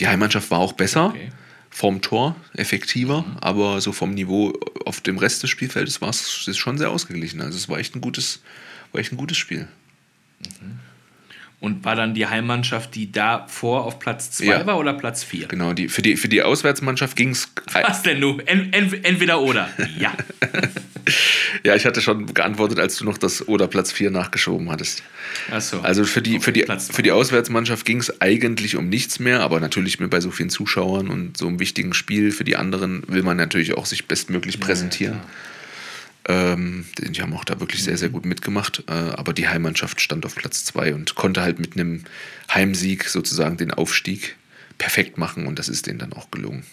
die 0.00 0.06
Heimmannschaft 0.08 0.50
war 0.50 0.58
auch 0.58 0.72
besser 0.74 1.06
Okay. 1.08 1.30
vom 1.70 2.00
Tor 2.02 2.36
effektiver, 2.54 3.24
aber 3.40 3.80
so 3.80 3.92
vom 3.92 4.14
Niveau 4.14 4.52
auf 4.84 5.00
dem 5.00 5.18
Rest 5.18 5.42
des 5.42 5.50
Spielfeldes 5.50 6.00
war 6.00 6.10
es 6.10 6.48
schon 6.56 6.78
sehr 6.78 6.90
ausgeglichen. 6.90 7.40
Also 7.40 7.56
es 7.58 7.68
war 7.68 7.78
echt 7.78 7.94
ein 7.96 8.00
gutes, 8.00 8.40
war 8.92 9.00
echt 9.00 9.12
ein 9.12 9.16
gutes 9.16 9.36
Spiel. 9.36 9.66
Und 11.60 11.84
war 11.84 11.96
dann 11.96 12.14
die 12.14 12.26
Heimmannschaft, 12.28 12.94
die 12.94 13.10
davor 13.10 13.84
auf 13.84 13.98
Platz 13.98 14.30
2 14.30 14.44
Ja. 14.44 14.66
war 14.66 14.78
oder 14.78 14.94
Platz 14.94 15.24
4? 15.24 15.48
Genau, 15.48 15.72
die, 15.72 15.88
für, 15.88 16.02
die, 16.02 16.16
für 16.16 16.28
die 16.28 16.42
Auswärtsmannschaft 16.42 17.16
ging 17.16 17.30
es. 17.30 17.48
Was 17.72 18.02
denn 18.02 18.20
du? 18.20 18.38
En, 18.46 18.72
en, 18.72 18.92
entweder 19.04 19.40
oder. 19.40 19.68
Ja. 19.98 20.12
Ja, 21.64 21.74
ich 21.74 21.86
hatte 21.86 22.00
schon 22.00 22.32
geantwortet, 22.34 22.78
als 22.78 22.96
du 22.96 23.04
noch 23.04 23.18
das 23.18 23.46
oder 23.48 23.66
Platz 23.66 23.92
4 23.92 24.10
nachgeschoben 24.10 24.70
hattest. 24.70 25.02
Achso. 25.50 25.80
Also 25.80 26.04
für 26.04 26.22
die, 26.22 26.40
für 26.40 26.52
die, 26.52 26.64
für 26.78 27.02
die 27.02 27.12
Auswärtsmannschaft 27.12 27.84
ging 27.84 27.98
es 27.98 28.20
eigentlich 28.20 28.76
um 28.76 28.88
nichts 28.88 29.18
mehr, 29.18 29.40
aber 29.40 29.60
natürlich 29.60 30.00
mit 30.00 30.10
bei 30.10 30.20
so 30.20 30.30
vielen 30.30 30.50
Zuschauern 30.50 31.08
und 31.08 31.36
so 31.36 31.46
einem 31.46 31.60
wichtigen 31.60 31.94
Spiel 31.94 32.32
für 32.32 32.44
die 32.44 32.56
anderen 32.56 33.02
will 33.08 33.22
man 33.22 33.36
natürlich 33.36 33.74
auch 33.74 33.86
sich 33.86 34.06
bestmöglich 34.06 34.60
präsentieren. 34.60 35.20
ähm, 36.28 36.84
die 36.98 37.20
haben 37.22 37.32
auch 37.32 37.44
da 37.44 37.58
wirklich 37.60 37.82
sehr, 37.82 37.96
sehr 37.96 38.10
gut 38.10 38.24
mitgemacht, 38.24 38.84
äh, 38.88 38.92
aber 38.92 39.32
die 39.32 39.48
Heimmannschaft 39.48 40.00
stand 40.00 40.26
auf 40.26 40.34
Platz 40.34 40.64
2 40.66 40.94
und 40.94 41.14
konnte 41.14 41.42
halt 41.42 41.58
mit 41.58 41.74
einem 41.74 42.04
Heimsieg 42.52 43.04
sozusagen 43.04 43.56
den 43.56 43.72
Aufstieg 43.72 44.36
perfekt 44.76 45.18
machen 45.18 45.46
und 45.46 45.58
das 45.58 45.68
ist 45.68 45.86
denen 45.86 45.98
dann 45.98 46.12
auch 46.12 46.30
gelungen. 46.30 46.64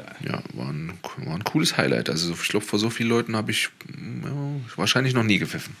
Geil. 0.00 0.16
Ja, 0.26 0.42
war 0.54 0.68
ein, 0.70 0.92
war 1.18 1.34
ein 1.34 1.44
cooles 1.44 1.76
Highlight. 1.76 2.10
Also 2.10 2.32
ich 2.32 2.48
glaube, 2.48 2.64
vor 2.64 2.78
so 2.78 2.90
vielen 2.90 3.08
Leuten 3.08 3.36
habe 3.36 3.50
ich 3.50 3.68
ja, 3.88 4.30
wahrscheinlich 4.76 5.14
noch 5.14 5.22
nie 5.22 5.38
gepfiffen. 5.38 5.76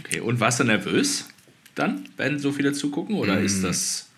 Okay, 0.00 0.20
und 0.20 0.40
warst 0.40 0.60
du 0.60 0.64
nervös 0.64 1.28
dann, 1.74 2.08
wenn 2.16 2.38
so 2.38 2.52
viele 2.52 2.72
zugucken? 2.72 3.16
Oder 3.16 3.40
Mm. 3.40 3.44
ist 3.44 3.62
das 3.62 4.08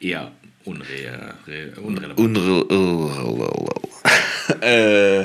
eher 0.00 0.32
unre 0.64 1.34
re 1.46 1.72
unrelevant? 1.80 2.18
Unre 2.18 2.64
äh, 4.60 5.24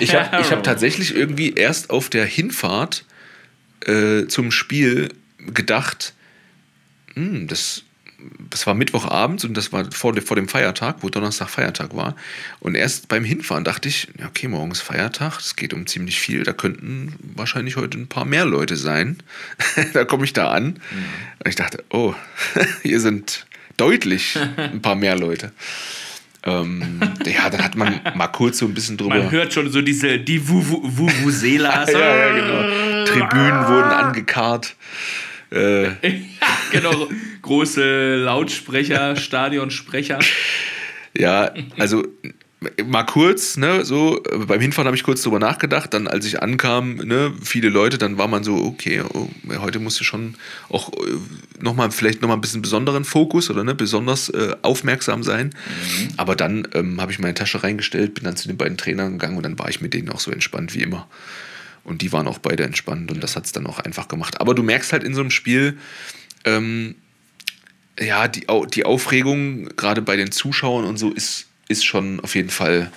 ich 0.00 0.14
habe 0.14 0.42
ich 0.42 0.50
hab 0.50 0.62
tatsächlich 0.64 1.14
irgendwie 1.14 1.52
erst 1.54 1.90
auf 1.90 2.10
der 2.10 2.24
Hinfahrt 2.26 3.04
äh, 3.86 4.26
zum 4.26 4.50
Spiel 4.50 5.10
gedacht, 5.38 6.14
hm, 7.14 7.46
das, 7.48 7.84
das 8.50 8.66
war 8.66 8.74
Mittwochabend 8.74 9.44
und 9.44 9.56
das 9.56 9.72
war 9.72 9.90
vor, 9.92 10.14
vor 10.20 10.36
dem 10.36 10.48
Feiertag, 10.48 10.96
wo 11.00 11.08
Donnerstag 11.08 11.48
Feiertag 11.48 11.96
war. 11.96 12.16
Und 12.60 12.74
erst 12.74 13.08
beim 13.08 13.24
Hinfahren 13.24 13.64
dachte 13.64 13.88
ich, 13.88 14.08
okay, 14.24 14.48
morgen 14.48 14.70
ist 14.70 14.80
Feiertag, 14.80 15.38
es 15.38 15.56
geht 15.56 15.74
um 15.74 15.86
ziemlich 15.86 16.20
viel, 16.20 16.42
da 16.44 16.52
könnten 16.52 17.14
wahrscheinlich 17.34 17.76
heute 17.76 17.98
ein 17.98 18.08
paar 18.08 18.24
mehr 18.24 18.44
Leute 18.44 18.76
sein. 18.76 19.18
da 19.92 20.04
komme 20.04 20.24
ich 20.24 20.32
da 20.32 20.50
an. 20.50 20.80
Und 21.38 21.48
ich 21.48 21.56
dachte, 21.56 21.84
oh, 21.90 22.14
hier 22.82 23.00
sind 23.00 23.46
deutlich 23.76 24.38
ein 24.56 24.82
paar 24.82 24.94
mehr 24.94 25.16
Leute. 25.16 25.52
Ähm, 26.44 27.00
ja, 27.24 27.50
dann 27.50 27.62
hat 27.62 27.76
man 27.76 28.00
mal 28.14 28.26
kurz 28.26 28.58
so 28.58 28.66
ein 28.66 28.74
bisschen 28.74 28.96
drüber. 28.96 29.14
Man 29.14 29.30
hört 29.30 29.52
schon 29.52 29.70
so 29.70 29.80
diese, 29.80 30.18
die 30.18 30.48
Vuvuzelas. 30.48 31.92
ja, 31.92 32.16
ja, 32.16 32.32
genau. 32.32 33.04
Tribünen 33.04 33.68
wurden 33.68 33.90
angekarrt. 33.90 34.74
Äh, 35.52 35.90
genau, 36.72 37.08
große 37.42 38.16
Lautsprecher, 38.16 39.16
Stadionsprecher. 39.16 40.18
ja, 41.14 41.52
also 41.78 42.04
mal 42.84 43.04
kurz, 43.04 43.56
ne, 43.56 43.84
so 43.84 44.22
beim 44.46 44.60
Hinfahren 44.60 44.86
habe 44.86 44.96
ich 44.96 45.02
kurz 45.02 45.22
drüber 45.22 45.38
nachgedacht, 45.38 45.92
dann 45.94 46.06
als 46.06 46.26
ich 46.26 46.42
ankam, 46.42 46.96
ne, 46.96 47.32
viele 47.42 47.68
Leute, 47.68 47.98
dann 47.98 48.18
war 48.18 48.28
man 48.28 48.44
so, 48.44 48.56
okay, 48.56 49.02
oh, 49.02 49.28
heute 49.58 49.78
musst 49.78 50.00
du 50.00 50.04
schon 50.04 50.34
auch 50.68 50.92
äh, 50.92 51.62
nochmal, 51.62 51.90
vielleicht 51.90 52.22
nochmal 52.22 52.36
ein 52.36 52.40
bisschen 52.40 52.62
besonderen 52.62 53.04
Fokus 53.04 53.50
oder 53.50 53.64
ne, 53.64 53.74
besonders 53.74 54.28
äh, 54.28 54.54
aufmerksam 54.62 55.22
sein. 55.22 55.54
Aber 56.16 56.36
dann 56.36 56.68
ähm, 56.74 57.00
habe 57.00 57.12
ich 57.12 57.18
meine 57.18 57.34
Tasche 57.34 57.62
reingestellt, 57.62 58.14
bin 58.14 58.24
dann 58.24 58.36
zu 58.36 58.48
den 58.48 58.56
beiden 58.56 58.76
Trainern 58.76 59.12
gegangen 59.12 59.36
und 59.36 59.42
dann 59.42 59.58
war 59.58 59.68
ich 59.68 59.80
mit 59.80 59.94
denen 59.94 60.10
auch 60.10 60.20
so 60.20 60.30
entspannt 60.30 60.74
wie 60.74 60.82
immer. 60.82 61.08
Und 61.84 62.02
die 62.02 62.12
waren 62.12 62.28
auch 62.28 62.38
beide 62.38 62.62
entspannt 62.64 63.10
und 63.10 63.22
das 63.22 63.34
hat 63.34 63.44
es 63.44 63.52
dann 63.52 63.66
auch 63.66 63.80
einfach 63.80 64.08
gemacht. 64.08 64.40
Aber 64.40 64.54
du 64.54 64.62
merkst 64.62 64.92
halt 64.92 65.02
in 65.02 65.14
so 65.14 65.20
einem 65.20 65.30
Spiel, 65.30 65.78
ähm, 66.44 66.94
ja, 67.98 68.28
die, 68.28 68.46
die 68.72 68.84
Aufregung 68.84 69.66
gerade 69.76 70.00
bei 70.02 70.16
den 70.16 70.30
Zuschauern 70.32 70.84
und 70.84 70.96
so 70.96 71.10
ist, 71.10 71.46
ist 71.68 71.84
schon 71.84 72.20
auf 72.20 72.34
jeden 72.34 72.50
Fall, 72.50 72.92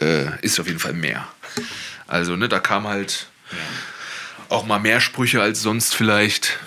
äh, 0.00 0.26
ist 0.42 0.60
auf 0.60 0.66
jeden 0.66 0.78
Fall 0.78 0.92
mehr. 0.92 1.26
Also, 2.06 2.36
ne, 2.36 2.48
da 2.48 2.60
kam 2.60 2.86
halt 2.86 3.28
auch 4.48 4.66
mal 4.66 4.78
mehr 4.78 5.00
Sprüche 5.00 5.42
als 5.42 5.62
sonst 5.62 5.94
vielleicht. 5.94 6.58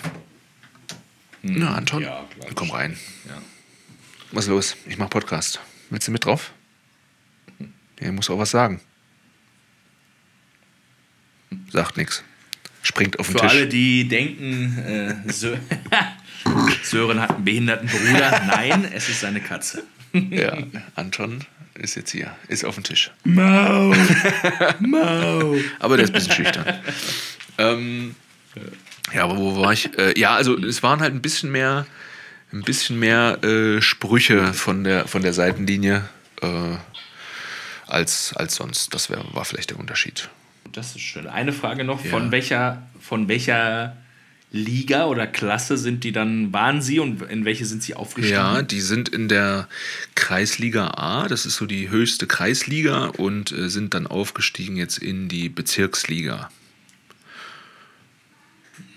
Na, 1.42 1.74
Anton, 1.74 2.02
Ja, 2.02 2.24
komm 2.54 2.70
rein. 2.70 2.98
Ja. 3.28 3.40
Was 4.32 4.44
ist 4.44 4.50
los? 4.50 4.76
Ich 4.86 4.98
mach 4.98 5.10
Podcast. 5.10 5.60
Willst 5.90 6.08
du 6.08 6.12
mit 6.12 6.24
drauf? 6.24 6.52
Ja, 8.00 8.10
muss 8.12 8.30
auch 8.30 8.38
was 8.38 8.50
sagen. 8.50 8.80
Sagt 11.70 11.96
nichts. 11.96 12.22
Springt 12.82 13.18
auf 13.18 13.26
den 13.26 13.36
Für 13.36 13.42
Tisch. 13.42 13.50
alle, 13.50 13.66
die 13.66 14.06
denken, 14.08 15.24
äh, 15.26 15.32
Sö 15.32 15.56
Sören 16.82 17.20
hat 17.20 17.30
einen 17.30 17.44
behinderten 17.44 17.88
Bruder. 17.88 18.42
Nein, 18.46 18.90
es 18.92 19.08
ist 19.08 19.20
seine 19.20 19.40
Katze. 19.40 19.84
Ja, 20.12 20.58
Anton 20.94 21.40
ist 21.74 21.96
jetzt 21.96 22.10
hier, 22.10 22.36
ist 22.48 22.64
auf 22.64 22.74
dem 22.74 22.84
Tisch. 22.84 23.10
Mau. 23.24 23.94
Mau. 24.80 25.56
Aber 25.80 25.96
der 25.96 26.04
ist 26.04 26.10
ein 26.10 26.12
bisschen 26.12 26.32
schüchtern. 26.34 26.78
ähm, 27.58 28.14
ja, 29.12 29.24
aber 29.24 29.36
wo 29.36 29.56
war 29.56 29.72
ich? 29.72 29.96
Äh, 29.98 30.18
ja, 30.18 30.34
also 30.34 30.56
es 30.58 30.82
waren 30.82 31.00
halt 31.00 31.14
ein 31.14 31.22
bisschen 31.22 31.50
mehr, 31.50 31.86
ein 32.52 32.62
bisschen 32.62 32.98
mehr 32.98 33.42
äh, 33.42 33.80
Sprüche 33.82 34.52
von 34.52 34.84
der, 34.84 35.08
von 35.08 35.22
der 35.22 35.32
Seitenlinie 35.32 36.08
äh, 36.42 36.76
als, 37.86 38.34
als 38.34 38.54
sonst. 38.54 38.94
Das 38.94 39.10
wär, 39.10 39.24
war 39.32 39.44
vielleicht 39.44 39.70
der 39.70 39.78
Unterschied. 39.78 40.28
Das 40.74 40.96
ist 40.96 41.02
schön. 41.02 41.26
Eine 41.26 41.52
Frage 41.52 41.84
noch: 41.84 42.04
Ja. 42.04 42.10
Von 42.10 42.30
welcher, 42.32 42.82
von 43.00 43.28
welcher 43.28 43.96
Liga 44.50 45.06
oder 45.06 45.26
Klasse 45.26 45.76
sind 45.76 46.04
die 46.04 46.12
dann, 46.12 46.52
waren 46.52 46.80
sie 46.82 47.00
und 47.00 47.22
in 47.22 47.44
welche 47.44 47.64
sind 47.64 47.82
sie 47.82 47.94
aufgestiegen? 47.94 48.36
Ja, 48.36 48.62
die 48.62 48.80
sind 48.80 49.08
in 49.08 49.28
der 49.28 49.68
Kreisliga 50.14 50.94
A, 50.96 51.26
das 51.26 51.44
ist 51.44 51.56
so 51.56 51.66
die 51.66 51.90
höchste 51.90 52.26
Kreisliga 52.26 53.06
und 53.06 53.50
äh, 53.50 53.68
sind 53.68 53.94
dann 53.94 54.06
aufgestiegen 54.06 54.76
jetzt 54.76 54.98
in 54.98 55.28
die 55.28 55.48
Bezirksliga. 55.48 56.50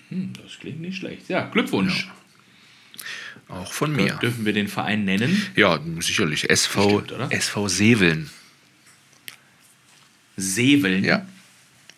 Hm, 0.09 0.34
das 0.43 0.59
klingt 0.59 0.82
nicht 0.82 0.97
schlecht. 0.97 1.28
Ja, 1.28 1.47
Glückwunsch. 1.47 2.09
Auch 3.47 3.71
von 3.71 3.95
mir. 3.95 4.13
Dürfen 4.21 4.45
wir 4.45 4.53
den 4.53 4.67
Verein 4.67 5.05
nennen? 5.05 5.41
Ja, 5.55 5.80
sicherlich. 5.99 6.49
SV, 6.49 6.99
Bestimmt? 7.01 7.32
SV 7.34 7.67
Seveln. 7.67 8.30
Seveln. 10.36 11.03
Ja. 11.03 11.25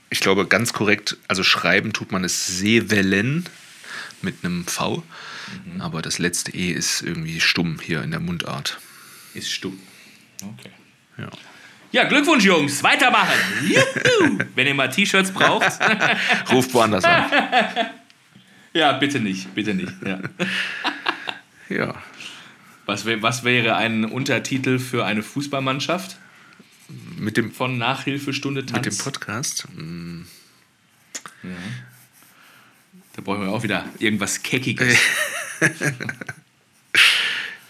Ich 0.10 0.22
glaube, 0.22 0.48
ganz 0.48 0.74
korrekt, 0.74 1.18
also 1.28 1.44
schreiben 1.44 1.94
tut 1.94 2.12
man 2.12 2.24
es 2.24 2.48
Sevelen 2.48 3.46
mit 4.22 4.44
einem 4.44 4.66
V. 4.66 5.04
Aber 5.80 6.02
das 6.02 6.20
letzte 6.20 6.54
E 6.54 6.72
ist 6.72 7.02
irgendwie 7.02 7.40
stumm 7.40 7.80
hier 7.82 8.04
in 8.04 8.12
der 8.12 8.20
Mundart. 8.20 8.80
Ist 9.34 9.52
stumm. 9.52 9.80
Okay. 10.42 10.72
Ja. 11.18 11.30
Ja, 11.92 12.04
Glückwunsch, 12.04 12.44
Jungs. 12.44 12.84
Weitermachen. 12.84 13.34
Juhu. 13.68 14.40
Wenn 14.56 14.68
ihr 14.68 14.76
mal 14.76 14.90
T-Shirts 14.90 15.32
braucht. 15.32 15.80
Ruft 16.52 16.74
woanders 16.74 17.04
an. 17.04 17.26
ja, 18.74 18.92
bitte 18.94 19.20
nicht. 19.20 19.54
Bitte 19.56 19.74
nicht. 19.74 19.92
Ja. 20.06 20.20
Ja. 21.70 21.96
Was, 22.86 23.06
was 23.06 23.44
wäre 23.44 23.76
ein 23.76 24.06
Untertitel 24.06 24.78
für 24.80 25.06
eine 25.06 25.24
Fußballmannschaft? 25.24 26.18
Mit 27.18 27.38
dem, 27.38 27.52
von 27.52 27.78
Nachhilfestunde 27.78 28.66
Tanz. 28.66 28.86
mit 28.86 28.94
dem 28.94 28.98
Podcast? 28.98 29.68
Hm, 29.76 30.26
Ja. 31.44 31.50
Da 33.14 33.22
brauchen 33.22 33.42
wir 33.42 33.50
auch 33.50 33.64
wieder 33.64 33.86
irgendwas 34.00 34.42
Keckiges. 34.44 34.98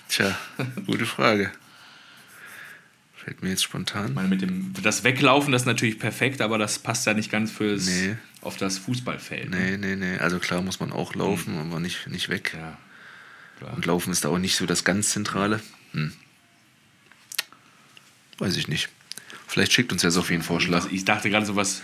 Tja, 0.07 0.37
gute 0.85 1.05
Frage. 1.05 1.51
Fällt 3.15 3.43
mir 3.43 3.49
jetzt 3.49 3.63
spontan. 3.63 4.09
Ich 4.09 4.13
meine, 4.15 4.27
mit 4.29 4.41
dem, 4.41 4.73
das 4.81 5.03
Weglaufen, 5.03 5.51
das 5.51 5.63
ist 5.63 5.65
natürlich 5.65 5.99
perfekt, 5.99 6.41
aber 6.41 6.57
das 6.57 6.79
passt 6.79 7.05
ja 7.05 7.13
nicht 7.13 7.31
ganz 7.31 7.51
fürs, 7.51 7.85
Nee. 7.85 8.15
auf 8.41 8.57
das 8.57 8.77
Fußballfeld. 8.79 9.49
Nee, 9.49 9.77
nee, 9.77 9.95
nee. 9.95 10.17
Also 10.17 10.39
klar 10.39 10.61
muss 10.61 10.79
man 10.79 10.91
auch 10.91 11.13
laufen, 11.15 11.57
aber 11.57 11.79
nicht, 11.79 12.07
nicht 12.07 12.29
weg. 12.29 12.55
Ja. 12.57 12.77
Und 13.73 13.85
Laufen 13.85 14.11
ist 14.13 14.23
da 14.23 14.29
auch 14.29 14.37
nicht 14.37 14.55
so 14.55 14.65
das 14.65 14.83
ganz 14.85 15.09
Zentrale. 15.09 15.59
Hm. 15.91 16.13
Weiß 18.37 18.55
ich 18.55 18.67
nicht. 18.69 18.87
Vielleicht 19.49 19.73
schickt 19.73 19.91
uns 19.91 20.03
ja 20.03 20.11
Sophie 20.11 20.35
einen 20.35 20.43
Vorschlag. 20.43 20.85
Was, 20.85 20.91
ich 20.91 21.05
dachte 21.05 21.29
gerade 21.29 21.45
sowas. 21.45 21.81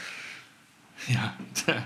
Ja. 1.08 1.36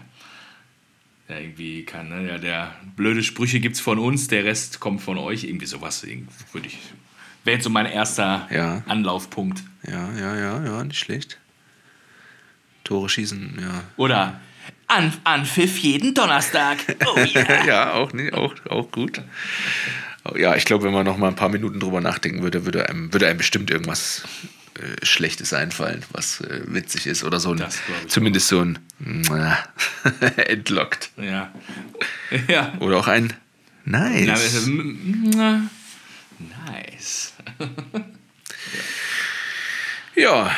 Ja, 1.30 1.38
irgendwie 1.38 1.84
kann, 1.86 2.10
ne? 2.10 2.28
Ja, 2.28 2.40
der 2.40 2.74
blöde 2.96 3.22
Sprüche 3.22 3.60
gibt's 3.60 3.80
von 3.80 4.00
uns, 4.00 4.30
der 4.30 4.46
Rest 4.46 4.80
kommt 4.80 5.00
von 5.04 5.20
euch. 5.20 5.44
Irgendwie 5.44 5.68
sowas, 5.68 6.04
würde 6.54 6.68
ich. 6.68 6.80
Wäre 7.44 7.58
jetzt 7.58 7.66
so 7.66 7.70
mein 7.70 7.86
erster 7.86 8.48
Ja. 8.52 8.82
Anlaufpunkt. 8.88 9.62
Ja, 9.88 10.12
ja, 10.18 10.36
ja, 10.36 10.66
ja, 10.66 10.84
nicht 10.84 10.98
schlecht. 10.98 11.38
Tore 12.84 13.10
schießen, 13.10 13.60
ja. 13.62 13.84
Oder 13.96 14.42
An 14.88 15.14
Anpfiff 15.24 15.78
jeden 15.78 16.16
Donnerstag. 16.16 16.80
Oh 17.06 17.20
yeah. 17.36 17.66
ja, 17.68 17.94
auch, 17.94 18.12
nee, 18.12 18.32
auch, 18.32 18.56
auch 18.68 18.90
gut. 18.90 19.22
Ja, 20.36 20.56
ich 20.56 20.66
glaube, 20.66 20.86
wenn 20.86 20.94
man 20.94 21.06
noch 21.06 21.18
mal 21.18 21.28
ein 21.28 21.36
paar 21.36 21.50
Minuten 21.50 21.80
drüber 21.80 22.02
nachdenken 22.02 22.42
würde, 22.42 22.66
würde 22.66 22.90
einem, 22.90 23.14
würde 23.14 23.28
einem 23.28 23.38
bestimmt 23.38 23.70
irgendwas 23.70 24.24
Schlechtes 25.04 25.54
einfallen, 25.54 26.04
was 26.12 26.42
äh, 26.42 26.62
witzig 26.68 27.06
ist 27.08 27.24
oder 27.24 27.40
so 27.40 27.52
ein, 27.54 27.64
zumindest 28.08 28.48
so 28.48 28.62
ein 28.62 28.80
äh, 29.04 30.42
entlockt. 30.52 31.12
ja. 31.18 31.52
Ja. 32.48 32.74
Oder 32.80 32.98
auch 32.98 33.08
ein 33.08 33.34
Na, 33.86 34.08
Nice. 34.10 34.68
äh, 34.68 34.70
m- 34.70 35.70
Nice. 36.68 37.34
Ja, 40.16 40.52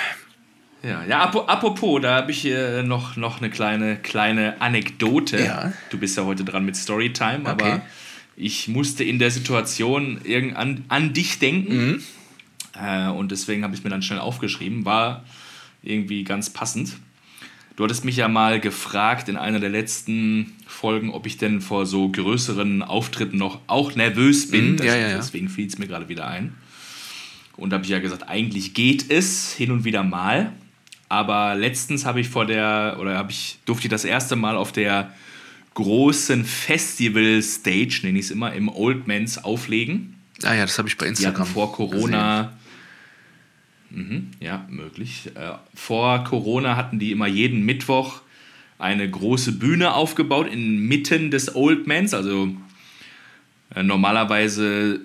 Ja, 0.83 1.03
ja 1.07 1.23
apo- 1.31 1.45
apropos, 1.45 2.01
da 2.01 2.15
habe 2.15 2.31
ich 2.31 2.45
äh, 2.45 2.81
noch, 2.83 3.15
noch 3.15 3.37
eine 3.39 3.49
kleine, 3.51 3.97
kleine 3.97 4.59
Anekdote. 4.61 5.39
Ja. 5.43 5.73
Du 5.91 5.97
bist 5.99 6.17
ja 6.17 6.25
heute 6.25 6.43
dran 6.43 6.65
mit 6.65 6.75
Storytime, 6.75 7.41
Okay. 7.41 7.49
aber 7.51 7.81
ich 8.35 8.67
musste 8.67 9.03
in 9.03 9.19
der 9.19 9.29
Situation 9.29 10.19
irgend 10.23 10.55
an, 10.55 10.85
an 10.87 11.13
dich 11.13 11.37
denken. 11.39 11.75
Mhm. 11.91 12.03
Äh, 12.79 13.09
und 13.09 13.31
deswegen 13.31 13.63
habe 13.63 13.75
ich 13.75 13.83
mir 13.83 13.89
dann 13.89 14.01
schnell 14.01 14.19
aufgeschrieben. 14.19 14.85
War 14.85 15.23
irgendwie 15.83 16.23
ganz 16.23 16.49
passend. 16.49 16.93
Du 17.75 17.85
hattest 17.85 18.05
mich 18.05 18.17
ja 18.17 18.27
mal 18.27 18.59
gefragt 18.59 19.29
in 19.29 19.37
einer 19.37 19.59
der 19.59 19.69
letzten 19.69 20.53
Folgen, 20.67 21.09
ob 21.09 21.25
ich 21.25 21.37
denn 21.37 21.61
vor 21.61 21.85
so 21.85 22.09
größeren 22.09 22.83
Auftritten 22.83 23.37
noch 23.37 23.59
auch 23.67 23.95
nervös 23.95 24.51
bin. 24.51 24.73
Mhm, 24.73 24.77
ja, 24.79 24.95
ja, 24.95 25.09
ja. 25.09 25.17
Deswegen 25.17 25.49
fiel 25.49 25.67
es 25.67 25.77
mir 25.77 25.87
gerade 25.87 26.09
wieder 26.09 26.27
ein. 26.27 26.53
Und 27.57 27.69
da 27.69 27.75
habe 27.75 27.85
ich 27.85 27.91
ja 27.91 27.99
gesagt, 27.99 28.27
eigentlich 28.27 28.73
geht 28.73 29.09
es 29.09 29.53
hin 29.53 29.71
und 29.71 29.83
wieder 29.83 30.03
mal. 30.03 30.51
Aber 31.09 31.55
letztens 31.55 32.05
habe 32.05 32.21
ich 32.21 32.29
vor 32.29 32.45
der, 32.45 32.97
oder 32.99 33.17
habe 33.17 33.31
ich, 33.31 33.59
durfte 33.65 33.87
ich 33.87 33.91
das 33.91 34.05
erste 34.05 34.35
Mal 34.35 34.55
auf 34.55 34.71
der 34.71 35.13
großen 35.73 36.45
Festival-Stage, 36.45 38.01
nenne 38.03 38.19
ich 38.19 38.25
es 38.25 38.31
immer, 38.31 38.53
im 38.53 38.69
Old 38.69 39.07
Mans 39.07 39.43
auflegen. 39.43 40.10
Ah 40.43 40.53
ja, 40.53 40.61
das 40.61 40.77
habe 40.77 40.87
ich 40.87 40.97
bei 40.97 41.07
Instagram. 41.07 41.45
vor 41.45 41.71
Corona. 41.73 42.53
Mhm, 43.89 44.31
ja, 44.39 44.65
möglich. 44.69 45.31
Äh, 45.35 45.53
vor 45.73 46.23
Corona 46.23 46.75
hatten 46.75 46.99
die 46.99 47.11
immer 47.11 47.27
jeden 47.27 47.65
Mittwoch 47.65 48.21
eine 48.79 49.09
große 49.09 49.53
Bühne 49.53 49.93
aufgebaut 49.93 50.47
inmitten 50.51 51.29
des 51.29 51.55
Old 51.55 51.87
Mans. 51.87 52.13
Also 52.13 52.55
äh, 53.75 53.83
normalerweise 53.83 55.01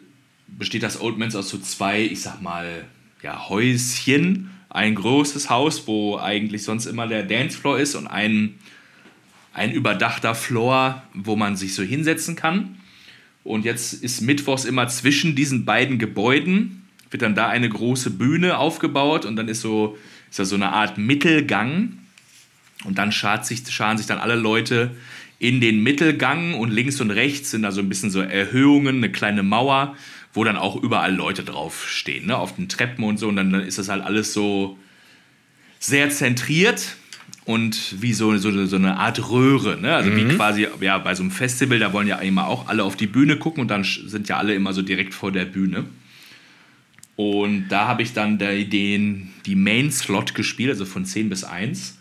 besteht 0.47 0.83
das 0.83 1.01
Old 1.01 1.19
Mans 1.19 1.37
aus 1.37 1.49
so 1.49 1.59
zwei, 1.59 2.03
ich 2.03 2.23
sag 2.23 2.41
mal, 2.41 2.85
ja, 3.23 3.49
Häuschen. 3.49 4.51
Ein 4.69 4.95
großes 4.95 5.49
Haus, 5.49 5.87
wo 5.87 6.19
eigentlich 6.19 6.63
sonst 6.63 6.87
immer 6.87 7.07
der 7.07 7.23
Dancefloor 7.23 7.79
ist 7.79 7.95
und 7.95 8.07
ein, 8.07 8.55
ein 9.53 9.73
überdachter 9.73 10.35
Floor, 10.35 11.03
wo 11.15 11.35
man 11.35 11.57
sich 11.57 11.75
so 11.75 11.83
hinsetzen 11.83 12.37
kann. 12.37 12.77
Und 13.47 13.65
jetzt 13.65 13.93
ist 13.93 14.23
mittwochs 14.23 14.65
immer 14.65 14.89
zwischen 14.89 15.37
diesen 15.37 15.65
beiden 15.65 15.99
Gebäuden, 15.99 16.83
wird 17.11 17.23
dann 17.23 17.37
da 17.37 17.47
eine 17.49 17.69
große 17.69 18.11
Bühne 18.11 18.59
aufgebaut 18.59 19.25
und 19.25 19.37
dann 19.37 19.47
ist 19.47 19.61
so, 19.61 19.97
ist 20.29 20.41
da 20.41 20.45
so 20.45 20.57
eine 20.57 20.73
Art 20.73 20.99
Mittelgang. 20.99 21.99
Und 22.85 22.99
dann 22.99 23.13
schart 23.13 23.47
sich, 23.47 23.63
scharen 23.69 23.99
sich 23.99 24.07
dann 24.07 24.19
alle 24.19 24.35
Leute 24.35 24.97
in 25.39 25.61
den 25.61 25.83
Mittelgang 25.83 26.55
und 26.55 26.73
links 26.73 27.01
und 27.01 27.13
rechts 27.13 27.53
sind 27.53 27.63
da 27.63 27.71
so 27.71 27.81
ein 27.81 27.89
bisschen 27.89 28.11
so 28.11 28.21
Erhöhungen, 28.21 28.97
eine 28.97 29.13
kleine 29.13 29.45
Mauer, 29.45 29.97
wo 30.33 30.43
dann 30.43 30.57
auch 30.57 30.75
überall 30.75 31.15
Leute 31.15 31.45
draufstehen, 31.45 32.27
ne? 32.27 32.37
auf 32.37 32.57
den 32.57 32.69
Treppen 32.69 33.05
und 33.05 33.19
so. 33.19 33.29
Und 33.29 33.37
dann 33.37 33.55
ist 33.55 33.79
das 33.79 33.89
halt 33.89 34.03
alles 34.03 34.33
so 34.33 34.77
sehr 35.79 36.11
zentriert 36.11 36.97
und 37.47 38.03
wie 38.03 38.13
so, 38.13 38.37
so, 38.37 38.67
so 38.67 38.77
eine 38.77 38.99
Art 38.99 39.31
Röhre. 39.31 39.81
Ne? 39.81 39.95
Also 39.95 40.15
wie 40.15 40.25
quasi 40.25 40.67
ja, 40.81 40.99
bei 40.99 41.15
so 41.15 41.23
einem 41.23 41.31
Festival, 41.31 41.79
da 41.79 41.93
wollen 41.93 42.09
ja 42.09 42.19
immer 42.19 42.49
auch 42.49 42.67
alle 42.67 42.83
auf 42.83 42.97
die 42.97 43.07
Bühne 43.07 43.37
gucken 43.37 43.63
und 43.63 43.69
dann 43.69 43.85
sind 43.85 44.29
ja 44.29 44.37
alle 44.37 44.53
immer 44.55 44.73
so 44.73 44.83
direkt 44.83 45.15
vor 45.15 45.31
der 45.31 45.45
Bühne. 45.45 45.85
Und 47.15 47.69
da 47.69 47.87
habe 47.87 48.03
ich 48.03 48.13
dann 48.13 48.39
die, 48.39 48.69
den, 48.69 49.31
die 49.47 49.55
Main-Slot 49.55 50.35
gespielt, 50.35 50.71
also 50.71 50.85
von 50.85 51.05
10 51.05 51.29
bis 51.29 51.45
1. 51.45 51.99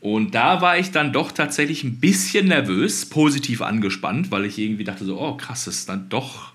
Und 0.00 0.34
da 0.34 0.60
war 0.60 0.78
ich 0.78 0.90
dann 0.90 1.14
doch 1.14 1.32
tatsächlich 1.32 1.82
ein 1.82 1.98
bisschen 1.98 2.48
nervös, 2.48 3.06
positiv 3.06 3.62
angespannt, 3.62 4.30
weil 4.30 4.44
ich 4.44 4.58
irgendwie 4.58 4.84
dachte 4.84 5.06
so, 5.06 5.18
oh 5.18 5.38
krass, 5.38 5.64
das 5.64 5.76
ist 5.76 5.88
dann 5.88 6.10
doch 6.10 6.52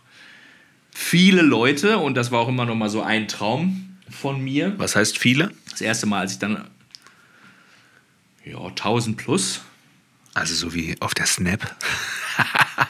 viele 0.91 1.41
Leute 1.41 1.97
und 1.97 2.15
das 2.15 2.31
war 2.31 2.39
auch 2.39 2.49
immer 2.49 2.65
noch 2.65 2.75
mal 2.75 2.89
so 2.89 3.01
ein 3.01 3.27
Traum 3.27 3.97
von 4.11 4.41
mir. 4.43 4.75
Was 4.77 4.95
heißt 4.95 5.17
viele? 5.17 5.51
Das 5.71 5.81
erste 5.81 6.05
Mal, 6.05 6.19
als 6.19 6.33
ich 6.33 6.39
dann 6.39 6.65
ja, 8.45 8.57
1000 8.57 9.17
plus. 9.17 9.61
Also 10.33 10.55
so 10.55 10.73
wie 10.73 10.95
auf 10.99 11.13
der 11.13 11.25
Snap. 11.27 11.75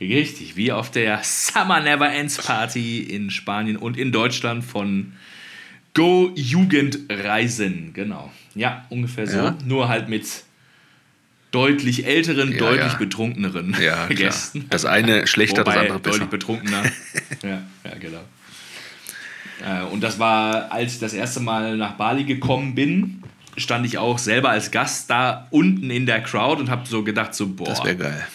Richtig, 0.00 0.56
wie 0.56 0.72
auf 0.72 0.90
der 0.90 1.20
Summer 1.22 1.80
Never 1.80 2.10
Ends 2.10 2.38
Party 2.38 3.00
in 3.00 3.30
Spanien 3.30 3.76
und 3.76 3.98
in 3.98 4.12
Deutschland 4.12 4.64
von 4.64 5.12
Go 5.92 6.32
Jugendreisen. 6.34 7.92
Genau. 7.92 8.32
Ja, 8.54 8.86
ungefähr 8.88 9.26
so. 9.26 9.36
Ja. 9.36 9.58
Nur 9.64 9.88
halt 9.88 10.08
mit 10.08 10.44
deutlich 11.50 12.06
älteren, 12.06 12.52
Ja, 12.52 12.58
deutlich 12.58 12.92
ja. 12.92 12.98
betrunkeneren. 12.98 13.76
Gästen. 14.08 14.66
Das 14.70 14.84
eine 14.84 15.26
schlechter, 15.26 15.64
das 15.64 15.74
Wobei 15.74 15.80
andere 15.82 15.98
besser. 15.98 16.18
deutlich 16.20 16.30
betrunkener. 16.30 16.82
ja, 17.42 17.62
ja, 17.84 17.98
genau. 17.98 18.20
Äh, 19.64 19.82
und 19.84 20.00
das 20.02 20.18
war, 20.18 20.72
als 20.72 20.94
ich 20.94 20.98
das 21.00 21.12
erste 21.12 21.40
Mal 21.40 21.76
nach 21.76 21.92
Bali 21.92 22.24
gekommen 22.24 22.74
bin, 22.74 23.22
stand 23.56 23.84
ich 23.86 23.98
auch 23.98 24.18
selber 24.18 24.50
als 24.50 24.70
Gast 24.70 25.10
da 25.10 25.46
unten 25.50 25.90
in 25.90 26.06
der 26.06 26.22
Crowd 26.22 26.60
und 26.60 26.70
habe 26.70 26.86
so 26.86 27.02
gedacht, 27.04 27.34
so, 27.34 27.48
boah, 27.48 27.66
Das 27.66 27.84
wäre 27.84 27.96
geil. 27.96 28.26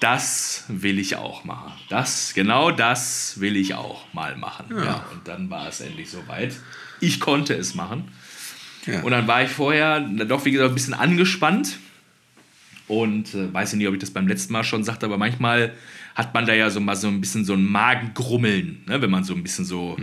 das 0.00 0.64
will 0.68 0.98
ich 0.98 1.16
auch 1.16 1.44
machen. 1.44 1.72
Das, 1.88 2.32
genau 2.34 2.70
das 2.70 3.40
will 3.40 3.56
ich 3.56 3.74
auch 3.74 4.04
mal 4.12 4.36
machen. 4.36 4.66
Ja. 4.70 5.04
und 5.12 5.26
dann 5.26 5.50
war 5.50 5.68
es 5.68 5.80
endlich 5.80 6.10
soweit. 6.10 6.54
Ich 7.00 7.20
konnte 7.20 7.54
es 7.54 7.74
machen. 7.74 8.08
Ja. 8.86 9.00
Und 9.02 9.10
dann 9.10 9.26
war 9.26 9.42
ich 9.42 9.50
vorher 9.50 10.00
doch, 10.00 10.44
wie 10.44 10.52
gesagt, 10.52 10.70
ein 10.70 10.74
bisschen 10.74 10.94
angespannt. 10.94 11.78
Und 12.88 13.34
äh, 13.34 13.52
weiß 13.52 13.72
ich 13.72 13.78
nicht, 13.78 13.88
ob 13.88 13.94
ich 13.94 14.00
das 14.00 14.12
beim 14.12 14.28
letzten 14.28 14.52
Mal 14.52 14.62
schon 14.62 14.84
sagte, 14.84 15.06
aber 15.06 15.18
manchmal 15.18 15.72
hat 16.16 16.34
man 16.34 16.46
da 16.46 16.54
ja 16.54 16.70
so 16.70 16.80
mal 16.80 16.96
so 16.96 17.06
ein 17.06 17.20
bisschen 17.20 17.44
so 17.44 17.52
ein 17.52 17.64
Magengrummeln, 17.64 18.82
ne? 18.86 19.00
wenn 19.00 19.10
man 19.10 19.22
so 19.22 19.34
ein 19.34 19.42
bisschen 19.42 19.64
so 19.64 19.96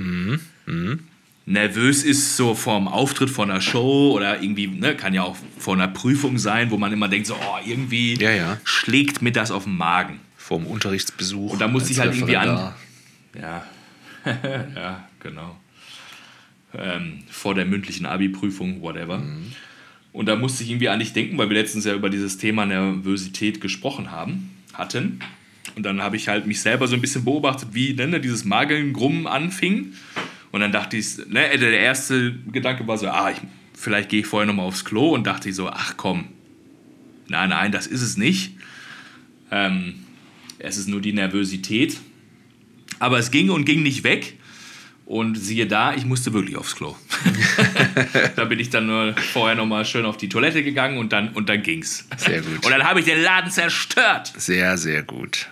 nervös 1.46 2.04
ist, 2.04 2.38
so 2.38 2.56
vorm 2.56 2.88
Auftritt 2.88 3.30
von 3.30 3.52
einer 3.52 3.60
Show 3.60 4.12
oder 4.14 4.42
irgendwie, 4.42 4.68
ne, 4.68 4.96
kann 4.96 5.14
ja 5.14 5.24
auch 5.24 5.36
vor 5.58 5.74
einer 5.74 5.90
Prüfung 5.90 6.38
sein, 6.38 6.72
wo 6.72 6.78
man 6.78 6.94
immer 6.94 7.10
denkt, 7.10 7.28
so, 7.28 7.36
oh, 7.36 7.58
irgendwie 7.66 8.16
Ja, 8.16 8.32
ja. 8.32 8.58
schlägt 8.64 9.22
mir 9.22 9.32
das 9.32 9.52
auf 9.52 9.66
den 9.66 9.76
Magen. 9.76 10.20
Vorm 10.38 10.66
Unterrichtsbesuch. 10.66 11.54
Und 11.54 11.60
da 11.60 11.68
musste 11.68 11.92
ich 11.92 12.00
halt 12.00 12.14
irgendwie 12.14 12.38
an. 12.38 12.74
Ja, 13.40 13.66
ja, 14.76 15.08
genau. 15.20 15.58
Ähm, 16.78 17.24
vor 17.30 17.56
der 17.56 17.66
mündlichen 17.66 18.06
Abi-Prüfung, 18.06 18.82
whatever. 18.82 19.22
Und 20.12 20.28
da 20.28 20.36
musste 20.36 20.64
ich 20.64 20.70
irgendwie 20.70 20.90
an 20.90 21.00
dich 21.00 21.14
denken, 21.14 21.38
weil 21.38 21.50
wir 21.50 21.58
letztens 21.58 21.86
ja 21.86 21.94
über 21.94 22.10
dieses 22.10 22.38
Thema 22.38 22.66
Nervosität 22.66 23.62
gesprochen 23.62 24.12
haben, 24.12 24.52
hatten. 24.74 25.20
Und 25.76 25.84
dann 25.84 26.02
habe 26.02 26.16
ich 26.16 26.28
halt 26.28 26.46
mich 26.46 26.62
selber 26.62 26.88
so 26.88 26.96
ein 26.96 27.02
bisschen 27.02 27.24
beobachtet, 27.24 27.70
wie 27.72 27.94
ne, 27.94 28.20
dieses 28.20 28.46
Magengrummen 28.46 29.28
anfing. 29.28 29.94
Und 30.52 30.62
dann 30.62 30.72
dachte 30.72 30.98
ich, 30.98 31.18
ne, 31.28 31.58
der 31.58 31.80
erste 31.80 32.34
Gedanke 32.52 32.88
war 32.88 32.98
so, 32.98 33.08
ah, 33.08 33.32
ich, 33.32 33.38
vielleicht 33.74 34.10
gehe 34.10 34.20
ich 34.22 34.28
vorher 34.28 34.46
nochmal 34.46 34.66
aufs 34.66 34.86
Klo 34.86 35.10
und 35.10 35.26
dachte 35.26 35.50
ich 35.50 35.56
so, 35.56 35.70
ach 35.70 35.96
komm, 35.98 36.26
nein, 37.28 37.50
nein, 37.50 37.72
das 37.72 37.88
ist 37.88 38.02
es 38.02 38.18
nicht. 38.18 38.54
Ähm, 39.52 39.96
es 40.60 40.78
ist 40.78 40.88
nur 40.88 41.02
die 41.02 41.14
Nervosität. 41.14 41.98
Aber 43.00 43.18
es 43.18 43.32
ging 43.32 43.50
und 43.50 43.66
ging 43.66 43.84
nicht 43.84 44.04
weg. 44.04 44.38
Und 45.06 45.36
siehe 45.36 45.68
da, 45.68 45.94
ich 45.94 46.06
musste 46.06 46.32
wirklich 46.34 46.56
aufs 46.56 46.76
Klo. 46.76 46.96
da 48.36 48.46
bin 48.46 48.60
ich 48.60 48.70
dann 48.70 48.88
nur 48.88 49.14
vorher 49.34 49.56
nochmal 49.56 49.84
schön 49.84 50.06
auf 50.06 50.16
die 50.16 50.30
Toilette 50.30 50.64
gegangen 50.64 50.98
und 50.98 51.12
dann, 51.12 51.30
und 51.30 51.50
dann 51.50 51.62
ging's. 51.62 52.08
Sehr 52.18 52.42
gut. 52.42 52.66
Und 52.66 52.72
dann 52.72 52.84
habe 52.84 53.02
ich 53.02 53.06
den 53.06 53.22
Laden 53.22 53.52
zerstört. 53.52 54.32
Sehr, 54.38 54.78
sehr 54.78 55.04
gut. 55.04 55.48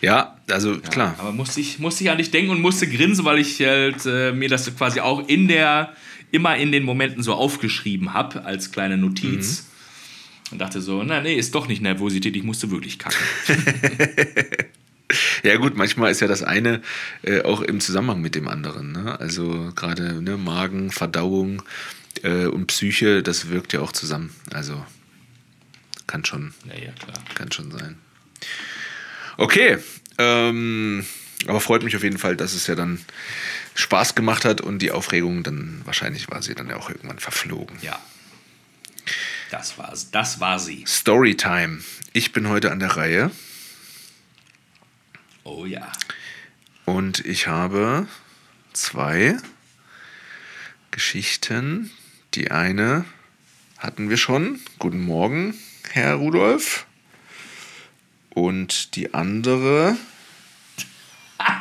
Ja, 0.00 0.36
also 0.48 0.78
klar. 0.78 1.16
Aber 1.18 1.32
musste 1.32 1.60
ich, 1.60 1.78
musste 1.80 2.04
ich 2.04 2.10
an 2.10 2.18
dich 2.18 2.30
denken 2.30 2.50
und 2.50 2.60
musste 2.60 2.86
grinsen, 2.86 3.24
weil 3.24 3.38
ich 3.38 3.60
halt, 3.60 4.06
äh, 4.06 4.32
mir 4.32 4.48
das 4.48 4.74
quasi 4.76 5.00
auch 5.00 5.28
in 5.28 5.48
der, 5.48 5.92
immer 6.30 6.56
in 6.56 6.70
den 6.70 6.84
Momenten 6.84 7.22
so 7.22 7.34
aufgeschrieben 7.34 8.14
habe, 8.14 8.44
als 8.44 8.70
kleine 8.70 8.96
Notiz. 8.96 9.66
Und 10.52 10.60
dachte 10.60 10.80
so, 10.80 11.02
na 11.02 11.20
nee, 11.20 11.34
ist 11.34 11.54
doch 11.54 11.66
nicht 11.66 11.82
Nervosität, 11.82 12.36
ich 12.36 12.44
musste 12.44 12.70
wirklich 12.70 12.98
kacken. 12.98 13.18
Ja 15.42 15.56
gut, 15.56 15.76
manchmal 15.76 16.10
ist 16.10 16.20
ja 16.20 16.26
das 16.26 16.42
eine 16.42 16.80
äh, 17.22 17.42
auch 17.42 17.60
im 17.60 17.80
Zusammenhang 17.80 18.20
mit 18.20 18.34
dem 18.34 18.48
anderen. 18.48 18.92
Ne? 18.92 19.18
Also 19.20 19.72
gerade 19.76 20.22
ne, 20.22 20.36
Magen, 20.36 20.90
Verdauung 20.90 21.62
äh, 22.22 22.46
und 22.46 22.66
Psyche, 22.68 23.22
das 23.22 23.50
wirkt 23.50 23.72
ja 23.72 23.80
auch 23.80 23.92
zusammen. 23.92 24.34
Also 24.52 24.84
kann 26.06 26.24
schon, 26.24 26.54
ja, 26.66 26.74
ja, 26.74 26.92
klar. 26.92 27.16
kann 27.34 27.52
schon 27.52 27.70
sein. 27.70 27.98
Okay, 29.36 29.78
ähm, 30.18 31.04
aber 31.46 31.60
freut 31.60 31.82
mich 31.82 31.96
auf 31.96 32.02
jeden 32.02 32.18
Fall, 32.18 32.36
dass 32.36 32.54
es 32.54 32.66
ja 32.66 32.74
dann 32.74 33.04
Spaß 33.74 34.14
gemacht 34.14 34.44
hat 34.44 34.60
und 34.60 34.78
die 34.78 34.92
Aufregung 34.92 35.42
dann 35.42 35.80
wahrscheinlich 35.84 36.30
war 36.30 36.42
sie 36.42 36.54
dann 36.54 36.68
ja 36.68 36.76
auch 36.76 36.88
irgendwann 36.88 37.18
verflogen. 37.18 37.76
Ja. 37.82 37.98
Das 39.50 39.78
war, 39.78 39.92
das 40.12 40.40
war 40.40 40.58
sie. 40.58 40.84
Storytime. 40.86 41.80
Ich 42.12 42.32
bin 42.32 42.48
heute 42.48 42.72
an 42.72 42.78
der 42.78 42.96
Reihe 42.96 43.30
Oh 45.46 45.66
ja. 45.66 45.92
und 46.86 47.24
ich 47.26 47.46
habe 47.48 48.06
zwei 48.72 49.36
Geschichten. 50.90 51.90
Die 52.32 52.50
eine 52.50 53.04
hatten 53.78 54.08
wir 54.08 54.16
schon. 54.16 54.58
Guten 54.78 55.00
Morgen, 55.00 55.54
Herr 55.92 56.14
Rudolf. 56.14 56.86
Und 58.30 58.96
die 58.96 59.12
andere, 59.12 59.96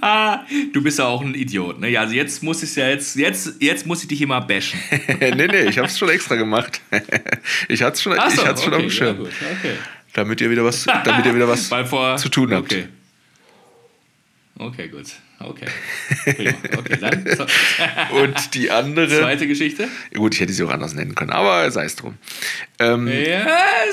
Ah, 0.00 0.44
du 0.72 0.82
bist 0.82 0.98
ja 0.98 1.06
auch 1.06 1.22
ein 1.22 1.34
Idiot, 1.34 1.78
ne? 1.78 1.88
Ja, 1.88 2.00
also 2.00 2.14
jetzt 2.14 2.42
muss 2.42 2.62
ich 2.64 2.74
ja 2.74 2.88
jetzt, 2.88 3.14
jetzt, 3.14 3.62
jetzt 3.62 3.86
muss 3.86 4.02
ich 4.02 4.08
dich 4.08 4.20
immer 4.22 4.40
bashen. 4.40 4.80
nee, 5.20 5.30
nee, 5.30 5.62
ich 5.68 5.78
habe 5.78 5.86
es 5.86 5.96
schon 5.98 6.08
extra 6.08 6.34
gemacht. 6.34 6.80
ich 7.68 7.82
hatte 7.82 7.94
es 7.94 8.02
schon, 8.02 8.14
so, 8.14 8.18
ich 8.18 8.44
hatte's 8.44 8.64
schon 8.64 8.74
okay, 8.74 8.86
auf 8.86 8.88
dem 8.88 8.90
Schirm, 8.90 9.22
Ja, 9.22 9.46
okay. 9.58 9.74
damit 10.14 10.40
ihr 10.40 10.50
wieder 10.50 10.64
was, 10.64 10.84
damit 10.84 11.24
ihr 11.26 11.34
wieder 11.34 11.46
was 11.48 11.68
vor, 11.88 12.16
zu 12.16 12.28
tun 12.28 12.52
habt. 12.52 12.72
Okay. 12.72 12.88
Okay, 14.60 14.88
gut. 14.88 15.06
Okay. 15.38 15.66
Prima. 16.36 16.52
Okay, 16.76 16.98
dann 17.00 17.24
Und 18.12 18.54
die 18.54 18.70
andere, 18.70 19.08
zweite 19.08 19.46
Geschichte. 19.46 19.88
gut, 20.14 20.34
ich 20.34 20.40
hätte 20.40 20.52
sie 20.52 20.62
auch 20.64 20.70
anders 20.70 20.92
nennen 20.92 21.14
können, 21.14 21.30
aber 21.30 21.70
sei 21.70 21.86
es 21.86 21.96
drum. 21.96 22.18
Ähm, 22.78 23.10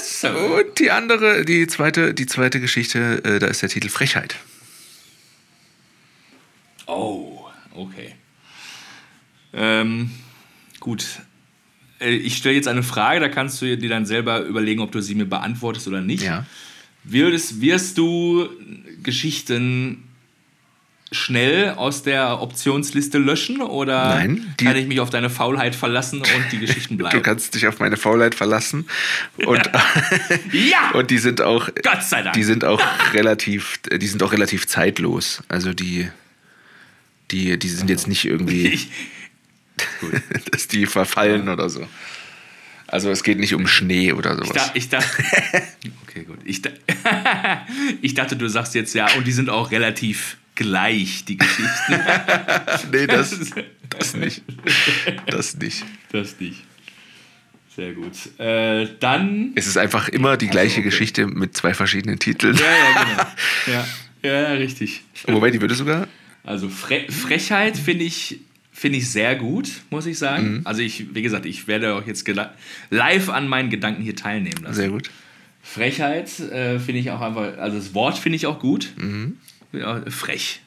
so. 0.01 0.27
Und 0.27 0.77
die 0.77 0.91
andere, 0.91 1.45
die 1.45 1.67
zweite, 1.67 2.13
die 2.13 2.25
zweite 2.25 2.59
Geschichte, 2.59 3.21
äh, 3.23 3.39
da 3.39 3.47
ist 3.47 3.61
der 3.61 3.69
Titel 3.69 3.87
Frechheit. 3.87 4.35
Oh, 6.85 7.45
okay. 7.73 8.15
Ähm, 9.53 10.11
gut. 10.81 11.05
Äh, 12.01 12.11
Ich 12.15 12.35
stelle 12.35 12.55
jetzt 12.55 12.67
eine 12.67 12.83
Frage, 12.83 13.21
da 13.21 13.29
kannst 13.29 13.61
du 13.61 13.77
dir 13.77 13.89
dann 13.89 14.05
selber 14.05 14.41
überlegen, 14.41 14.81
ob 14.81 14.91
du 14.91 14.99
sie 15.01 15.15
mir 15.15 15.25
beantwortest 15.25 15.87
oder 15.87 16.01
nicht. 16.01 16.23
Ja. 16.23 16.45
Wirst, 17.05 17.61
wirst 17.61 17.97
du 17.97 18.49
Geschichten 19.01 20.03
schnell 21.11 21.71
aus 21.71 22.03
der 22.03 22.41
Optionsliste 22.41 23.17
löschen 23.17 23.61
oder 23.61 24.15
Nein, 24.15 24.53
kann 24.57 24.75
ich 24.75 24.87
mich 24.87 24.99
auf 24.99 25.09
deine 25.09 25.29
Faulheit 25.29 25.75
verlassen 25.75 26.19
und 26.19 26.51
die 26.51 26.59
Geschichten 26.59 26.97
bleiben? 26.97 27.15
Du 27.15 27.21
kannst 27.21 27.55
dich 27.55 27.67
auf 27.67 27.79
meine 27.79 27.97
Faulheit 27.97 28.35
verlassen. 28.35 28.87
Und, 29.37 29.69
ja! 30.51 30.91
und 30.93 31.09
die 31.09 31.17
sind 31.17 31.41
auch, 31.41 31.69
Gott 31.81 32.03
sei 32.03 32.23
Dank! 32.23 32.33
die 32.33 32.43
sind 32.43 32.65
auch 32.65 32.81
relativ, 33.13 33.79
die 33.89 34.07
sind 34.07 34.21
auch 34.21 34.33
relativ 34.33 34.67
zeitlos. 34.67 35.43
Also 35.47 35.73
die, 35.73 36.09
die, 37.31 37.57
die 37.57 37.69
sind 37.69 37.89
jetzt 37.89 38.07
nicht 38.07 38.25
irgendwie, 38.25 38.67
ich, 38.67 38.89
dass 40.51 40.67
die 40.67 40.85
verfallen 40.85 41.47
oder 41.47 41.69
so. 41.69 41.87
Also 42.87 43.11
es 43.11 43.23
geht 43.23 43.37
nicht 43.37 43.53
um 43.53 43.67
Schnee 43.67 44.13
oder 44.13 44.39
ich, 44.41 44.47
sowas. 44.47 44.67
da, 44.67 44.71
ich 44.73 44.89
dachte, 44.89 45.23
okay, 46.03 46.23
gut. 46.23 46.39
Ich, 46.45 46.61
da, 46.61 46.69
ich 48.01 48.13
dachte, 48.13 48.35
du 48.35 48.47
sagst 48.49 48.75
jetzt 48.75 48.93
ja, 48.93 49.07
und 49.17 49.27
die 49.27 49.33
sind 49.33 49.49
auch 49.49 49.71
relativ 49.71 50.37
gleich, 50.57 51.23
die 51.23 51.37
Geschichten. 51.37 51.93
nee, 52.91 53.07
das, 53.07 53.39
das 53.97 54.15
nicht. 54.15 54.43
Das 55.27 55.55
nicht. 55.55 55.85
Das 56.11 56.39
nicht. 56.39 56.63
Sehr 57.73 57.93
gut. 57.93 58.39
Äh, 58.39 58.87
dann. 58.99 59.51
Es 59.55 59.67
ist 59.67 59.77
einfach 59.77 60.09
immer 60.09 60.35
die 60.35 60.47
gleiche 60.47 60.79
okay. 60.79 60.89
Geschichte 60.89 61.27
mit 61.27 61.55
zwei 61.55 61.73
verschiedenen 61.73 62.19
Titeln. 62.19 62.57
Ja, 62.57 62.63
ja, 62.63 63.03
genau. 63.03 63.83
Ja, 64.23 64.31
ja 64.31 64.53
richtig. 64.53 65.03
Wobei, 65.27 65.51
die 65.51 65.61
würde 65.61 65.75
sogar 65.75 66.07
Also 66.43 66.69
Fre 66.69 67.05
Frechheit 67.09 67.77
finde 67.77 68.03
ich, 68.03 68.39
finde 68.71 68.97
ich 68.97 69.09
sehr 69.09 69.35
gut, 69.35 69.69
muss 69.91 70.07
ich 70.07 70.17
sagen. 70.17 70.55
Mhm. 70.55 70.61
Also 70.63 70.81
ich, 70.81 71.13
wie 71.13 71.21
gesagt, 71.21 71.45
ich 71.45 71.67
werde 71.67 71.93
auch 71.93 72.05
jetzt 72.07 72.27
live 72.89 73.29
an 73.29 73.47
meinen 73.47 73.69
Gedanken 73.69 74.01
hier 74.01 74.15
teilnehmen 74.15 74.63
lassen. 74.63 74.75
sehr 74.75 74.89
gut. 74.89 75.11
Frechheit 75.61 76.39
äh, 76.39 76.79
finde 76.79 77.01
ich 77.01 77.11
auch 77.11 77.21
einfach, 77.21 77.57
also 77.59 77.77
das 77.77 77.93
Wort 77.93 78.17
finde 78.17 78.37
ich 78.37 78.47
auch 78.47 78.57
gut. 78.57 78.93
Ja, 79.79 80.01
frech. 80.09 80.61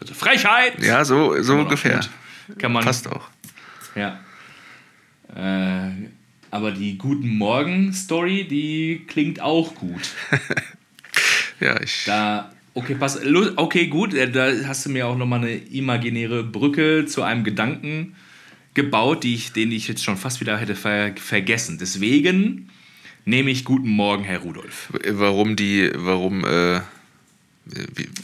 Also 0.00 0.14
Frechheit! 0.14 0.82
Ja, 0.82 1.04
so, 1.04 1.42
so 1.42 1.54
ungefähr. 1.54 2.00
Kann 2.58 2.72
man. 2.72 2.84
Passt 2.84 3.08
auch. 3.08 3.28
Ja. 3.94 4.20
Äh, 5.34 5.90
aber 6.50 6.72
die 6.72 6.98
Guten 6.98 7.28
Morgen-Story, 7.36 8.46
die 8.48 9.04
klingt 9.06 9.40
auch 9.40 9.74
gut. 9.74 10.10
Ja, 11.60 11.80
ich. 11.80 12.04
Da, 12.06 12.50
okay, 12.74 12.94
pass, 12.94 13.20
okay, 13.56 13.86
gut, 13.86 14.14
äh, 14.14 14.30
da 14.30 14.50
hast 14.66 14.86
du 14.86 14.90
mir 14.90 15.06
auch 15.06 15.16
nochmal 15.16 15.40
eine 15.40 15.54
imaginäre 15.54 16.42
Brücke 16.42 17.04
zu 17.06 17.22
einem 17.22 17.44
Gedanken 17.44 18.16
gebaut, 18.74 19.24
die 19.24 19.34
ich, 19.34 19.52
den 19.52 19.70
ich 19.70 19.86
jetzt 19.86 20.02
schon 20.02 20.16
fast 20.16 20.40
wieder 20.40 20.56
hätte 20.56 20.74
ver 20.74 21.12
vergessen. 21.16 21.76
Deswegen 21.78 22.70
nehme 23.24 23.50
ich 23.50 23.64
Guten 23.64 23.90
Morgen, 23.90 24.24
Herr 24.24 24.38
Rudolf. 24.38 24.90
Warum 25.06 25.54
die, 25.54 25.90
warum, 25.94 26.46
äh, 26.46 26.80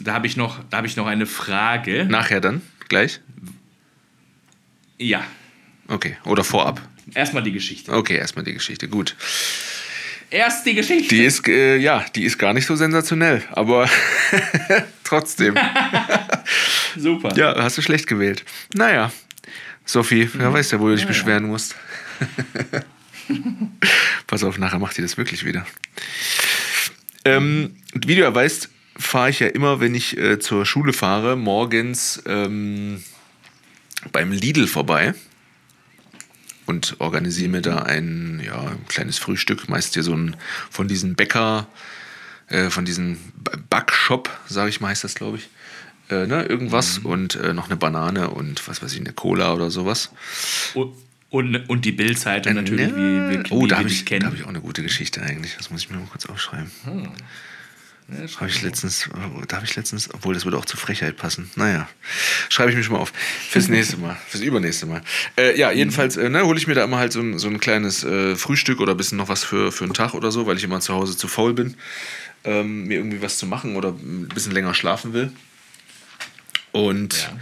Da 0.01 0.15
habe 0.15 0.27
ich, 0.27 0.37
noch- 0.37 0.63
da 0.71 0.79
hab 0.79 0.85
ich 0.85 0.97
noch 0.97 1.07
eine 1.07 1.27
Frage. 1.27 2.05
nachher 2.07 2.41
dann? 2.41 2.63
Gleich? 2.89 3.21
Ja, 4.99 5.25
Okay. 5.89 6.17
Oder 6.25 6.43
vorab. 6.43 6.81
erstmal 7.15 7.45
die 7.45 7.53
Geschichte. 7.53 7.93
Okay, 7.93 8.17
erstmal 8.17 8.45
die 8.45 8.55
Geschichte. 8.55 8.89
Gut. 8.89 9.15
Erst 10.31 10.67
die 10.67 10.75
Geschichte. 10.75 11.15
Die 11.15 11.23
ist, 11.25 11.47
äh, 11.47 11.77
ja, 11.77 12.05
die 12.17 12.25
ist 12.25 12.39
gar 12.39 12.53
nicht 12.53 12.67
so 12.67 12.75
sensationell, 12.75 13.45
aber 13.53 13.89
trotzdem. 15.05 15.55
Super. 16.97 17.37
Ja, 17.37 17.55
hast 17.63 17.79
du 17.79 17.83
schlecht 17.83 18.09
gewählt. 18.09 18.45
Naja, 18.75 19.13
Sophie, 19.85 20.29
wer 20.35 20.53
weiß 20.53 20.73
ja, 20.73 20.81
wo 20.81 20.89
du 20.89 20.97
dich 20.97 21.07
beschweren 21.07 21.45
musst. 21.45 21.77
Pass 24.27 24.43
auf, 24.43 24.59
nachher 24.59 24.81
macht 24.81 24.99
ihr 24.99 25.03
das 25.03 25.17
wirklich 25.17 25.45
wieder. 25.45 25.65
Ähm, 27.25 27.77
wie 27.95 28.17
du 28.17 28.23
ja 28.23 28.35
weißt, 28.35 28.69
fahre 28.99 29.31
ich 29.31 29.41
ja 29.41 29.49
immer, 29.49 29.81
wenn 29.81 29.95
ich 29.95 30.17
äh, 30.17 30.39
zur 30.39 30.67
Schule 30.67 30.93
fahre, 30.93 31.37
morgens 31.37 32.23
ähm, 32.27 33.03
beim 34.13 34.33
Lidl 34.33 34.67
vorbei 34.67 35.15
und 36.67 36.97
organisiere 36.99 37.49
mir 37.49 37.63
da 37.63 37.79
ein, 37.79 38.41
ja, 38.45 38.61
ein 38.61 38.87
kleines 38.89 39.19
Frühstück, 39.19 39.69
meist 39.69 39.95
hier 39.95 40.03
so 40.03 40.15
ein 40.15 40.37
von 40.71 40.89
diesen 40.89 41.15
Bäcker, 41.15 41.67
äh, 42.49 42.71
von 42.71 42.85
diesem 42.85 43.19
Backshop, 43.71 44.31
sage 44.47 44.71
ich 44.71 44.81
mal, 44.81 44.89
heißt 44.89 45.05
das, 45.05 45.15
glaube 45.15 45.39
ich. 45.39 45.49
Äh, 46.09 46.27
ne, 46.27 46.45
irgendwas 46.45 46.99
und 46.99 47.35
äh, 47.35 47.53
noch 47.53 47.67
eine 47.67 47.77
Banane 47.77 48.31
und 48.31 48.67
was 48.69 48.81
weiß 48.81 48.93
ich, 48.93 49.01
eine 49.01 49.13
Cola 49.13 49.55
oder 49.55 49.71
sowas. 49.71 50.13
Und, 50.75 50.95
und, 51.31 51.57
und 51.69 51.85
die 51.85 51.91
Bildzeitung 51.91 52.55
natürlich, 52.55 52.95
wie, 52.95 53.31
wie, 53.31 53.43
oh, 53.51 53.65
wie 53.65 53.69
da 53.69 53.79
habe 53.79 53.89
ich, 53.89 54.05
hab 54.05 54.35
ich 54.35 54.45
auch 54.45 54.49
eine 54.49 54.61
gute 54.61 54.83
Geschichte 54.83 55.21
eigentlich. 55.23 55.57
Das 55.57 55.71
muss 55.71 55.83
ich 55.83 55.91
mir 55.91 55.97
mal 55.97 56.07
kurz 56.07 56.27
aufschreiben. 56.27 56.71
Ja, 58.09 58.41
Habe 58.41 58.49
ich 58.49 58.63
letztens, 58.63 59.09
da 59.49 59.57
habe 59.57 59.67
ich 59.67 59.75
letztens, 59.75 60.15
obwohl 60.15 60.35
das 60.35 60.45
würde 60.45 60.59
auch 60.59 60.65
zur 60.65 60.79
Frechheit 60.79 61.17
passen. 61.17 61.51
Naja, 61.57 61.89
schreibe 62.49 62.71
ich 62.71 62.77
mir 62.77 62.85
schon 62.85 62.93
mal 62.93 63.01
auf. 63.01 63.13
Fürs 63.51 63.67
nächste 63.67 63.97
Mal, 63.97 64.17
fürs 64.29 64.45
übernächste 64.45 64.87
Mal. 64.87 65.03
Äh, 65.37 65.59
ja, 65.59 65.73
jedenfalls 65.73 66.17
äh, 66.17 66.29
ne, 66.29 66.45
hole 66.45 66.57
ich 66.57 66.69
mir 66.69 66.75
da 66.75 66.85
immer 66.85 66.99
halt 66.99 67.13
so 67.13 67.21
ein, 67.21 67.41
so 67.41 67.49
ein 67.49 67.59
kleines 67.59 68.05
äh, 68.05 68.37
Frühstück 68.37 68.79
oder 68.79 68.95
ein 68.95 68.97
bisschen 68.97 69.19
noch 69.19 69.29
was 69.29 69.43
für, 69.43 69.73
für 69.73 69.83
einen 69.83 69.95
Tag 69.95 70.15
oder 70.15 70.31
so, 70.31 70.47
weil 70.47 70.57
ich 70.57 70.63
immer 70.63 70.79
zu 70.79 70.95
Hause 70.95 71.17
zu 71.17 71.27
faul 71.27 71.53
bin, 71.53 71.77
ähm, 72.45 72.85
mir 72.85 72.99
irgendwie 72.99 73.23
was 73.23 73.39
zu 73.39 73.47
machen 73.47 73.75
oder 73.75 73.89
ein 73.89 74.29
bisschen 74.33 74.53
länger 74.53 74.73
schlafen 74.73 75.13
will. 75.13 75.33
Und 76.71 77.17
ja. 77.23 77.37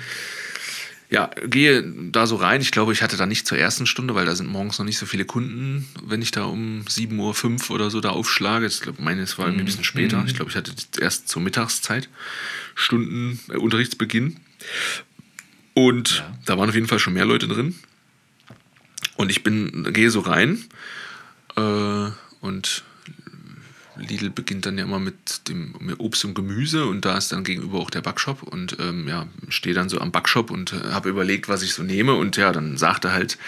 Gehe 1.46 1.82
da 2.10 2.26
so 2.26 2.36
rein. 2.36 2.60
Ich 2.60 2.70
glaube, 2.72 2.92
ich 2.92 3.02
hatte 3.02 3.16
da 3.16 3.26
nicht 3.26 3.46
zur 3.46 3.56
ersten 3.58 3.86
Stunde, 3.86 4.14
weil 4.14 4.26
da 4.26 4.34
sind 4.34 4.48
morgens 4.50 4.78
noch 4.78 4.86
nicht 4.86 4.98
so 4.98 5.06
viele 5.06 5.24
Kunden, 5.24 5.86
wenn 6.04 6.22
ich 6.22 6.30
da 6.32 6.44
um 6.44 6.82
7.05 6.88 7.68
Uhr 7.70 7.74
oder 7.76 7.90
so 7.90 8.00
da 8.00 8.10
aufschlage. 8.10 8.66
Ich 8.66 8.80
glaube, 8.80 9.00
meine, 9.02 9.22
es 9.22 9.38
war 9.38 9.46
irgendwie 9.46 9.62
ein 9.62 9.66
bisschen 9.66 9.84
später. 9.84 10.24
Ich 10.26 10.34
glaube, 10.34 10.50
ich 10.50 10.56
hatte 10.56 10.72
erst 11.00 11.28
zur 11.28 11.40
Mittagszeit 11.42 12.08
Stunden 12.74 13.38
äh, 13.48 13.56
Unterrichtsbeginn. 13.56 14.38
Und 15.74 16.18
Ja. 16.18 16.38
da 16.46 16.58
waren 16.58 16.68
auf 16.68 16.74
jeden 16.74 16.88
Fall 16.88 16.98
schon 16.98 17.12
mehr 17.14 17.24
Leute 17.26 17.48
drin. 17.48 17.74
Und 19.16 19.30
ich 19.30 19.42
bin, 19.44 19.92
gehe 19.92 20.10
so 20.10 20.20
rein 20.20 20.64
äh, 21.56 22.08
und 22.40 22.82
Lidl 23.96 24.30
beginnt 24.30 24.66
dann 24.66 24.78
ja 24.78 24.84
immer 24.84 24.98
mit 24.98 25.48
dem 25.48 25.74
mit 25.78 26.00
Obst 26.00 26.24
und 26.24 26.34
Gemüse 26.34 26.86
und 26.86 27.04
da 27.04 27.16
ist 27.16 27.32
dann 27.32 27.44
gegenüber 27.44 27.78
auch 27.78 27.90
der 27.90 28.00
Backshop 28.00 28.42
und 28.42 28.76
ähm, 28.80 29.06
ja, 29.08 29.26
stehe 29.48 29.74
dann 29.74 29.88
so 29.88 30.00
am 30.00 30.12
Backshop 30.12 30.50
und 30.50 30.72
äh, 30.72 30.92
habe 30.92 31.08
überlegt, 31.08 31.48
was 31.48 31.62
ich 31.62 31.74
so 31.74 31.82
nehme 31.82 32.14
und 32.14 32.36
ja, 32.36 32.52
dann 32.52 32.76
sagte 32.76 33.12
halt 33.12 33.38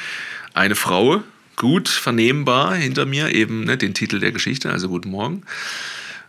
eine 0.55 0.77
Frau, 0.77 1.23
gut 1.57 1.89
vernehmbar 1.89 2.75
hinter 2.75 3.07
mir 3.07 3.33
eben 3.33 3.65
ne, 3.65 3.77
den 3.77 3.95
Titel 3.95 4.21
der 4.21 4.33
Geschichte, 4.33 4.71
also 4.71 4.89
Guten 4.89 5.11
Morgen, 5.11 5.43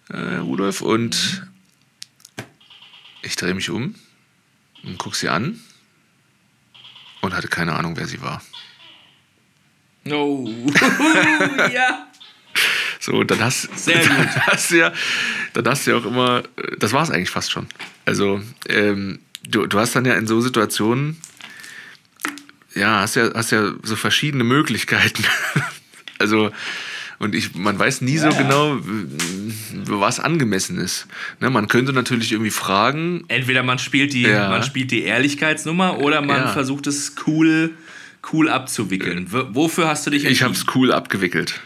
äh, 0.10 0.38
Rudolf 0.38 0.82
und 0.82 1.48
ich 3.22 3.36
drehe 3.36 3.54
mich 3.54 3.70
um 3.70 3.96
und 4.84 4.98
gucke 4.98 5.18
sie 5.18 5.30
an 5.30 5.60
und 7.22 7.36
hatte 7.36 7.48
keine 7.48 7.74
Ahnung, 7.74 7.98
wer 7.98 8.08
sie 8.08 8.22
war. 8.22 8.42
Oh. 10.10 10.48
ja. 11.74 12.08
So, 13.08 13.24
dann 13.24 13.40
hast, 13.40 13.70
Sehr 13.78 14.04
dann 14.06 14.18
gut. 14.18 14.28
hast 14.48 14.70
du 14.72 14.76
ja, 14.80 14.92
dann 15.54 15.66
hast 15.66 15.88
du 15.88 15.92
ja 15.92 15.98
auch 15.98 16.06
immer, 16.06 16.44
äh, 16.58 16.76
das 16.78 16.92
war 16.92 17.04
es 17.04 17.10
eigentlich 17.10 17.30
fast 17.30 17.52
schon. 17.52 17.66
Also, 18.06 18.42
ähm, 18.68 19.20
du, 19.48 19.66
du 19.66 19.80
hast 19.80 19.96
dann 19.96 20.04
ja 20.04 20.16
in 20.16 20.28
so 20.28 20.42
Situationen, 20.42 21.16
ja, 22.76 23.00
hast 23.00 23.16
ja, 23.16 23.34
hast 23.34 23.52
ja 23.52 23.72
so 23.82 23.96
verschiedene 23.96 24.44
Möglichkeiten. 24.44 25.24
also, 26.20 26.52
und 27.20 27.34
ich, 27.34 27.56
man 27.56 27.80
weiß 27.80 28.02
nie 28.02 28.18
so 28.18 28.28
Ja, 28.28 28.34
ja. 28.34 28.42
genau, 28.42 28.78
was 29.86 30.20
angemessen 30.20 30.78
ist. 30.78 31.08
Ne, 31.40 31.50
man 31.50 31.70
könnte 31.70 31.94
natürlich 31.94 32.34
irgendwie 32.34 32.52
fragen, 32.52 33.24
Entweder 33.30 33.64
man 33.64 33.80
spielt 33.80 34.12
die, 34.14 34.24
Ja. 34.24 34.50
man 34.50 34.64
spielt 34.64 34.92
die 34.92 35.04
Ehrlichkeitsnummer 35.04 36.00
oder 36.00 36.22
man 36.22 36.42
Ja. 36.42 36.48
versucht 36.50 36.88
es 36.88 37.16
cool, 37.26 37.72
cool 38.34 38.50
abzuwickeln. 38.50 39.32
W 39.32 39.44
wofür 39.52 39.88
hast 39.88 40.06
du 40.06 40.12
dich 40.12 40.26
ich 40.26 40.42
habe 40.44 40.50
entschieden? 40.50 40.68
es 40.70 40.76
cool 40.76 40.92
abgewickelt. 40.92 41.62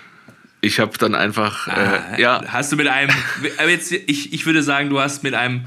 Ich 0.62 0.80
habe 0.80 0.96
dann 0.98 1.16
einfach, 1.16 1.68
Ah, 1.68 2.16
äh, 2.16 2.22
ja, 2.22 2.44
Hast 2.48 2.72
du 2.72 2.76
mit 2.76 2.88
einem, 2.88 3.10
aber 3.58 3.70
jetzt, 3.70 3.92
ich, 3.92 4.32
ich 4.34 4.46
würde 4.46 4.62
sagen, 4.62 4.90
du 4.92 5.00
hast 5.00 5.24
mit 5.24 5.34
einem, 5.34 5.66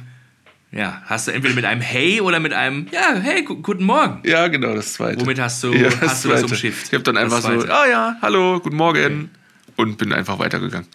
ja, 0.71 1.03
hast 1.07 1.27
du 1.29 1.33
entweder 1.33 1.55
mit 1.55 1.65
einem 1.65 1.81
Hey 1.81 2.21
oder 2.21 2.39
mit 2.41 2.53
einem, 2.53 2.87
ja, 2.93 3.15
hey, 3.15 3.43
gu 3.43 3.57
guten 3.61 3.85
Morgen. 3.85 4.21
ja, 4.25 4.47
genau, 4.49 4.75
das 4.75 4.93
zweite. 4.95 5.21
Womit 5.21 5.41
hast 5.41 5.63
du, 5.65 5.73
Ja, 5.75 5.89
hast 6.01 6.25
du 6.25 6.29
das 6.29 6.45
umschifft? 6.45 6.87
Ich 6.89 6.95
habe 6.95 7.03
dann 7.03 7.17
Das 7.17 7.25
einfach 7.25 7.43
so, 7.43 7.69
ah 7.69 7.87
ja, 7.89 8.17
hallo, 8.23 8.61
guten 8.61 8.77
Morgen. 8.77 9.31
Und 9.77 9.99
bin 9.99 10.13
einfach 10.13 10.39
weitergegangen. 10.39 10.87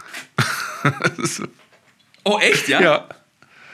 so. 1.17 1.43
Oh, 2.23 2.39
echt, 2.39 2.69
ja? 2.69 2.81
ja, 2.81 3.09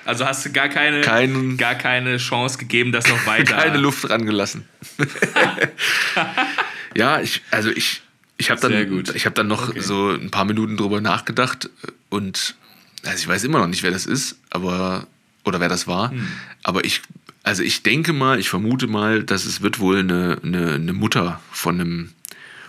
Also 0.05 0.25
hast 0.25 0.43
du 0.45 0.51
gar 0.51 0.69
keine, 0.69 1.01
Keinen- 1.01 1.57
gar 1.57 1.75
keine 1.75 2.17
Chance 2.17 2.57
gegeben, 2.57 2.91
das 2.91 3.07
noch 3.07 3.25
weiter. 3.27 3.55
keine 3.57 3.77
Luft 3.77 4.09
rangelassen. 4.09 4.67
ja, 6.95 7.19
ich, 7.21 7.41
also 7.51 7.69
ich, 7.69 8.01
ich 8.37 8.49
habe 8.51 8.59
dann, 8.61 9.03
ich 9.15 9.25
habe 9.25 9.33
dann 9.35 9.47
noch 9.47 9.69
Okay. 9.69 9.79
so 9.81 10.09
ein 10.11 10.29
paar 10.31 10.45
Minuten 10.45 10.77
drüber 10.77 11.01
nachgedacht 11.01 11.69
und 12.09 12.55
also 13.03 13.17
ich 13.17 13.27
weiß 13.27 13.43
immer 13.43 13.59
noch 13.59 13.67
nicht, 13.67 13.83
wer 13.83 13.91
das 13.91 14.05
ist, 14.05 14.37
aber 14.49 15.07
oder 15.43 15.59
wer 15.59 15.69
das 15.69 15.85
war, 15.87 16.11
Hm. 16.11 16.27
aber 16.63 16.83
ich, 16.85 17.01
also 17.43 17.61
ich 17.61 17.83
denke 17.83 18.13
mal, 18.13 18.39
ich 18.39 18.49
vermute 18.49 18.87
mal, 18.87 19.23
dass 19.23 19.45
es 19.45 19.61
wird 19.61 19.79
wohl 19.79 19.99
eine, 19.99 20.39
eine, 20.43 20.73
eine 20.73 20.93
Mutter 20.93 21.39
von 21.51 21.79
einem, 21.79 22.11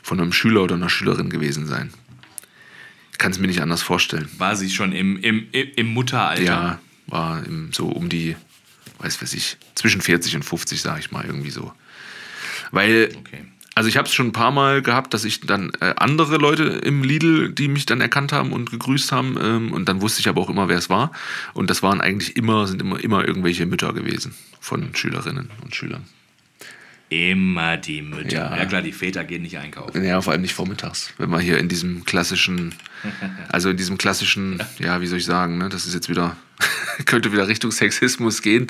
von 0.03 0.21
einem 0.21 0.33
Schüler 0.33 0.63
oder 0.63 0.75
einer 0.75 0.91
Schülerin 0.91 1.31
gewesen 1.31 1.67
sein. 1.67 1.91
Ich 3.13 3.19
kann 3.19 3.33
es 3.33 3.39
mir 3.39 3.47
nicht 3.47 3.63
anders 3.63 3.81
vorstellen. 3.83 4.29
War 4.37 4.55
sie 4.57 4.69
schon 4.71 4.93
im, 4.93 5.17
im, 5.21 5.47
im 5.53 5.87
Mutteralter? 5.87 6.43
Ja, 6.43 6.79
war 7.07 7.43
im, 7.47 7.73
so 7.73 7.87
um 7.89 8.11
die, 8.11 8.37
weiß 8.99 9.23
weiß 9.23 9.33
ich, 9.33 9.57
zwischen 9.75 10.03
40 10.03 10.37
und 10.37 10.43
50, 10.43 10.83
sage 10.83 11.01
ich 11.01 11.11
mal, 11.11 11.25
irgendwie 11.25 11.51
so. 11.51 11.73
Weil, 12.73 13.11
Okay. 13.19 13.45
Also 13.77 13.91
ich 13.91 13.99
habe 13.99 14.09
es 14.09 14.15
schon 14.15 14.29
ein 14.29 14.33
paar 14.33 14.53
Mal 14.53 14.81
gehabt, 14.81 15.13
dass 15.13 15.27
ich 15.27 15.43
dann 15.43 15.71
äh, 15.81 15.93
andere 15.97 16.39
Leute 16.39 16.65
im 16.65 17.03
Lidl, 17.05 17.53
die 17.53 17.69
mich 17.69 17.85
dann 17.85 18.01
erkannt 18.01 18.33
haben 18.33 18.53
und 18.53 18.71
gegrüßt 18.71 19.13
haben, 19.13 19.37
ähm, 19.39 19.73
und 19.73 19.87
dann 19.87 20.01
wusste 20.01 20.21
ich 20.21 20.29
aber 20.29 20.41
auch 20.41 20.49
immer, 20.49 20.69
wer 20.69 20.79
es 20.79 20.89
war. 20.89 21.13
Und 21.53 21.69
das 21.69 21.83
waren 21.83 22.01
eigentlich 22.01 22.37
immer, 22.37 22.67
sind 22.67 22.81
immer, 22.81 22.99
immer 23.05 23.29
irgendwelche 23.29 23.67
Mütter 23.67 23.93
gewesen 23.93 24.35
von 24.61 24.95
Schülerinnen 24.95 25.51
und 25.63 25.75
Schülern. 25.75 26.05
Immer 27.11 27.77
die 27.77 28.01
Mütter. 28.01 28.51
Ja. 28.51 28.57
Ja. 28.57 28.65
klar, 28.65 28.81
die 28.81 28.93
Väter 28.93 29.25
gehen 29.25 29.43
nicht 29.43 29.59
einkaufen. 29.59 30.03
Ja, 30.03 30.23
vor 30.23 30.33
allem 30.33 30.43
nicht 30.43 30.55
vormittags, 30.55 31.13
wenn 31.19 31.29
man 31.29 31.41
hier 31.41 31.59
in 31.59 31.69
diesem 31.69 32.07
klassischen, 32.07 32.75
also 33.51 33.69
in 33.69 33.77
diesem 33.77 33.99
klassischen, 33.99 34.63
ja, 34.79 35.03
wie 35.03 35.07
soll 35.07 35.19
ich 35.19 35.27
sagen, 35.27 35.59
ne, 35.59 35.69
das 35.69 35.85
ist 35.85 35.93
jetzt 35.93 36.09
wieder, 36.09 36.35
könnte 37.05 37.31
wieder 37.31 37.47
Richtung 37.47 37.73
Sexismus 37.73 38.41
gehen, 38.41 38.69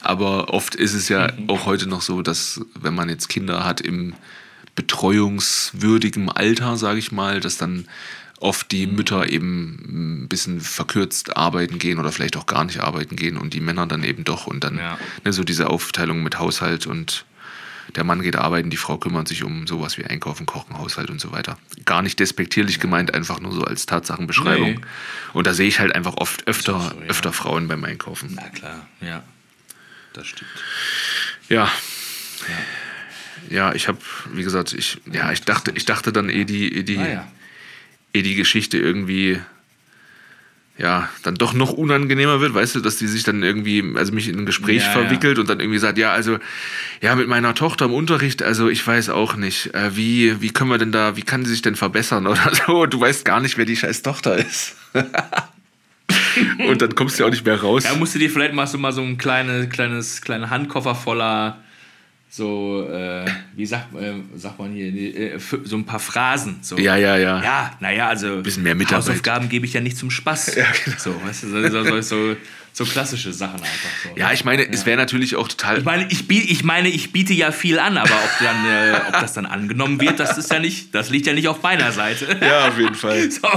aber 0.00 0.52
oft 0.52 0.74
ist 0.74 0.94
es 0.94 1.08
ja 1.08 1.32
auch 1.46 1.64
heute 1.64 1.88
noch 1.88 2.02
so, 2.02 2.22
dass 2.22 2.60
wenn 2.74 2.96
man 2.96 3.08
jetzt 3.08 3.28
Kinder 3.28 3.64
hat 3.64 3.80
im 3.80 4.14
betreuungswürdigen 4.78 6.30
Alter, 6.30 6.76
sage 6.76 6.98
ich 7.00 7.10
mal, 7.12 7.40
dass 7.40 7.56
dann 7.58 7.86
oft 8.40 8.70
die 8.70 8.86
Mütter 8.86 9.28
eben 9.28 10.22
ein 10.22 10.28
bisschen 10.28 10.60
verkürzt 10.60 11.36
arbeiten 11.36 11.78
gehen 11.80 11.98
oder 11.98 12.12
vielleicht 12.12 12.36
auch 12.36 12.46
gar 12.46 12.64
nicht 12.64 12.80
arbeiten 12.80 13.16
gehen 13.16 13.36
und 13.36 13.52
die 13.54 13.60
Männer 13.60 13.86
dann 13.88 14.04
eben 14.04 14.22
doch 14.22 14.46
und 14.46 14.62
dann 14.62 14.78
Ja. 14.78 14.96
ne, 15.24 15.32
so 15.32 15.42
diese 15.42 15.68
Aufteilung 15.68 16.22
mit 16.22 16.38
Haushalt 16.38 16.86
und 16.86 17.24
der 17.96 18.04
Mann 18.04 18.22
geht 18.22 18.36
arbeiten, 18.36 18.70
die 18.70 18.76
Frau 18.76 18.98
kümmert 18.98 19.26
sich 19.26 19.42
um 19.42 19.66
sowas 19.66 19.98
wie 19.98 20.04
Einkaufen, 20.04 20.46
Kochen, 20.46 20.78
Haushalt 20.78 21.10
und 21.10 21.20
so 21.20 21.32
weiter. 21.32 21.58
Gar 21.84 22.02
nicht 22.02 22.20
despektierlich 22.20 22.78
gemeint, 22.78 23.14
einfach 23.14 23.40
nur 23.40 23.52
so 23.52 23.64
als 23.64 23.86
Tatsachenbeschreibung. 23.86 24.74
Nee. 24.74 24.80
Und 25.32 25.46
da 25.46 25.54
sehe 25.54 25.66
ich 25.66 25.80
halt 25.80 25.94
einfach 25.94 26.14
oft 26.18 26.46
öfter, 26.46 26.78
so, 26.80 27.00
ja. 27.00 27.06
öfter 27.08 27.32
Frauen 27.32 27.66
beim 27.66 27.82
Einkaufen. 27.84 28.32
Na 28.36 28.48
klar, 28.50 28.86
ja. 29.00 29.24
Das 30.12 30.26
stimmt. 30.28 30.50
Ja. 31.48 31.64
Ja, 32.48 32.54
ich 33.74 33.88
habe, 33.88 33.98
wie 34.34 34.42
gesagt, 34.42 34.72
ich, 34.72 35.00
ja, 35.12 35.32
ich 35.32 35.42
dachte, 35.42 35.72
ich 35.74 35.84
dachte 35.84 36.12
dann 36.12 36.28
eh 36.28 36.44
die, 36.44 36.74
eh 36.74 36.82
die, 36.82 36.98
Ah 36.98 37.08
ja. 37.08 37.28
eh 38.12 38.22
die 38.22 38.34
Geschichte 38.34 38.78
irgendwie 38.78 39.38
ja, 40.78 41.08
dann 41.24 41.34
doch 41.34 41.54
noch 41.54 41.72
unangenehmer 41.72 42.40
wird, 42.40 42.54
weißt 42.54 42.76
du, 42.76 42.80
dass 42.80 42.96
die 42.98 43.08
sich 43.08 43.24
dann 43.24 43.42
irgendwie, 43.42 43.84
also 43.96 44.12
mich 44.12 44.28
in 44.28 44.38
ein 44.38 44.46
Gespräch 44.46 44.84
Ja, 44.84 44.90
verwickelt 44.90 45.40
und 45.40 45.50
dann 45.50 45.58
irgendwie 45.58 45.80
sagt, 45.80 45.98
ja, 45.98 46.12
also, 46.12 46.38
ja, 47.02 47.16
mit 47.16 47.26
meiner 47.26 47.54
Tochter 47.56 47.86
im 47.86 47.92
Unterricht, 47.92 48.44
also 48.44 48.68
ich 48.68 48.86
weiß 48.86 49.10
auch 49.10 49.34
nicht, 49.34 49.74
äh, 49.74 49.96
wie, 49.96 50.40
wie 50.40 50.50
können 50.50 50.70
wir 50.70 50.78
denn 50.78 50.92
da, 50.92 51.16
wie 51.16 51.22
kann 51.22 51.44
sie 51.44 51.50
sich 51.50 51.62
denn 51.62 51.74
verbessern 51.74 52.28
oder 52.28 52.52
so, 52.66 52.86
du 52.86 53.00
weißt 53.00 53.24
gar 53.24 53.40
nicht, 53.40 53.58
wer 53.58 53.64
die 53.64 53.76
scheiß 53.76 54.02
Tochter 54.02 54.36
ist. 54.36 54.76
und 56.68 56.80
dann 56.80 56.94
kommst 56.94 57.18
du 57.18 57.24
ja 57.24 57.26
auch 57.26 57.32
nicht 57.32 57.44
mehr 57.44 57.60
raus. 57.60 57.82
Ja, 57.82 57.96
musst 57.96 58.14
du 58.14 58.20
dir 58.20 58.30
vielleicht 58.30 58.54
machst 58.54 58.72
du 58.72 58.78
mal 58.78 58.92
so 58.92 59.02
ein 59.02 59.18
kleine, 59.18 59.68
kleines, 59.68 60.22
kleinen 60.22 60.48
Handkoffer 60.48 60.94
voller 60.94 61.58
so, 62.30 62.86
äh, 62.90 63.24
wie 63.56 63.64
sagt, 63.64 63.94
äh, 63.94 64.12
sagt 64.36 64.58
man 64.58 64.72
hier, 64.72 65.34
äh, 65.34 65.38
so 65.64 65.76
ein 65.76 65.84
paar 65.84 65.98
Phrasen. 65.98 66.58
So. 66.60 66.76
Ja, 66.76 66.96
ja, 66.96 67.16
ja. 67.16 67.42
Ja, 67.42 67.76
naja, 67.80 68.08
also 68.08 68.42
Bisschen 68.42 68.62
mehr 68.64 68.74
Mitarbeit. 68.74 68.98
Hausaufgaben 69.08 69.48
gebe 69.48 69.64
ich 69.64 69.72
ja 69.72 69.80
nicht 69.80 69.96
zum 69.96 70.10
Spaß. 70.10 70.54
Ja, 70.56 70.66
genau. 70.84 70.96
So, 70.98 71.14
weißt 71.24 71.44
du, 71.44 71.48
so, 71.48 71.84
so, 71.84 72.00
so, 72.02 72.36
so 72.74 72.84
klassische 72.84 73.32
Sachen 73.32 73.60
einfach 73.60 73.90
so. 74.04 74.10
Ja, 74.14 74.32
ich 74.32 74.44
meine, 74.44 74.70
es 74.70 74.84
wäre 74.84 74.98
natürlich 74.98 75.36
auch 75.36 75.48
total. 75.48 75.78
Ich 75.78 75.84
meine, 75.84 76.06
ich, 76.10 76.28
biet, 76.28 76.50
ich 76.50 76.62
meine, 76.64 76.88
ich 76.88 77.12
biete 77.12 77.32
ja 77.32 77.50
viel 77.50 77.78
an, 77.78 77.96
aber 77.96 78.14
ob, 78.14 78.30
dann, 78.40 78.66
äh, 78.66 79.00
ob 79.08 79.20
das 79.20 79.32
dann 79.32 79.46
angenommen 79.46 79.98
wird, 79.98 80.20
das 80.20 80.36
ist 80.36 80.52
ja 80.52 80.58
nicht, 80.58 80.94
das 80.94 81.08
liegt 81.08 81.26
ja 81.26 81.32
nicht 81.32 81.48
auf 81.48 81.62
meiner 81.62 81.92
Seite. 81.92 82.38
ja, 82.42 82.68
auf 82.68 82.78
jeden 82.78 82.94
Fall. 82.94 83.28
So, 83.40 83.48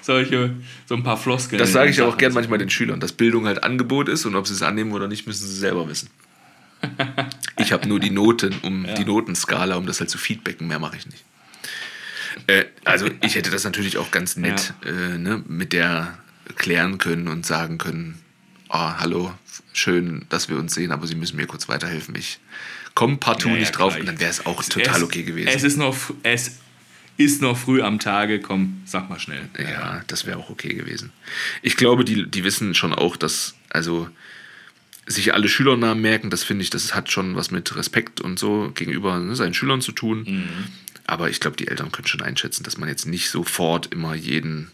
solche, 0.00 0.54
so 0.86 0.94
ein 0.94 1.02
paar 1.02 1.16
Floskeln. 1.16 1.58
Das 1.58 1.72
sage 1.72 1.90
ich 1.90 2.00
auch 2.02 2.08
Sachen. 2.08 2.18
gern 2.18 2.32
manchmal 2.34 2.58
den 2.58 2.70
Schülern, 2.70 3.00
dass 3.00 3.12
Bildung 3.12 3.46
halt 3.46 3.64
Angebot 3.64 4.08
ist 4.08 4.26
und 4.26 4.36
ob 4.36 4.46
sie 4.46 4.54
es 4.54 4.62
annehmen 4.62 4.92
oder 4.92 5.08
nicht, 5.08 5.26
müssen 5.26 5.46
sie 5.46 5.56
selber 5.56 5.88
wissen. 5.88 6.08
Ich 7.58 7.72
habe 7.72 7.88
nur 7.88 8.00
die 8.00 8.10
Noten, 8.10 8.54
um 8.62 8.86
die 8.96 9.04
Notenskala, 9.04 9.76
um 9.76 9.86
das 9.86 10.00
halt 10.00 10.10
zu 10.10 10.18
feedbacken, 10.18 10.66
mehr 10.68 10.78
mache 10.78 10.96
ich 10.96 11.06
nicht. 11.06 11.24
Äh, 12.46 12.64
also 12.84 13.08
ich 13.22 13.34
hätte 13.36 13.50
das 13.50 13.64
natürlich 13.64 13.96
auch 13.98 14.10
ganz 14.10 14.36
nett 14.36 14.74
äh, 14.84 15.18
ne, 15.18 15.42
mit 15.46 15.72
der 15.72 16.18
klären 16.56 16.98
können 16.98 17.28
und 17.28 17.46
sagen 17.46 17.78
können, 17.78 18.20
ah, 18.68 18.98
hallo, 18.98 19.32
schön, 19.72 20.26
dass 20.28 20.48
wir 20.48 20.58
uns 20.58 20.74
sehen, 20.74 20.90
aber 20.92 21.06
Sie 21.06 21.14
müssen 21.14 21.36
mir 21.36 21.46
kurz 21.46 21.68
weiterhelfen. 21.68 22.14
Ich 22.16 22.38
komme 22.94 23.16
partout 23.18 23.48
Ja, 23.48 23.54
ja, 23.54 23.60
nicht 23.60 23.72
drauf 23.72 23.92
klar. 23.94 24.00
und 24.00 24.06
dann 24.06 24.20
wäre 24.20 24.30
es 24.30 24.44
auch 24.46 24.62
total 24.64 24.96
Es- 24.96 25.02
okay 25.02 25.22
gewesen. 25.22 25.48
Es 25.48 25.62
ist, 25.62 25.76
noch, 25.76 25.96
es 26.24 26.58
ist 27.16 27.40
noch 27.40 27.56
früh 27.56 27.80
am 27.82 27.98
Tage, 28.00 28.40
komm, 28.40 28.82
sag 28.84 29.08
mal 29.08 29.20
schnell. 29.20 29.48
Ja, 29.58 30.02
das 30.08 30.26
wäre 30.26 30.38
auch 30.38 30.50
okay 30.50 30.74
gewesen. 30.74 31.12
Ich 31.62 31.76
glaube, 31.76 32.04
die, 32.04 32.28
die 32.28 32.42
wissen 32.44 32.74
schon 32.74 32.92
auch, 32.92 33.16
dass, 33.16 33.54
also 33.70 34.08
sich 35.06 35.34
alle 35.34 35.48
Schülernamen 35.48 36.00
merken, 36.02 36.30
das 36.30 36.42
finde 36.42 36.62
ich, 36.62 36.70
das 36.70 36.94
hat 36.94 37.10
schon 37.10 37.36
was 37.36 37.50
mit 37.50 37.74
Respekt 37.76 38.20
und 38.20 38.38
so 38.38 38.70
gegenüber 38.74 39.18
ne, 39.18 39.36
seinen 39.36 39.54
Schülern 39.54 39.80
zu 39.80 39.92
tun. 39.92 40.24
Mhm. 40.26 40.64
Aber 41.06 41.28
ich 41.28 41.40
glaube, 41.40 41.56
die 41.56 41.68
Eltern 41.68 41.92
können 41.92 42.08
schon 42.08 42.22
einschätzen, 42.22 42.64
dass 42.64 42.78
man 42.78 42.88
jetzt 42.88 43.06
nicht 43.06 43.28
sofort 43.28 43.92
immer 43.92 44.14
jeden 44.14 44.70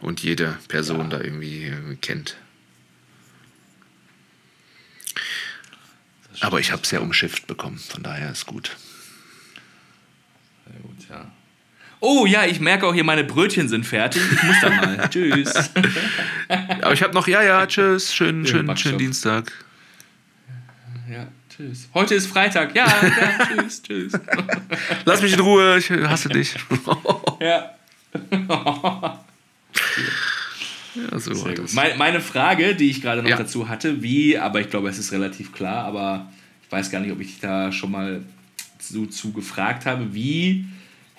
und 0.00 0.22
jede 0.22 0.56
Person 0.68 1.10
da 1.10 1.20
irgendwie 1.20 1.64
äh, 1.64 1.96
kennt. 2.00 2.36
Aber 6.40 6.60
ich 6.60 6.70
habe 6.70 6.82
es 6.82 6.90
ja 6.92 7.00
umschifft 7.00 7.48
bekommen, 7.48 7.78
von 7.78 8.04
daher 8.04 8.30
ist 8.30 8.46
gut. 8.46 8.76
Sehr 10.66 10.80
gut, 10.80 11.08
ja. 11.08 11.32
Oh 12.00 12.26
ja, 12.26 12.44
ich 12.46 12.60
merke 12.60 12.86
auch 12.86 12.94
hier, 12.94 13.04
meine 13.04 13.24
Brötchen 13.24 13.68
sind 13.68 13.84
fertig. 13.84 14.22
Ich 14.32 14.42
muss 14.42 14.56
dann 14.60 14.76
mal. 14.76 15.08
Tschüss. 15.10 15.52
Aber 16.80 16.92
ich 16.92 17.02
habe 17.02 17.12
noch, 17.14 17.26
ja, 17.26 17.42
ja, 17.42 17.66
tschüss, 17.66 18.14
schönen, 18.14 18.46
schönen, 18.46 18.76
schönen 18.76 18.98
Dienstag. 18.98 19.52
Ja, 21.10 21.26
tschüss. 21.50 21.88
Heute 21.94 22.14
ist 22.14 22.26
Freitag. 22.28 22.74
Ja, 22.76 22.86
ja, 23.02 23.46
tschüss, 23.46 23.82
tschüss. 23.82 24.12
Lass 25.04 25.22
mich 25.22 25.32
in 25.32 25.40
Ruhe, 25.40 25.78
ich 25.78 25.90
hasse 25.90 26.28
dich. 26.28 26.54
ja. 27.40 27.70
ja, 30.94 31.18
so 31.18 31.44
war 31.44 31.52
das. 31.52 31.72
Meine, 31.72 31.94
meine 31.96 32.20
Frage, 32.20 32.74
die 32.76 32.90
ich 32.90 33.02
gerade 33.02 33.22
noch 33.22 33.30
Ja. 33.30 33.36
dazu 33.36 33.68
hatte, 33.68 34.02
wie, 34.02 34.38
aber 34.38 34.60
ich 34.60 34.70
glaube, 34.70 34.88
es 34.88 34.98
ist 34.98 35.12
relativ 35.12 35.52
klar, 35.52 35.84
aber 35.84 36.30
ich 36.64 36.70
weiß 36.70 36.90
gar 36.90 37.00
nicht, 37.00 37.10
ob 37.12 37.20
ich 37.20 37.28
dich 37.28 37.40
da 37.40 37.72
schon 37.72 37.90
mal 37.90 38.22
zu, 38.78 39.06
zu 39.06 39.32
gefragt 39.32 39.86
habe, 39.86 40.14
wie 40.14 40.64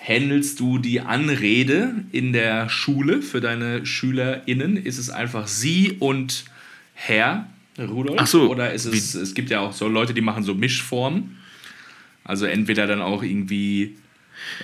handelst 0.06 0.60
du 0.60 0.78
die 0.78 1.00
Anrede 1.00 1.94
in 2.10 2.32
der 2.32 2.68
Schule 2.68 3.22
für 3.22 3.40
deine 3.40 3.84
SchülerInnen? 3.84 4.76
Ist 4.76 4.98
es 4.98 5.10
einfach 5.10 5.46
sie 5.46 5.96
und 5.98 6.44
Herr 6.94 7.46
Rudolf? 7.78 8.18
Ach 8.18 8.26
so, 8.26 8.50
Oder 8.50 8.72
ist 8.72 8.86
es, 8.86 9.14
es 9.14 9.34
gibt 9.34 9.50
ja 9.50 9.60
auch 9.60 9.72
so 9.72 9.88
Leute, 9.88 10.14
die 10.14 10.20
machen 10.20 10.42
so 10.42 10.54
Mischformen. 10.54 11.36
Also 12.24 12.46
entweder 12.46 12.86
dann 12.86 13.02
auch 13.02 13.22
irgendwie 13.22 13.96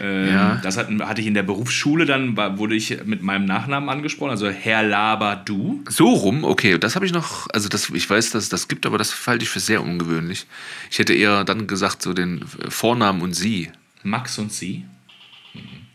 ähm, 0.01 0.29
Ja. 0.29 0.61
Das 0.63 0.77
hat, 0.77 0.89
hatte 1.01 1.21
ich 1.21 1.27
in 1.27 1.35
der 1.35 1.43
Berufsschule, 1.43 2.07
dann 2.07 2.37
war, 2.37 2.59
wurde 2.59 2.75
ich 2.75 3.05
mit 3.05 3.23
meinem 3.23 3.45
Nachnamen 3.45 3.89
angesprochen, 3.89 4.31
also 4.31 4.49
Herr 4.49 4.83
Laber 4.83 5.37
du. 5.37 5.83
So 5.89 6.09
rum, 6.09 6.45
okay, 6.45 6.79
das 6.79 6.95
habe 6.97 7.07
ich 7.07 7.13
noch, 7.13 7.47
also 7.53 7.69
das, 7.69 7.91
ich 7.91 8.09
weiß, 8.09 8.31
dass 8.31 8.45
es 8.45 8.49
das 8.49 8.69
gibt, 8.69 8.87
aber 8.87 8.99
das 8.99 9.27
halte 9.27 9.45
ich 9.45 9.51
für 9.51 9.61
sehr 9.61 9.83
ungewöhnlich. 9.83 10.47
Ich 10.91 10.99
hätte 10.99 11.15
eher 11.15 11.45
dann 11.45 11.67
gesagt, 11.67 12.03
so 12.03 12.15
den 12.15 12.45
Vornamen 12.69 13.23
und 13.23 13.35
sie. 13.35 13.71
Max 14.03 14.39
und 14.39 14.53
sie. 14.53 14.85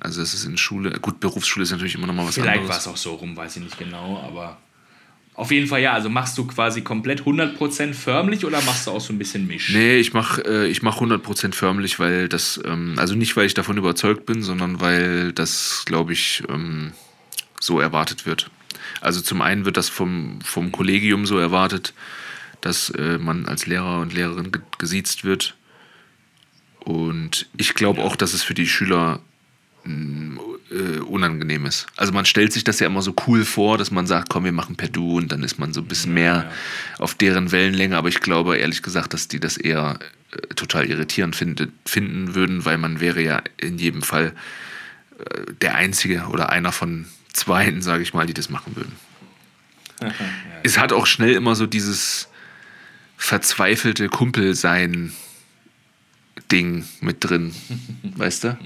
Also 0.01 0.19
das 0.19 0.33
ist 0.33 0.45
in 0.45 0.57
Schule, 0.57 0.99
gut, 0.99 1.19
Berufsschule 1.19 1.63
ist 1.63 1.71
natürlich 1.71 1.93
immer 1.93 2.07
noch 2.07 2.15
mal 2.15 2.25
was 2.25 2.33
Vielleicht 2.33 2.47
war 2.47 2.63
anderes. 2.63 2.81
es 2.81 2.87
auch 2.87 2.97
so 2.97 3.13
rum, 3.13 3.37
weiß 3.37 3.57
ich 3.57 3.63
nicht 3.63 3.77
genau, 3.77 4.19
aber 4.25 4.57
auf 5.35 5.51
jeden 5.51 5.67
Fall 5.67 5.79
ja. 5.79 5.93
Also 5.93 6.09
machst 6.09 6.37
du 6.39 6.47
quasi 6.47 6.81
komplett 6.81 7.21
100% 7.21 7.93
förmlich 7.93 8.43
oder 8.43 8.59
machst 8.63 8.87
du 8.87 8.91
auch 8.91 8.99
so 8.99 9.13
ein 9.13 9.19
bisschen 9.19 9.45
Misch? 9.45 9.69
Nee, 9.69 9.97
ich 9.97 10.13
mache 10.13 10.41
äh, 10.41 10.67
ich 10.67 10.81
mach 10.81 10.99
100% 10.99 11.53
förmlich, 11.53 11.99
weil 11.99 12.27
das, 12.29 12.59
ähm, 12.65 12.95
also 12.97 13.13
nicht, 13.13 13.37
weil 13.37 13.45
ich 13.45 13.53
davon 13.53 13.77
überzeugt 13.77 14.25
bin, 14.25 14.41
sondern 14.41 14.81
weil 14.81 15.33
das, 15.33 15.83
glaube 15.85 16.13
ich, 16.13 16.41
ähm, 16.49 16.93
so 17.59 17.79
erwartet 17.79 18.25
wird. 18.25 18.49
Also 19.01 19.21
zum 19.21 19.41
einen 19.43 19.65
wird 19.65 19.77
das 19.77 19.87
vom, 19.87 20.39
vom 20.41 20.71
Kollegium 20.71 21.27
so 21.27 21.37
erwartet, 21.37 21.93
dass 22.61 22.89
äh, 22.89 23.19
man 23.19 23.45
als 23.45 23.67
Lehrer 23.67 23.99
und 23.99 24.13
Lehrerin 24.13 24.51
ge 24.51 24.61
gesiezt 24.79 25.23
wird. 25.23 25.55
Und 26.79 27.47
ich 27.55 27.75
glaube 27.75 28.01
auch, 28.01 28.15
dass 28.15 28.33
es 28.33 28.41
für 28.41 28.55
die 28.55 28.67
Schüler 28.67 29.21
äh, 29.85 30.99
unangenehm 30.99 31.65
ist. 31.65 31.87
Also 31.95 32.13
man 32.13 32.25
stellt 32.25 32.53
sich 32.53 32.63
das 32.63 32.79
ja 32.79 32.87
immer 32.87 33.01
so 33.01 33.15
cool 33.27 33.45
vor, 33.45 33.77
dass 33.77 33.91
man 33.91 34.07
sagt, 34.07 34.29
komm, 34.29 34.43
wir 34.45 34.51
machen 34.51 34.75
per 34.75 34.87
Du 34.87 35.17
und 35.17 35.31
dann 35.31 35.43
ist 35.43 35.59
man 35.59 35.73
so 35.73 35.81
ein 35.81 35.87
bisschen 35.87 36.13
mehr 36.13 36.51
auf 36.99 37.15
deren 37.15 37.51
Wellenlänge. 37.51 37.97
Aber 37.97 38.09
ich 38.09 38.21
glaube 38.21 38.57
ehrlich 38.57 38.81
gesagt, 38.83 39.13
dass 39.13 39.27
die 39.27 39.39
das 39.39 39.57
eher 39.57 39.99
äh, 40.31 40.53
total 40.55 40.85
irritierend 40.85 41.35
findet, 41.35 41.71
finden 41.85 42.35
würden, 42.35 42.65
weil 42.65 42.77
man 42.77 42.99
wäre 42.99 43.21
ja 43.21 43.41
in 43.57 43.77
jedem 43.77 44.01
Fall 44.01 44.33
äh, 45.19 45.53
der 45.61 45.75
Einzige 45.75 46.27
oder 46.29 46.49
einer 46.49 46.71
von 46.71 47.05
zweien, 47.33 47.81
sage 47.81 48.03
ich 48.03 48.13
mal, 48.13 48.25
die 48.25 48.33
das 48.33 48.49
machen 48.49 48.75
würden. 48.75 48.93
Es 50.63 50.77
hat 50.77 50.93
auch 50.93 51.07
schnell 51.07 51.33
immer 51.33 51.55
so 51.55 51.65
dieses 51.65 52.27
verzweifelte 53.17 54.09
Kumpelsein 54.09 55.11
Ding 56.51 56.85
mit 56.99 57.17
drin, 57.23 57.53
weißt 58.03 58.43
du? 58.43 58.57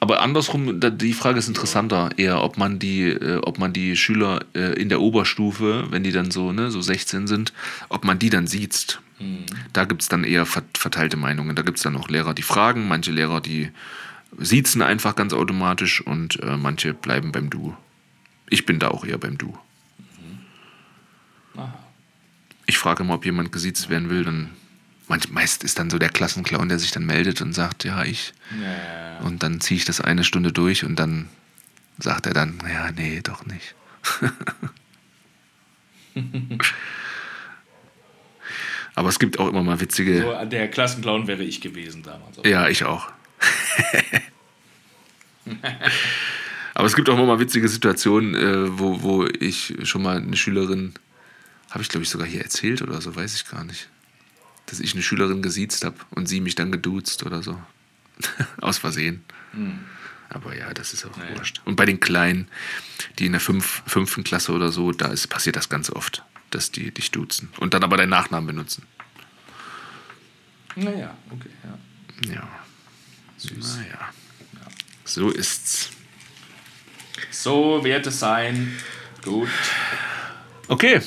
Aber 0.00 0.22
andersrum, 0.22 0.80
die 0.80 1.12
Frage 1.12 1.38
ist 1.40 1.48
interessanter, 1.48 2.10
eher, 2.16 2.42
ob 2.44 2.56
man 2.56 2.78
die, 2.78 3.08
äh, 3.08 3.38
ob 3.42 3.58
man 3.58 3.72
die 3.72 3.96
Schüler 3.96 4.44
äh, 4.54 4.80
in 4.80 4.88
der 4.88 5.00
Oberstufe, 5.00 5.86
wenn 5.90 6.04
die 6.04 6.12
dann 6.12 6.30
so, 6.30 6.52
ne, 6.52 6.70
so 6.70 6.80
16 6.80 7.26
sind, 7.26 7.52
ob 7.88 8.04
man 8.04 8.18
die 8.18 8.30
dann 8.30 8.46
sieht. 8.46 9.00
Da 9.72 9.84
gibt 9.84 10.02
es 10.02 10.08
dann 10.08 10.22
eher 10.22 10.46
ver- 10.46 10.62
verteilte 10.76 11.16
Meinungen. 11.16 11.56
Da 11.56 11.62
gibt 11.62 11.78
es 11.78 11.82
dann 11.82 11.96
auch 11.96 12.08
Lehrer, 12.08 12.34
die 12.34 12.42
fragen, 12.42 12.86
manche 12.86 13.10
Lehrer, 13.10 13.40
die 13.40 13.70
siezen 14.38 14.80
einfach 14.82 15.16
ganz 15.16 15.32
automatisch 15.32 16.00
und 16.00 16.40
äh, 16.40 16.56
manche 16.56 16.94
bleiben 16.94 17.32
beim 17.32 17.50
Du. 17.50 17.76
Ich 18.48 18.64
bin 18.64 18.78
da 18.78 18.88
auch 18.88 19.04
eher 19.04 19.18
beim 19.18 19.36
Du. 19.36 19.58
Aha. 21.56 21.76
Ich 22.66 22.78
frage 22.78 23.02
immer, 23.02 23.14
ob 23.14 23.24
jemand 23.24 23.50
gesiezt 23.50 23.88
werden 23.90 24.08
will, 24.10 24.22
dann 24.22 24.50
manch, 25.08 25.28
meist 25.30 25.64
ist 25.64 25.78
dann 25.78 25.90
so 25.90 25.98
der 25.98 26.08
Klassenclown, 26.10 26.68
der 26.68 26.78
sich 26.78 26.90
dann 26.90 27.04
meldet 27.04 27.40
und 27.40 27.52
sagt, 27.52 27.84
ja, 27.84 28.04
ich. 28.04 28.32
Ja. 28.62 29.18
Und 29.26 29.42
dann 29.42 29.60
ziehe 29.60 29.78
ich 29.78 29.84
das 29.84 30.00
eine 30.00 30.24
Stunde 30.24 30.52
durch 30.52 30.84
und 30.84 30.96
dann 30.96 31.28
sagt 31.98 32.26
er 32.26 32.34
dann, 32.34 32.62
ja, 32.68 32.90
nee, 32.92 33.20
doch 33.22 33.44
nicht. 33.46 33.74
Aber 38.94 39.08
es 39.08 39.18
gibt 39.18 39.38
auch 39.38 39.48
immer 39.48 39.62
mal 39.62 39.80
witzige. 39.80 40.22
So, 40.22 40.44
der 40.44 40.68
Klassenclown 40.68 41.26
wäre 41.26 41.42
ich 41.44 41.60
gewesen 41.60 42.02
damals. 42.02 42.38
Ja, 42.44 42.68
ich 42.68 42.84
auch. 42.84 43.08
Aber 46.74 46.86
es 46.86 46.94
gibt 46.96 47.08
auch 47.08 47.14
immer 47.14 47.26
mal 47.26 47.40
witzige 47.40 47.68
Situationen, 47.68 48.34
äh, 48.34 48.78
wo, 48.78 49.02
wo 49.02 49.26
ich 49.26 49.74
schon 49.84 50.02
mal 50.02 50.18
eine 50.18 50.36
Schülerin, 50.36 50.94
habe 51.70 51.82
ich 51.82 51.88
glaube 51.88 52.04
ich 52.04 52.10
sogar 52.10 52.26
hier 52.26 52.42
erzählt 52.42 52.82
oder 52.82 53.00
so, 53.00 53.14
weiß 53.14 53.34
ich 53.34 53.48
gar 53.48 53.64
nicht, 53.64 53.88
dass 54.70 54.80
ich 54.80 54.92
eine 54.94 55.02
Schülerin 55.02 55.42
gesiezt 55.42 55.84
habe 55.84 55.96
und 56.10 56.26
sie 56.26 56.40
mich 56.40 56.54
dann 56.54 56.70
geduzt 56.72 57.24
oder 57.24 57.42
so. 57.42 57.60
Aus 58.60 58.78
Versehen. 58.78 59.24
Aber 60.28 60.56
ja, 60.56 60.72
das 60.74 60.92
ist 60.92 61.04
auch 61.06 61.16
Naja. 61.16 61.36
wurscht. 61.36 61.60
Und 61.64 61.76
bei 61.76 61.84
den 61.86 62.00
Kleinen, 62.00 62.48
die 63.18 63.26
in 63.26 63.32
der 63.32 63.40
fünf, 63.40 63.82
fünften 63.86 64.24
Klasse 64.24 64.52
oder 64.52 64.70
so, 64.72 64.92
da 64.92 65.08
ist, 65.08 65.26
passiert 65.28 65.56
das 65.56 65.68
ganz 65.68 65.88
oft, 65.90 66.22
dass 66.50 66.70
die 66.70 66.90
dich 66.90 67.10
duzen 67.10 67.48
und 67.58 67.74
dann 67.74 67.82
aber 67.84 67.96
deinen 67.96 68.10
Nachnamen 68.10 68.46
benutzen. 68.46 68.84
Naja, 70.76 71.16
okay, 71.30 71.50
ja. 71.64 72.34
Ja. 72.34 72.48
Süß. 73.38 73.76
Naja. 73.78 73.98
So 75.04 75.30
ist's. 75.30 75.90
So 77.30 77.82
wird 77.84 78.06
es 78.06 78.18
sein. 78.20 78.76
Gut. 79.24 79.48
Okay, 80.68 81.00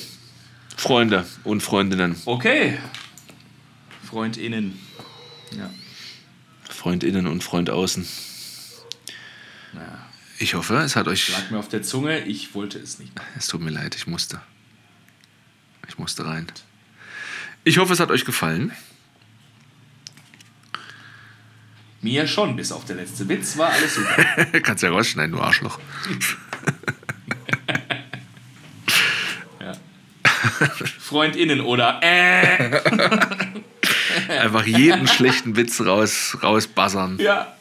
Freunde 0.76 1.26
und 1.44 1.62
Freundinnen, 1.62 2.16
Okay. 2.24 2.78
FreundInnen. 4.12 4.78
Ja. 5.56 5.70
Freundinnen 6.68 7.26
und 7.26 7.42
Freund 7.42 7.70
außen. 7.70 8.06
Naja. 9.72 10.06
Ich 10.38 10.52
hoffe, 10.52 10.76
es 10.76 10.96
hat 10.96 11.08
euch. 11.08 11.30
Lag 11.30 11.50
mir 11.50 11.58
auf 11.58 11.68
der 11.68 11.82
Zunge, 11.82 12.20
ich 12.20 12.54
wollte 12.54 12.78
es 12.78 12.98
nicht. 12.98 13.10
Es 13.38 13.46
tut 13.46 13.62
mir 13.62 13.70
leid, 13.70 13.94
ich 13.94 14.06
musste. 14.06 14.42
Ich 15.88 15.96
musste 15.96 16.26
rein. 16.26 16.46
Ich 17.64 17.78
hoffe, 17.78 17.94
es 17.94 18.00
hat 18.00 18.10
euch 18.10 18.26
gefallen. 18.26 18.72
Mir 22.02 22.26
schon, 22.26 22.54
bis 22.54 22.70
auf 22.70 22.84
der 22.84 22.96
letzte 22.96 23.26
Witz 23.30 23.56
war 23.56 23.70
alles 23.70 23.94
super. 23.94 24.24
Kannst 24.62 24.82
ja 24.82 24.90
rausschneiden, 24.90 25.32
du 25.34 25.40
Arschloch. 25.40 25.80
FreundInnen 31.12 31.60
oder 31.62 32.00
äh. 32.02 32.80
Einfach 34.42 34.66
jeden 34.66 35.06
schlechten 35.16 35.56
Witz 35.56 35.80
raus, 35.80 36.36
rausbuzzern. 36.42 37.18
Ja. 37.20 37.54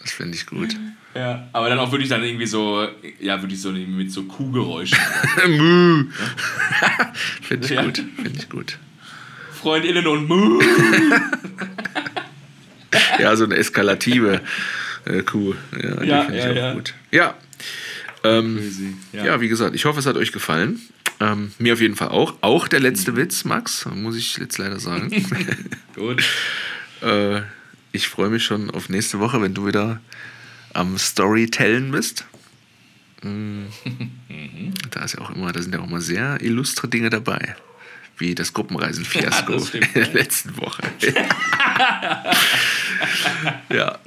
Das 0.00 0.12
finde 0.12 0.34
ich 0.36 0.46
gut. 0.46 0.74
Ja, 1.14 1.46
aber 1.52 1.68
dann 1.68 1.78
auch 1.78 1.92
wirklich 1.92 2.08
dann 2.08 2.24
irgendwie 2.24 2.46
so, 2.46 2.88
ja, 3.20 3.40
wirklich 3.42 3.60
so 3.60 3.70
mit 3.70 4.10
so 4.10 4.22
Kuhgeräuschen. 4.24 4.96
Mü. 5.46 6.06
finde 7.42 7.66
ich 7.66 7.72
Ja. 7.72 7.82
gut. 7.84 8.02
Finde 8.16 8.38
ich 8.38 8.48
gut. 8.48 8.78
FreundInnen 9.60 10.06
und 10.06 10.26
Mu. 10.28 10.60
Ja, 13.18 13.36
so 13.36 13.44
eine 13.44 13.56
eskalative 13.56 14.40
äh, 15.04 15.22
Kuh. 15.22 15.54
Ja, 15.72 15.96
die 16.00 16.08
Ja, 16.08 16.22
finde 16.22 16.38
ich 16.38 16.44
ja, 16.44 16.50
auch 16.50 16.56
ja. 16.56 16.72
gut. 16.74 16.94
Ja. 17.10 17.34
Ähm, 18.24 18.96
Ja. 19.12 19.24
Ja, 19.24 19.40
wie 19.40 19.48
gesagt, 19.48 19.74
ich 19.74 19.84
hoffe, 19.84 20.00
es 20.00 20.06
hat 20.06 20.16
euch 20.16 20.32
gefallen. 20.32 20.80
Ähm, 21.22 21.52
mir 21.58 21.74
auf 21.74 21.80
jeden 21.80 21.94
Fall 21.94 22.08
auch. 22.08 22.34
Auch 22.40 22.66
der 22.66 22.80
letzte 22.80 23.14
Witz, 23.14 23.44
Max, 23.44 23.86
muss 23.86 24.16
ich 24.16 24.38
jetzt 24.38 24.58
leider 24.58 24.80
sagen. 24.80 25.10
Gut. 25.94 26.22
äh, 27.00 27.42
ich 27.92 28.08
freue 28.08 28.28
mich 28.28 28.42
schon 28.44 28.70
auf 28.70 28.88
nächste 28.88 29.20
Woche, 29.20 29.40
wenn 29.40 29.54
du 29.54 29.66
wieder 29.66 30.00
am 30.74 30.98
Storytellen 30.98 31.92
bist. 31.92 32.24
Mm. 33.22 33.66
Da 34.90 35.04
ist 35.04 35.14
ja 35.14 35.20
auch 35.20 35.30
immer, 35.30 35.52
da 35.52 35.62
sind 35.62 35.72
ja 35.74 35.80
auch 35.80 35.86
immer 35.86 36.00
sehr 36.00 36.40
illustre 36.40 36.88
Dinge 36.88 37.08
dabei. 37.08 37.54
Wie 38.16 38.34
das 38.34 38.52
Gruppenreisen-Fiasko 38.52 39.52
Ja, 39.72 39.80
in 39.80 39.88
der 39.94 40.12
letzten 40.12 40.56
Woche. 40.56 40.82
ja. 43.72 43.98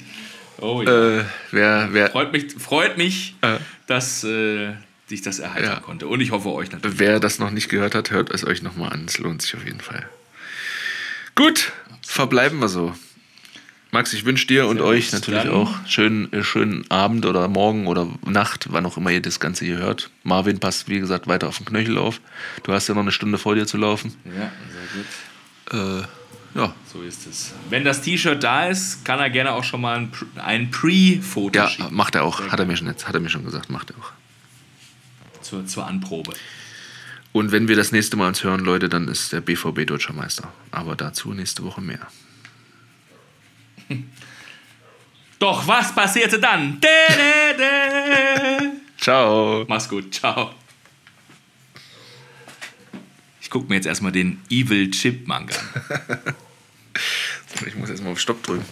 Oh 0.59 0.81
ja. 0.81 1.19
Äh, 1.19 1.25
wer, 1.51 1.89
wer, 1.91 2.09
freut 2.09 2.33
mich, 2.33 2.53
freut 2.57 2.97
mich 2.97 3.35
Äh. 3.41 3.57
dass 3.87 4.23
äh, 4.23 4.73
ich 5.13 5.21
das 5.21 5.39
erheitern 5.39 5.73
Ja. 5.75 5.79
konnte. 5.79 6.07
Und 6.07 6.19
ich 6.21 6.31
hoffe 6.31 6.49
euch 6.49 6.71
natürlich. 6.71 6.97
Wer 6.99 7.19
das 7.19 7.37
noch 7.39 7.51
nicht 7.51 7.69
gehört 7.69 7.93
hat, 7.95 8.09
hört 8.11 8.31
es 8.31 8.45
euch 8.45 8.61
nochmal 8.63 8.91
an. 8.91 9.05
Es 9.07 9.17
lohnt 9.19 9.41
sich 9.41 9.55
auf 9.55 9.63
jeden 9.63 9.81
Fall. 9.81 10.07
Gut, 11.35 11.71
verbleiben 12.01 12.59
wir 12.59 12.69
so. 12.69 12.93
Max, 13.91 14.11
ich 14.13 14.25
wünsche 14.25 14.47
dir 14.47 14.67
und 14.67 14.77
Sehr 14.77 14.85
euch 14.85 15.13
natürlich 15.13 15.43
Dann- 15.43 15.51
auch 15.53 15.73
schönen, 15.87 16.31
äh, 16.33 16.43
schönen 16.43 16.89
Abend 16.91 17.25
oder 17.25 17.47
Morgen 17.47 17.87
oder 17.87 18.07
Nacht, 18.25 18.67
wann 18.71 18.85
auch 18.85 18.97
immer 18.97 19.09
ihr 19.11 19.21
das 19.21 19.39
Ganze 19.39 19.63
hier 19.63 19.77
hört. 19.77 20.09
Marvin 20.23 20.59
passt, 20.59 20.89
wie 20.89 20.99
gesagt, 20.99 21.27
weiter 21.27 21.47
auf 21.47 21.57
den 21.57 21.65
Knöchel 21.65 21.97
auf. 21.97 22.19
Du 22.63 22.73
hast 22.73 22.87
ja 22.87 22.93
noch 22.93 23.03
eine 23.03 23.11
Stunde 23.13 23.37
vor 23.37 23.55
dir 23.55 23.65
zu 23.67 23.77
laufen. 23.77 24.13
Ja, 24.25 24.51
sehr 25.71 25.79
gut. 26.01 26.03
Äh, 26.03 26.59
ja, 26.59 26.73
So 26.91 27.01
ist 27.03 27.25
es. 27.27 27.53
Wenn 27.69 27.85
das 27.85 28.01
T-Shirt 28.01 28.43
da 28.43 28.67
ist, 28.67 29.05
kann 29.05 29.19
er 29.19 29.29
gerne 29.29 29.53
auch 29.53 29.63
schon 29.63 29.79
mal 29.81 29.97
ein, 29.97 30.11
ein 30.43 30.71
Pre-Foto 30.71 31.57
ja 31.57 31.69
schicken. 31.69 31.93
macht 31.95 32.15
er 32.15 32.23
auch. 32.23 32.41
Hat 32.49 32.59
er 32.59 32.65
mir 32.65 32.75
schon 32.75 32.87
jetzt, 32.87 33.07
hat 33.07 33.13
er 33.13 33.21
mir 33.21 33.29
schon 33.29 33.45
gesagt, 33.45 33.69
macht 33.69 33.91
er 33.91 33.97
auch. 33.97 34.11
Zur, 35.45 35.67
zur 35.67 35.85
Anprobe. 35.85 36.33
Und 37.31 37.51
wenn 37.51 37.67
wir 37.67 37.75
das 37.75 37.91
nächste 37.91 38.17
Mal 38.17 38.29
uns 38.29 38.43
hören, 38.43 38.61
Leute, 38.61 38.89
dann 38.89 39.07
ist 39.07 39.31
der 39.31 39.41
BVB 39.41 39.85
Deutscher 39.85 40.13
Meister. 40.13 40.51
Aber 40.71 40.95
dazu 40.95 41.33
nächste 41.33 41.63
Woche 41.63 41.81
mehr. 41.81 42.07
Doch, 45.39 45.67
was 45.67 45.93
passierte 45.93 46.39
dann? 46.39 46.81
Dä, 46.81 46.87
dä, 47.09 47.57
dä. 47.57 48.71
Ciao. 48.97 49.65
Mach's 49.67 49.87
gut, 49.87 50.11
ciao. 50.15 50.55
Ich 53.39 53.51
guck 53.51 53.69
mir 53.69 53.75
jetzt 53.75 53.85
erstmal 53.85 54.11
den 54.11 54.41
Evil 54.49 54.89
Chip 54.89 55.27
Manga 55.27 55.55
an. 55.55 56.33
Ich 57.65 57.75
muss 57.75 57.89
jetzt 57.89 58.03
mal 58.03 58.11
auf 58.11 58.19
Stopp 58.19 58.43
drücken. 58.43 58.65